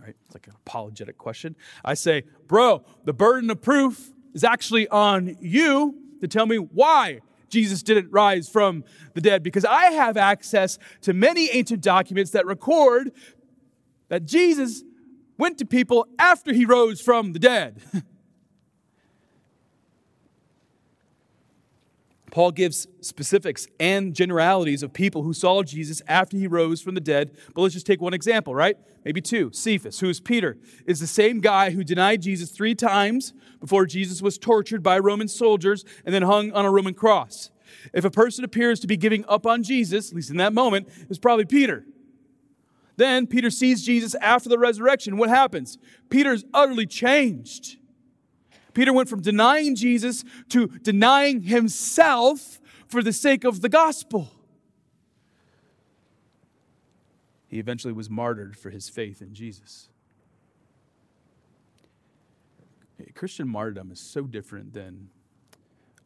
Right? 0.00 0.16
It's 0.26 0.34
like 0.34 0.46
an 0.46 0.54
apologetic 0.66 1.18
question. 1.18 1.56
I 1.84 1.94
say, 1.94 2.24
Bro, 2.48 2.84
the 3.04 3.12
burden 3.12 3.50
of 3.50 3.60
proof 3.60 4.12
is 4.34 4.44
actually 4.44 4.88
on 4.88 5.36
you 5.40 5.94
to 6.20 6.28
tell 6.28 6.46
me 6.46 6.56
why 6.56 7.20
Jesus 7.48 7.82
didn't 7.82 8.10
rise 8.10 8.48
from 8.48 8.84
the 9.14 9.20
dead 9.20 9.42
because 9.42 9.64
I 9.64 9.86
have 9.90 10.16
access 10.16 10.78
to 11.02 11.12
many 11.12 11.50
ancient 11.50 11.82
documents 11.82 12.30
that 12.30 12.46
record 12.46 13.12
that 14.08 14.24
Jesus 14.24 14.82
went 15.36 15.58
to 15.58 15.66
people 15.66 16.06
after 16.18 16.52
he 16.52 16.64
rose 16.64 17.00
from 17.00 17.32
the 17.34 17.38
dead. 17.38 17.82
Paul 22.32 22.50
gives 22.50 22.88
specifics 23.02 23.68
and 23.78 24.14
generalities 24.14 24.82
of 24.82 24.94
people 24.94 25.22
who 25.22 25.34
saw 25.34 25.62
Jesus 25.62 26.00
after 26.08 26.38
he 26.38 26.46
rose 26.46 26.80
from 26.80 26.94
the 26.94 27.00
dead. 27.00 27.36
But 27.54 27.60
let's 27.60 27.74
just 27.74 27.84
take 27.84 28.00
one 28.00 28.14
example, 28.14 28.54
right? 28.54 28.78
Maybe 29.04 29.20
two. 29.20 29.52
Cephas, 29.52 30.00
who 30.00 30.08
is 30.08 30.18
Peter, 30.18 30.56
is 30.86 30.98
the 30.98 31.06
same 31.06 31.40
guy 31.40 31.72
who 31.72 31.84
denied 31.84 32.22
Jesus 32.22 32.50
three 32.50 32.74
times 32.74 33.34
before 33.60 33.84
Jesus 33.84 34.22
was 34.22 34.38
tortured 34.38 34.82
by 34.82 34.98
Roman 34.98 35.28
soldiers 35.28 35.84
and 36.06 36.14
then 36.14 36.22
hung 36.22 36.52
on 36.52 36.64
a 36.64 36.70
Roman 36.70 36.94
cross. 36.94 37.50
If 37.92 38.06
a 38.06 38.10
person 38.10 38.44
appears 38.44 38.80
to 38.80 38.86
be 38.86 38.96
giving 38.96 39.26
up 39.28 39.46
on 39.46 39.62
Jesus, 39.62 40.08
at 40.08 40.16
least 40.16 40.30
in 40.30 40.38
that 40.38 40.54
moment, 40.54 40.88
it's 41.10 41.18
probably 41.18 41.44
Peter. 41.44 41.84
Then 42.96 43.26
Peter 43.26 43.50
sees 43.50 43.84
Jesus 43.84 44.14
after 44.16 44.48
the 44.48 44.58
resurrection. 44.58 45.18
What 45.18 45.28
happens? 45.28 45.76
Peter's 46.08 46.44
utterly 46.54 46.86
changed. 46.86 47.76
Peter 48.74 48.92
went 48.92 49.08
from 49.08 49.20
denying 49.20 49.74
Jesus 49.74 50.24
to 50.48 50.68
denying 50.68 51.42
himself 51.42 52.60
for 52.86 53.02
the 53.02 53.12
sake 53.12 53.44
of 53.44 53.60
the 53.60 53.68
gospel. 53.68 54.30
He 57.48 57.58
eventually 57.58 57.92
was 57.92 58.08
martyred 58.08 58.56
for 58.56 58.70
his 58.70 58.88
faith 58.88 59.20
in 59.20 59.34
Jesus. 59.34 59.88
Christian 63.14 63.48
martyrdom 63.48 63.90
is 63.92 64.00
so 64.00 64.22
different 64.22 64.72
than, 64.72 65.10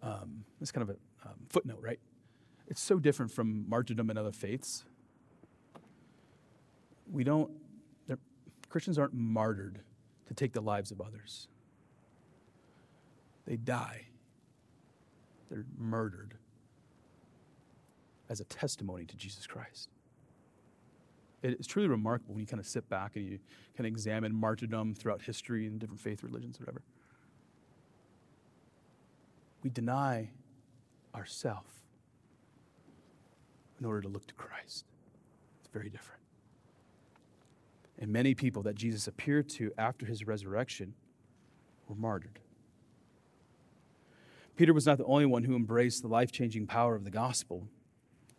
um, 0.02 0.44
it's 0.60 0.72
kind 0.72 0.88
of 0.88 0.96
a 0.96 1.28
um, 1.28 1.34
footnote, 1.48 1.78
right? 1.80 2.00
It's 2.66 2.80
so 2.80 2.98
different 2.98 3.30
from 3.30 3.68
martyrdom 3.68 4.10
in 4.10 4.18
other 4.18 4.32
faiths. 4.32 4.84
We 7.10 7.22
don't, 7.22 7.50
Christians 8.68 8.98
aren't 8.98 9.14
martyred 9.14 9.80
to 10.26 10.34
take 10.34 10.52
the 10.52 10.60
lives 10.60 10.90
of 10.90 11.00
others. 11.00 11.48
They 13.46 13.56
die. 13.56 14.06
They're 15.50 15.66
murdered 15.78 16.34
as 18.28 18.40
a 18.40 18.44
testimony 18.44 19.04
to 19.06 19.16
Jesus 19.16 19.46
Christ. 19.46 19.88
It's 21.42 21.66
truly 21.66 21.88
remarkable 21.88 22.34
when 22.34 22.40
you 22.40 22.46
kind 22.46 22.58
of 22.58 22.66
sit 22.66 22.88
back 22.88 23.14
and 23.14 23.24
you 23.24 23.38
kind 23.76 23.86
of 23.86 23.92
examine 23.92 24.34
martyrdom 24.34 24.94
throughout 24.94 25.22
history 25.22 25.66
and 25.66 25.78
different 25.78 26.00
faith 26.00 26.24
religions, 26.24 26.58
whatever. 26.58 26.82
We 29.62 29.70
deny 29.70 30.30
ourself 31.14 31.66
in 33.78 33.86
order 33.86 34.00
to 34.00 34.08
look 34.08 34.26
to 34.26 34.34
Christ. 34.34 34.86
It's 35.60 35.72
very 35.72 35.88
different. 35.88 36.20
And 37.98 38.12
many 38.12 38.34
people 38.34 38.62
that 38.62 38.74
Jesus 38.74 39.06
appeared 39.06 39.48
to 39.50 39.72
after 39.78 40.04
his 40.04 40.26
resurrection 40.26 40.94
were 41.88 41.96
martyred. 41.96 42.40
Peter 44.56 44.72
was 44.72 44.86
not 44.86 44.98
the 44.98 45.04
only 45.04 45.26
one 45.26 45.44
who 45.44 45.54
embraced 45.54 46.02
the 46.02 46.08
life 46.08 46.32
changing 46.32 46.66
power 46.66 46.94
of 46.94 47.04
the 47.04 47.10
gospel. 47.10 47.68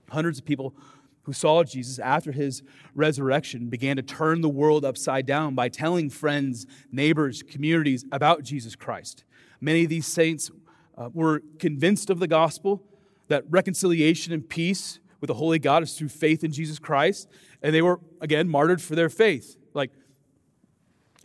Hundreds 0.09 0.39
of 0.39 0.45
people 0.45 0.75
who 1.23 1.33
saw 1.33 1.63
Jesus 1.63 1.99
after 1.99 2.31
his 2.31 2.63
resurrection 2.95 3.67
began 3.67 3.97
to 3.97 4.01
turn 4.01 4.41
the 4.41 4.49
world 4.49 4.85
upside 4.85 5.25
down 5.25 5.53
by 5.55 5.67
telling 5.67 6.09
friends, 6.09 6.65
neighbors, 6.91 7.43
communities 7.43 8.05
about 8.11 8.43
Jesus 8.43 8.75
Christ. 8.75 9.25
Many 9.59 9.83
of 9.83 9.89
these 9.89 10.07
saints 10.07 10.49
uh, 10.97 11.09
were 11.13 11.41
convinced 11.59 12.09
of 12.09 12.19
the 12.19 12.27
gospel 12.27 12.81
that 13.27 13.43
reconciliation 13.49 14.31
and 14.31 14.47
peace 14.47 14.99
with 15.19 15.27
the 15.27 15.33
holy 15.33 15.59
God 15.59 15.83
is 15.83 15.97
through 15.97 16.09
faith 16.09 16.43
in 16.43 16.51
Jesus 16.51 16.79
Christ, 16.79 17.27
and 17.61 17.75
they 17.75 17.81
were, 17.81 17.99
again, 18.21 18.47
martyred 18.47 18.81
for 18.81 18.95
their 18.95 19.09
faith. 19.09 19.57
Like, 19.73 19.91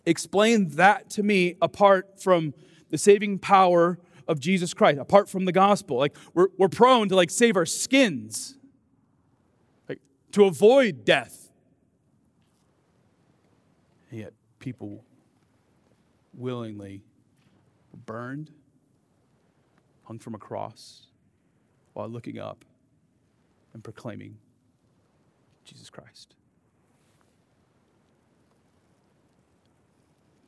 explain 0.05 0.71
that 0.71 1.11
to 1.11 1.23
me 1.23 1.57
apart 1.63 2.21
from 2.21 2.55
the 2.91 2.99
saving 2.99 3.39
power 3.39 3.99
of 4.29 4.41
Jesus 4.41 4.75
Christ, 4.75 4.99
apart 4.99 5.29
from 5.29 5.45
the 5.45 5.53
gospel. 5.53 5.99
Like 5.99 6.17
we're, 6.35 6.49
we're 6.59 6.69
prone 6.69 7.09
to 7.09 7.17
like 7.17 7.31
save 7.31 7.57
our 7.57 7.67
skins, 7.67 8.57
like 9.89 10.01
to 10.33 10.45
avoid 10.45 11.05
death. 11.05 11.51
And 14.11 14.21
yet 14.21 14.33
people 14.59 15.05
willingly 16.35 17.03
burned, 18.07 18.51
hung 20.05 20.19
from 20.19 20.35
a 20.35 20.39
cross, 20.39 21.07
while 21.93 22.09
looking 22.09 22.39
up 22.39 22.65
and 23.75 23.83
proclaiming 23.83 24.37
Jesus 25.65 25.91
Christ. 25.91 26.35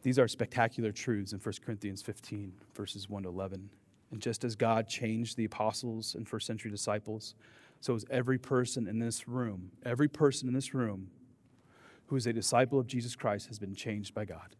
These 0.04 0.18
are 0.18 0.28
spectacular 0.28 0.92
truths 0.92 1.32
in 1.32 1.38
1 1.38 1.54
Corinthians 1.64 2.02
15, 2.02 2.52
verses 2.74 3.08
1 3.08 3.22
to 3.22 3.30
11. 3.30 3.70
And 4.12 4.20
just 4.20 4.44
as 4.44 4.54
God 4.54 4.86
changed 4.86 5.38
the 5.38 5.46
apostles 5.46 6.14
and 6.14 6.28
first 6.28 6.46
century 6.46 6.70
disciples, 6.70 7.34
so 7.80 7.94
is 7.94 8.04
every 8.10 8.36
person 8.36 8.86
in 8.86 8.98
this 8.98 9.26
room, 9.26 9.70
every 9.82 10.08
person 10.08 10.46
in 10.46 10.52
this 10.52 10.74
room 10.74 11.08
who 12.08 12.16
is 12.16 12.26
a 12.26 12.34
disciple 12.34 12.78
of 12.78 12.86
Jesus 12.86 13.16
Christ 13.16 13.46
has 13.48 13.58
been 13.58 13.74
changed 13.74 14.14
by 14.14 14.26
God. 14.26 14.56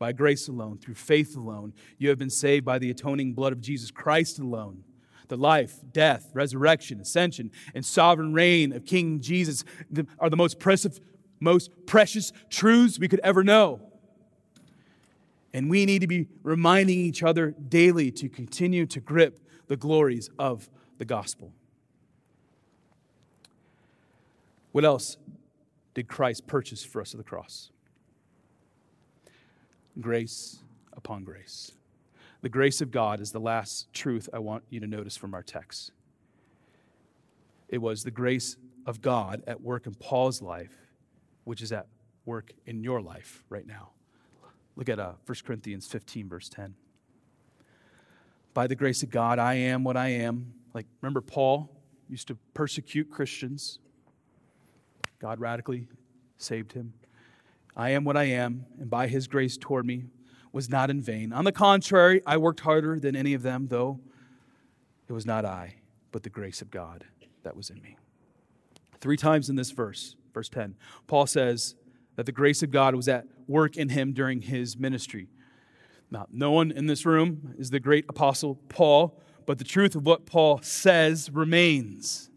By 0.00 0.10
grace 0.10 0.48
alone, 0.48 0.78
through 0.78 0.96
faith 0.96 1.36
alone, 1.36 1.72
you 1.96 2.08
have 2.08 2.18
been 2.18 2.28
saved 2.28 2.64
by 2.64 2.80
the 2.80 2.90
atoning 2.90 3.34
blood 3.34 3.52
of 3.52 3.60
Jesus 3.60 3.92
Christ 3.92 4.40
alone. 4.40 4.82
The 5.28 5.36
life, 5.36 5.76
death, 5.92 6.30
resurrection, 6.34 7.00
ascension, 7.00 7.52
and 7.76 7.86
sovereign 7.86 8.34
reign 8.34 8.72
of 8.72 8.86
King 8.86 9.20
Jesus 9.20 9.62
are 10.18 10.28
the 10.28 10.36
most 10.36 10.58
precious, 10.58 10.98
most 11.38 11.70
precious 11.86 12.32
truths 12.50 12.98
we 12.98 13.06
could 13.06 13.20
ever 13.20 13.44
know. 13.44 13.91
And 15.54 15.68
we 15.68 15.84
need 15.84 16.00
to 16.00 16.06
be 16.06 16.28
reminding 16.42 16.98
each 16.98 17.22
other 17.22 17.50
daily 17.50 18.10
to 18.12 18.28
continue 18.28 18.86
to 18.86 19.00
grip 19.00 19.38
the 19.66 19.76
glories 19.76 20.30
of 20.38 20.70
the 20.98 21.04
gospel. 21.04 21.52
What 24.72 24.84
else 24.84 25.18
did 25.94 26.08
Christ 26.08 26.46
purchase 26.46 26.82
for 26.82 27.02
us 27.02 27.12
at 27.12 27.18
the 27.18 27.24
cross? 27.24 27.70
Grace 30.00 30.60
upon 30.94 31.24
grace. 31.24 31.72
The 32.40 32.48
grace 32.48 32.80
of 32.80 32.90
God 32.90 33.20
is 33.20 33.32
the 33.32 33.40
last 33.40 33.92
truth 33.92 34.28
I 34.32 34.38
want 34.38 34.64
you 34.70 34.80
to 34.80 34.86
notice 34.86 35.16
from 35.16 35.34
our 35.34 35.42
text. 35.42 35.92
It 37.68 37.78
was 37.78 38.02
the 38.02 38.10
grace 38.10 38.56
of 38.86 39.00
God 39.00 39.42
at 39.46 39.60
work 39.60 39.86
in 39.86 39.94
Paul's 39.94 40.42
life, 40.42 40.74
which 41.44 41.62
is 41.62 41.72
at 41.72 41.86
work 42.24 42.52
in 42.66 42.82
your 42.82 43.00
life 43.00 43.44
right 43.48 43.66
now. 43.66 43.90
Look 44.76 44.88
at 44.88 44.98
uh, 44.98 45.12
1 45.26 45.36
Corinthians 45.44 45.86
15, 45.86 46.28
verse 46.28 46.48
10. 46.48 46.74
By 48.54 48.66
the 48.66 48.74
grace 48.74 49.02
of 49.02 49.10
God, 49.10 49.38
I 49.38 49.54
am 49.54 49.84
what 49.84 49.96
I 49.96 50.08
am. 50.08 50.54
Like, 50.74 50.86
remember, 51.00 51.20
Paul 51.20 51.70
used 52.08 52.28
to 52.28 52.36
persecute 52.54 53.10
Christians. 53.10 53.78
God 55.18 55.40
radically 55.40 55.88
saved 56.36 56.72
him. 56.72 56.92
I 57.76 57.90
am 57.90 58.04
what 58.04 58.16
I 58.16 58.24
am, 58.24 58.66
and 58.78 58.90
by 58.90 59.06
his 59.06 59.26
grace 59.26 59.56
toward 59.56 59.86
me 59.86 60.04
was 60.52 60.68
not 60.68 60.90
in 60.90 61.00
vain. 61.00 61.32
On 61.32 61.44
the 61.44 61.52
contrary, 61.52 62.20
I 62.26 62.36
worked 62.36 62.60
harder 62.60 63.00
than 63.00 63.16
any 63.16 63.32
of 63.32 63.42
them, 63.42 63.68
though 63.68 64.00
it 65.08 65.12
was 65.12 65.24
not 65.24 65.44
I, 65.44 65.76
but 66.10 66.22
the 66.22 66.30
grace 66.30 66.60
of 66.60 66.70
God 66.70 67.04
that 67.42 67.56
was 67.56 67.70
in 67.70 67.80
me. 67.80 67.96
Three 69.00 69.16
times 69.16 69.48
in 69.48 69.56
this 69.56 69.70
verse, 69.70 70.16
verse 70.34 70.50
10, 70.50 70.76
Paul 71.06 71.26
says, 71.26 71.74
that 72.16 72.26
the 72.26 72.32
grace 72.32 72.62
of 72.62 72.70
God 72.70 72.94
was 72.94 73.08
at 73.08 73.26
work 73.46 73.76
in 73.76 73.88
him 73.88 74.12
during 74.12 74.42
his 74.42 74.76
ministry. 74.76 75.28
Now, 76.10 76.26
no 76.30 76.50
one 76.50 76.70
in 76.70 76.86
this 76.86 77.06
room 77.06 77.54
is 77.58 77.70
the 77.70 77.80
great 77.80 78.04
apostle 78.08 78.56
Paul, 78.68 79.18
but 79.46 79.58
the 79.58 79.64
truth 79.64 79.94
of 79.94 80.04
what 80.04 80.26
Paul 80.26 80.60
says 80.62 81.30
remains. 81.30 82.30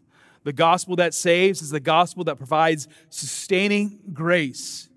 The 0.44 0.52
gospel 0.52 0.96
that 0.96 1.12
saves 1.12 1.60
is 1.60 1.70
the 1.70 1.80
gospel 1.80 2.24
that 2.24 2.36
provides 2.36 2.88
sustaining 3.10 4.00
grace. 4.12 4.88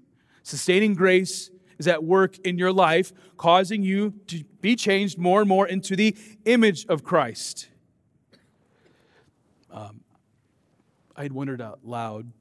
Sustaining 0.44 0.94
grace 0.94 1.52
is 1.78 1.88
at 1.88 2.04
work 2.04 2.38
in 2.40 2.58
your 2.58 2.72
life, 2.72 3.12
causing 3.38 3.84
you 3.84 4.14
to 4.28 4.44
be 4.62 4.76
changed 4.76 5.18
more 5.18 5.42
and 5.42 5.50
more 5.50 5.68
into 5.68 5.96
the 5.96 6.16
image 6.46 6.86
of 6.88 7.04
Christ. 7.04 7.68
Um, 9.72 10.02
I 11.16 11.24
had 11.24 11.34
wondered 11.34 11.62
out 11.62 11.80
loud 11.84 12.32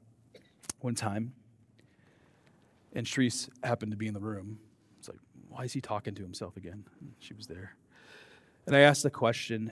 one 0.79 0.95
time 0.95 1.33
and 2.99 3.07
Shreese 3.07 3.47
happened 3.63 3.91
to 3.91 3.97
be 3.97 4.07
in 4.07 4.13
the 4.13 4.19
room. 4.19 4.59
It's 4.99 5.07
like, 5.07 5.19
why 5.47 5.63
is 5.63 5.71
he 5.71 5.79
talking 5.79 6.15
to 6.15 6.21
himself 6.21 6.57
again? 6.57 6.83
She 7.19 7.33
was 7.33 7.47
there. 7.47 7.77
And 8.67 8.75
I 8.75 8.81
asked 8.81 9.03
the 9.03 9.09
question 9.09 9.71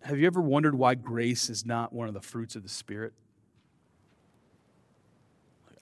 Have 0.00 0.18
you 0.18 0.26
ever 0.26 0.40
wondered 0.40 0.74
why 0.74 0.94
grace 0.94 1.50
is 1.50 1.66
not 1.66 1.92
one 1.92 2.08
of 2.08 2.14
the 2.14 2.22
fruits 2.22 2.56
of 2.56 2.62
the 2.62 2.70
Spirit? 2.70 3.12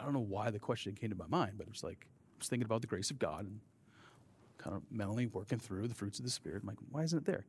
I 0.00 0.02
don't 0.02 0.14
know 0.14 0.18
why 0.18 0.50
the 0.50 0.58
question 0.58 0.96
came 0.96 1.10
to 1.10 1.16
my 1.16 1.28
mind, 1.28 1.52
but 1.56 1.68
it 1.68 1.70
was 1.70 1.84
like, 1.84 2.08
I 2.08 2.38
was 2.40 2.48
thinking 2.48 2.66
about 2.66 2.80
the 2.80 2.88
grace 2.88 3.12
of 3.12 3.20
God 3.20 3.44
and 3.44 3.60
kind 4.58 4.74
of 4.74 4.82
mentally 4.90 5.26
working 5.26 5.60
through 5.60 5.86
the 5.86 5.94
fruits 5.94 6.18
of 6.18 6.24
the 6.24 6.30
Spirit. 6.32 6.62
I'm 6.62 6.66
like, 6.66 6.78
why 6.90 7.04
isn't 7.04 7.20
it 7.20 7.24
there? 7.24 7.46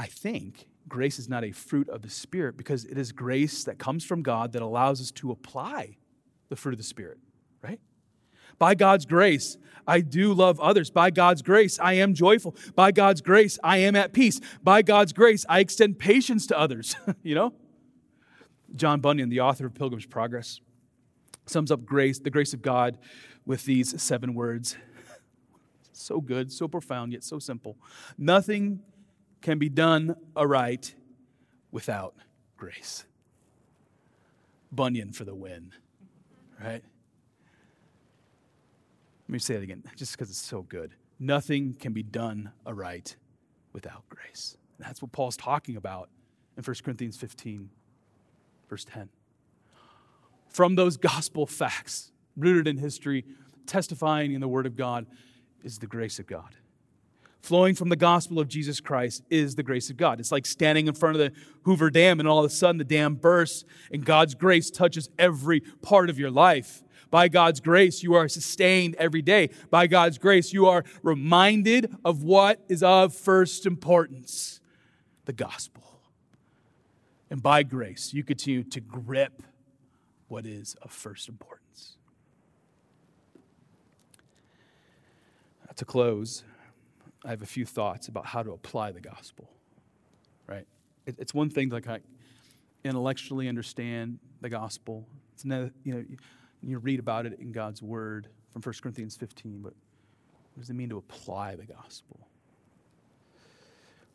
I 0.00 0.06
think 0.06 0.66
grace 0.88 1.20
is 1.20 1.28
not 1.28 1.44
a 1.44 1.52
fruit 1.52 1.88
of 1.88 2.02
the 2.02 2.10
Spirit 2.10 2.56
because 2.56 2.84
it 2.86 2.98
is 2.98 3.12
grace 3.12 3.62
that 3.62 3.78
comes 3.78 4.04
from 4.04 4.24
God 4.24 4.50
that 4.54 4.62
allows 4.62 5.00
us 5.00 5.12
to 5.12 5.30
apply 5.30 5.96
the 6.48 6.56
fruit 6.56 6.72
of 6.72 6.78
the 6.78 6.84
Spirit? 6.84 7.18
By 8.60 8.74
God's 8.74 9.06
grace, 9.06 9.56
I 9.86 10.02
do 10.02 10.34
love 10.34 10.60
others. 10.60 10.90
By 10.90 11.10
God's 11.10 11.40
grace, 11.40 11.80
I 11.80 11.94
am 11.94 12.12
joyful. 12.14 12.54
By 12.76 12.92
God's 12.92 13.22
grace, 13.22 13.58
I 13.64 13.78
am 13.78 13.96
at 13.96 14.12
peace. 14.12 14.38
By 14.62 14.82
God's 14.82 15.14
grace, 15.14 15.46
I 15.48 15.60
extend 15.60 15.98
patience 15.98 16.46
to 16.48 16.58
others. 16.58 16.94
you 17.22 17.34
know? 17.34 17.54
John 18.76 19.00
Bunyan, 19.00 19.30
the 19.30 19.40
author 19.40 19.64
of 19.66 19.74
Pilgrim's 19.74 20.04
Progress, 20.04 20.60
sums 21.46 21.72
up 21.72 21.86
grace, 21.86 22.18
the 22.18 22.30
grace 22.30 22.52
of 22.52 22.60
God, 22.60 22.98
with 23.46 23.64
these 23.64 24.00
seven 24.00 24.34
words. 24.34 24.76
so 25.92 26.20
good, 26.20 26.52
so 26.52 26.68
profound, 26.68 27.14
yet 27.14 27.24
so 27.24 27.38
simple. 27.38 27.78
Nothing 28.18 28.80
can 29.40 29.58
be 29.58 29.70
done 29.70 30.16
aright 30.36 30.94
without 31.72 32.14
grace. 32.58 33.06
Bunyan 34.70 35.12
for 35.12 35.24
the 35.24 35.34
win, 35.34 35.72
right? 36.62 36.84
Let 39.30 39.34
me 39.34 39.38
say 39.38 39.54
it 39.54 39.62
again, 39.62 39.84
just 39.94 40.10
because 40.10 40.28
it's 40.28 40.44
so 40.44 40.62
good. 40.62 40.96
Nothing 41.20 41.76
can 41.78 41.92
be 41.92 42.02
done 42.02 42.50
aright 42.66 43.14
without 43.72 44.02
grace. 44.08 44.56
That's 44.80 45.00
what 45.00 45.12
Paul's 45.12 45.36
talking 45.36 45.76
about 45.76 46.08
in 46.56 46.64
1 46.64 46.76
Corinthians 46.82 47.16
15, 47.16 47.70
verse 48.68 48.84
10. 48.84 49.08
From 50.48 50.74
those 50.74 50.96
gospel 50.96 51.46
facts, 51.46 52.10
rooted 52.36 52.66
in 52.66 52.78
history, 52.78 53.24
testifying 53.66 54.32
in 54.32 54.40
the 54.40 54.48
Word 54.48 54.66
of 54.66 54.74
God, 54.74 55.06
is 55.62 55.78
the 55.78 55.86
grace 55.86 56.18
of 56.18 56.26
God. 56.26 56.56
Flowing 57.40 57.76
from 57.76 57.88
the 57.88 57.94
gospel 57.94 58.40
of 58.40 58.48
Jesus 58.48 58.80
Christ 58.80 59.22
is 59.30 59.54
the 59.54 59.62
grace 59.62 59.90
of 59.90 59.96
God. 59.96 60.18
It's 60.18 60.32
like 60.32 60.44
standing 60.44 60.88
in 60.88 60.94
front 60.94 61.14
of 61.14 61.20
the 61.20 61.32
Hoover 61.62 61.88
Dam, 61.88 62.18
and 62.18 62.28
all 62.28 62.40
of 62.40 62.46
a 62.46 62.52
sudden 62.52 62.78
the 62.78 62.84
dam 62.84 63.14
bursts, 63.14 63.64
and 63.92 64.04
God's 64.04 64.34
grace 64.34 64.72
touches 64.72 65.08
every 65.20 65.60
part 65.60 66.10
of 66.10 66.18
your 66.18 66.32
life. 66.32 66.82
By 67.10 67.28
God's 67.28 67.60
grace, 67.60 68.02
you 68.02 68.14
are 68.14 68.28
sustained 68.28 68.94
every 68.96 69.22
day. 69.22 69.50
By 69.68 69.86
God's 69.86 70.18
grace, 70.18 70.52
you 70.52 70.66
are 70.66 70.84
reminded 71.02 71.94
of 72.04 72.22
what 72.22 72.64
is 72.68 72.82
of 72.82 73.14
first 73.14 73.66
importance 73.66 74.60
the 75.24 75.32
gospel. 75.32 75.82
And 77.30 77.42
by 77.42 77.62
grace, 77.62 78.12
you 78.12 78.24
continue 78.24 78.64
to 78.64 78.80
grip 78.80 79.42
what 80.28 80.46
is 80.46 80.76
of 80.82 80.90
first 80.90 81.28
importance. 81.28 81.96
To 85.76 85.84
close, 85.84 86.44
I 87.24 87.30
have 87.30 87.42
a 87.42 87.46
few 87.46 87.64
thoughts 87.64 88.08
about 88.08 88.26
how 88.26 88.42
to 88.42 88.52
apply 88.52 88.92
the 88.92 89.00
gospel. 89.00 89.48
Right? 90.46 90.66
It's 91.06 91.32
one 91.32 91.48
thing 91.48 91.70
to 91.70 91.76
like 91.76 92.02
intellectually 92.84 93.48
understand 93.48 94.18
the 94.40 94.48
gospel. 94.48 95.06
It's 95.32 95.44
another, 95.44 95.72
you 95.84 95.94
know, 95.94 96.04
you 96.62 96.78
read 96.78 97.00
about 97.00 97.26
it 97.26 97.38
in 97.40 97.52
God's 97.52 97.82
word 97.82 98.28
from 98.52 98.62
1 98.62 98.74
Corinthians 98.82 99.16
15, 99.16 99.60
but 99.62 99.74
what 100.54 100.60
does 100.60 100.70
it 100.70 100.74
mean 100.74 100.90
to 100.90 100.98
apply 100.98 101.56
the 101.56 101.64
gospel? 101.64 102.28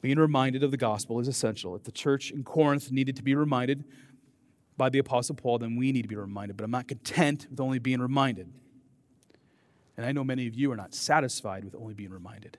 Being 0.01 0.19
reminded 0.19 0.63
of 0.63 0.71
the 0.71 0.77
gospel 0.77 1.19
is 1.19 1.27
essential. 1.27 1.75
If 1.75 1.83
the 1.83 1.91
church 1.91 2.29
in 2.29 2.43
Corinth 2.43 2.91
needed 2.91 3.15
to 3.15 3.23
be 3.23 3.33
reminded 3.33 3.85
by 4.77 4.89
the 4.89 4.99
Apostle 4.99 5.35
Paul, 5.35 5.57
then 5.57 5.75
we 5.75 5.91
need 5.91 6.03
to 6.03 6.07
be 6.07 6.15
reminded. 6.15 6.57
But 6.57 6.63
I'm 6.65 6.71
not 6.71 6.87
content 6.87 7.47
with 7.49 7.59
only 7.59 7.79
being 7.79 7.99
reminded. 7.99 8.51
And 9.97 10.05
I 10.05 10.11
know 10.11 10.23
many 10.23 10.45
of 10.47 10.53
you 10.53 10.71
are 10.71 10.75
not 10.75 10.93
satisfied 10.93 11.63
with 11.63 11.73
only 11.75 11.93
being 11.93 12.11
reminded. 12.11 12.57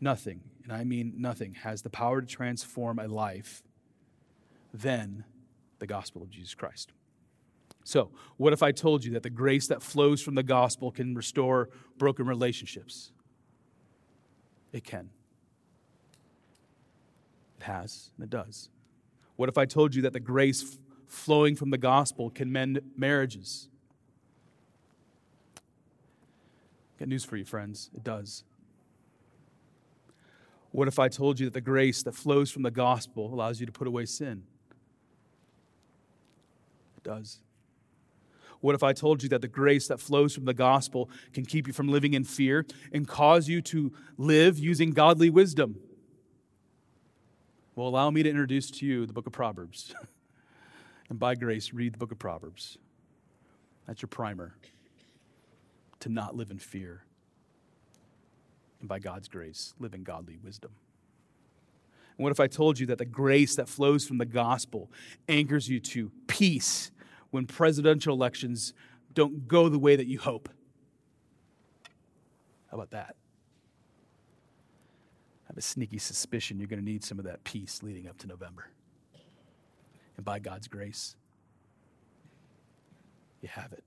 Nothing, 0.00 0.42
and 0.62 0.72
I 0.72 0.84
mean 0.84 1.14
nothing, 1.16 1.54
has 1.54 1.82
the 1.82 1.90
power 1.90 2.20
to 2.20 2.26
transform 2.26 2.98
a 2.98 3.08
life 3.08 3.62
than 4.72 5.24
the 5.78 5.86
gospel 5.86 6.22
of 6.22 6.30
Jesus 6.30 6.54
Christ. 6.54 6.92
So, 7.84 8.10
what 8.38 8.54
if 8.54 8.62
I 8.62 8.72
told 8.72 9.04
you 9.04 9.12
that 9.12 9.22
the 9.22 9.30
grace 9.30 9.68
that 9.68 9.82
flows 9.82 10.22
from 10.22 10.34
the 10.34 10.42
gospel 10.42 10.90
can 10.90 11.14
restore 11.14 11.68
broken 11.98 12.26
relationships? 12.26 13.12
It 14.72 14.84
can. 14.84 15.10
It 17.60 17.64
has, 17.64 18.10
and 18.16 18.24
it 18.24 18.30
does. 18.30 18.70
What 19.36 19.50
if 19.50 19.58
I 19.58 19.66
told 19.66 19.94
you 19.94 20.00
that 20.02 20.14
the 20.14 20.20
grace 20.20 20.62
f- 20.62 20.78
flowing 21.06 21.54
from 21.54 21.70
the 21.70 21.78
gospel 21.78 22.30
can 22.30 22.50
mend 22.50 22.80
marriages? 22.96 23.68
Got 26.98 27.08
news 27.08 27.24
for 27.24 27.36
you, 27.36 27.44
friends. 27.44 27.90
It 27.94 28.02
does. 28.02 28.44
What 30.70 30.88
if 30.88 30.98
I 30.98 31.08
told 31.08 31.38
you 31.38 31.46
that 31.46 31.54
the 31.54 31.60
grace 31.60 32.02
that 32.02 32.14
flows 32.14 32.50
from 32.50 32.62
the 32.62 32.70
gospel 32.70 33.32
allows 33.32 33.60
you 33.60 33.66
to 33.66 33.72
put 33.72 33.86
away 33.86 34.06
sin? 34.06 34.44
It 36.96 37.04
does. 37.04 37.40
What 38.64 38.74
if 38.74 38.82
I 38.82 38.94
told 38.94 39.22
you 39.22 39.28
that 39.28 39.42
the 39.42 39.46
grace 39.46 39.88
that 39.88 40.00
flows 40.00 40.34
from 40.34 40.46
the 40.46 40.54
gospel 40.54 41.10
can 41.34 41.44
keep 41.44 41.66
you 41.66 41.74
from 41.74 41.86
living 41.86 42.14
in 42.14 42.24
fear 42.24 42.64
and 42.94 43.06
cause 43.06 43.46
you 43.46 43.60
to 43.60 43.92
live 44.16 44.58
using 44.58 44.92
godly 44.92 45.28
wisdom? 45.28 45.76
Well, 47.76 47.86
allow 47.88 48.08
me 48.08 48.22
to 48.22 48.30
introduce 48.30 48.70
to 48.70 48.86
you 48.86 49.04
the 49.04 49.12
book 49.12 49.26
of 49.26 49.34
Proverbs. 49.34 49.94
and 51.10 51.18
by 51.18 51.34
grace, 51.34 51.74
read 51.74 51.92
the 51.92 51.98
book 51.98 52.10
of 52.10 52.18
Proverbs. 52.18 52.78
That's 53.86 54.00
your 54.00 54.08
primer 54.08 54.54
to 56.00 56.08
not 56.08 56.34
live 56.34 56.50
in 56.50 56.58
fear. 56.58 57.04
And 58.80 58.88
by 58.88 58.98
God's 58.98 59.28
grace, 59.28 59.74
live 59.78 59.92
in 59.92 60.04
godly 60.04 60.38
wisdom. 60.42 60.70
And 62.16 62.24
what 62.24 62.30
if 62.30 62.40
I 62.40 62.46
told 62.46 62.78
you 62.78 62.86
that 62.86 62.96
the 62.96 63.04
grace 63.04 63.56
that 63.56 63.68
flows 63.68 64.06
from 64.06 64.16
the 64.16 64.24
gospel 64.24 64.90
anchors 65.28 65.68
you 65.68 65.80
to 65.80 66.10
peace 66.28 66.92
when 67.34 67.46
presidential 67.46 68.14
elections 68.14 68.74
don't 69.12 69.48
go 69.48 69.68
the 69.68 69.78
way 69.78 69.96
that 69.96 70.06
you 70.06 70.20
hope. 70.20 70.48
How 72.70 72.76
about 72.76 72.92
that? 72.92 73.16
I 75.42 75.48
have 75.48 75.58
a 75.58 75.60
sneaky 75.60 75.98
suspicion 75.98 76.60
you're 76.60 76.68
going 76.68 76.78
to 76.78 76.84
need 76.84 77.02
some 77.02 77.18
of 77.18 77.24
that 77.24 77.42
peace 77.42 77.82
leading 77.82 78.06
up 78.06 78.18
to 78.18 78.28
November. 78.28 78.68
And 80.16 80.24
by 80.24 80.38
God's 80.38 80.68
grace, 80.68 81.16
you 83.42 83.48
have 83.48 83.72
it. 83.72 83.82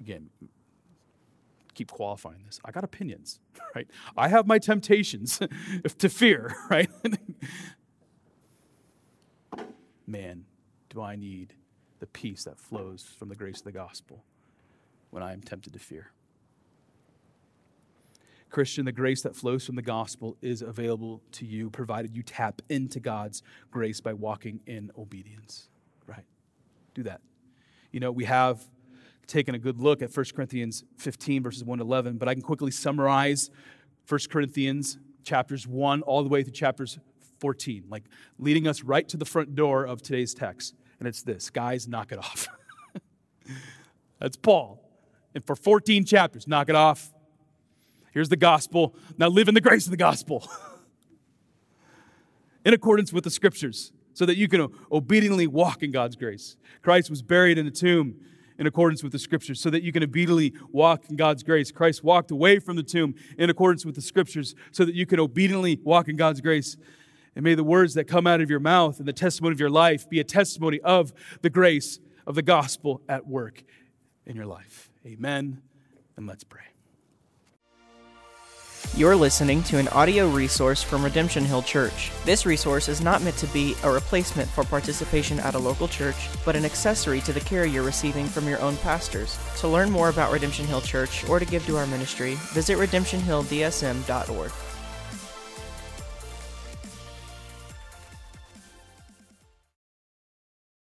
Again, 0.00 0.30
keep 1.74 1.90
qualifying 1.90 2.42
this. 2.46 2.58
I 2.64 2.70
got 2.70 2.84
opinions, 2.84 3.38
right? 3.74 3.86
I 4.16 4.28
have 4.28 4.46
my 4.46 4.58
temptations 4.58 5.42
to 5.98 6.08
fear, 6.08 6.56
right? 6.70 6.88
Man, 10.06 10.46
do 10.90 11.00
I 11.00 11.16
need 11.16 11.54
the 12.00 12.06
peace 12.06 12.44
that 12.44 12.58
flows 12.58 13.06
from 13.18 13.28
the 13.28 13.36
grace 13.36 13.58
of 13.58 13.64
the 13.64 13.72
gospel 13.72 14.24
when 15.10 15.22
I 15.22 15.32
am 15.32 15.40
tempted 15.40 15.72
to 15.72 15.78
fear? 15.78 16.12
Christian, 18.50 18.84
the 18.84 18.92
grace 18.92 19.22
that 19.22 19.36
flows 19.36 19.64
from 19.64 19.76
the 19.76 19.82
gospel 19.82 20.36
is 20.42 20.60
available 20.60 21.22
to 21.32 21.46
you, 21.46 21.70
provided 21.70 22.16
you 22.16 22.22
tap 22.24 22.60
into 22.68 22.98
God's 22.98 23.42
grace 23.70 24.00
by 24.00 24.12
walking 24.12 24.60
in 24.66 24.90
obedience. 24.98 25.68
Right? 26.06 26.24
Do 26.94 27.04
that. 27.04 27.20
You 27.92 28.00
know, 28.00 28.10
we 28.10 28.24
have 28.24 28.68
taken 29.28 29.54
a 29.54 29.58
good 29.58 29.78
look 29.78 30.02
at 30.02 30.14
1 30.14 30.26
Corinthians 30.34 30.82
15, 30.98 31.44
verses 31.44 31.62
1 31.62 31.78
to 31.78 31.84
11, 31.84 32.18
but 32.18 32.28
I 32.28 32.34
can 32.34 32.42
quickly 32.42 32.72
summarize 32.72 33.50
1 34.08 34.20
Corinthians 34.28 34.98
chapters 35.22 35.68
1 35.68 36.02
all 36.02 36.24
the 36.24 36.28
way 36.28 36.42
through 36.42 36.52
chapters 36.52 36.98
14, 37.38 37.84
like 37.88 38.02
leading 38.38 38.66
us 38.66 38.82
right 38.82 39.08
to 39.08 39.16
the 39.16 39.24
front 39.24 39.54
door 39.54 39.86
of 39.86 40.02
today's 40.02 40.34
text 40.34 40.74
and 41.00 41.08
it's 41.08 41.22
this 41.22 41.50
guys, 41.50 41.88
knock 41.88 42.12
it 42.12 42.18
off. 42.18 42.46
That's 44.20 44.36
Paul. 44.36 44.86
And 45.34 45.44
for 45.44 45.56
14 45.56 46.04
chapters, 46.04 46.46
knock 46.46 46.68
it 46.68 46.76
off. 46.76 47.12
Here's 48.12 48.28
the 48.28 48.36
gospel. 48.36 48.94
Now 49.18 49.28
live 49.28 49.48
in 49.48 49.54
the 49.54 49.60
grace 49.60 49.86
of 49.86 49.90
the 49.90 49.96
gospel 49.96 50.48
in 52.64 52.74
accordance 52.74 53.12
with 53.12 53.24
the 53.24 53.30
scriptures 53.30 53.92
so 54.12 54.26
that 54.26 54.36
you 54.36 54.48
can 54.48 54.68
obediently 54.92 55.46
walk 55.46 55.82
in 55.82 55.90
God's 55.90 56.16
grace. 56.16 56.56
Christ 56.82 57.08
was 57.08 57.22
buried 57.22 57.56
in 57.56 57.66
a 57.66 57.70
tomb 57.70 58.16
in 58.58 58.66
accordance 58.66 59.02
with 59.02 59.12
the 59.12 59.18
scriptures 59.18 59.58
so 59.60 59.70
that 59.70 59.82
you 59.82 59.90
can 59.90 60.02
obediently 60.02 60.52
walk 60.70 61.08
in 61.08 61.16
God's 61.16 61.42
grace. 61.42 61.72
Christ 61.72 62.04
walked 62.04 62.30
away 62.30 62.58
from 62.58 62.76
the 62.76 62.82
tomb 62.82 63.14
in 63.38 63.48
accordance 63.48 63.86
with 63.86 63.94
the 63.94 64.02
scriptures 64.02 64.54
so 64.70 64.84
that 64.84 64.94
you 64.94 65.06
can 65.06 65.18
obediently 65.18 65.78
walk 65.82 66.08
in 66.08 66.16
God's 66.16 66.42
grace. 66.42 66.76
And 67.40 67.44
may 67.46 67.54
the 67.54 67.64
words 67.64 67.94
that 67.94 68.04
come 68.04 68.26
out 68.26 68.42
of 68.42 68.50
your 68.50 68.60
mouth 68.60 68.98
and 68.98 69.08
the 69.08 69.14
testimony 69.14 69.54
of 69.54 69.60
your 69.60 69.70
life 69.70 70.06
be 70.10 70.20
a 70.20 70.24
testimony 70.24 70.78
of 70.80 71.10
the 71.40 71.48
grace 71.48 71.98
of 72.26 72.34
the 72.34 72.42
gospel 72.42 73.00
at 73.08 73.26
work 73.26 73.64
in 74.26 74.36
your 74.36 74.44
life. 74.44 74.90
Amen 75.06 75.62
And 76.18 76.26
let's 76.26 76.44
pray. 76.44 76.60
You're 78.94 79.16
listening 79.16 79.62
to 79.64 79.78
an 79.78 79.88
audio 79.88 80.28
resource 80.28 80.82
from 80.82 81.02
Redemption 81.02 81.46
Hill 81.46 81.62
Church. 81.62 82.10
This 82.26 82.44
resource 82.44 82.90
is 82.90 83.00
not 83.00 83.22
meant 83.22 83.38
to 83.38 83.46
be 83.46 83.74
a 83.84 83.90
replacement 83.90 84.50
for 84.50 84.62
participation 84.62 85.40
at 85.40 85.54
a 85.54 85.58
local 85.58 85.88
church, 85.88 86.28
but 86.44 86.56
an 86.56 86.66
accessory 86.66 87.22
to 87.22 87.32
the 87.32 87.40
care 87.40 87.64
you're 87.64 87.82
receiving 87.82 88.26
from 88.26 88.46
your 88.46 88.60
own 88.60 88.76
pastors. 88.78 89.38
To 89.60 89.68
learn 89.68 89.90
more 89.90 90.10
about 90.10 90.30
Redemption 90.30 90.66
Hill 90.66 90.82
Church 90.82 91.26
or 91.26 91.38
to 91.38 91.46
give 91.46 91.64
to 91.64 91.78
our 91.78 91.86
ministry, 91.86 92.34
visit 92.52 92.76
redemptionhilldsm.org. 92.76 94.52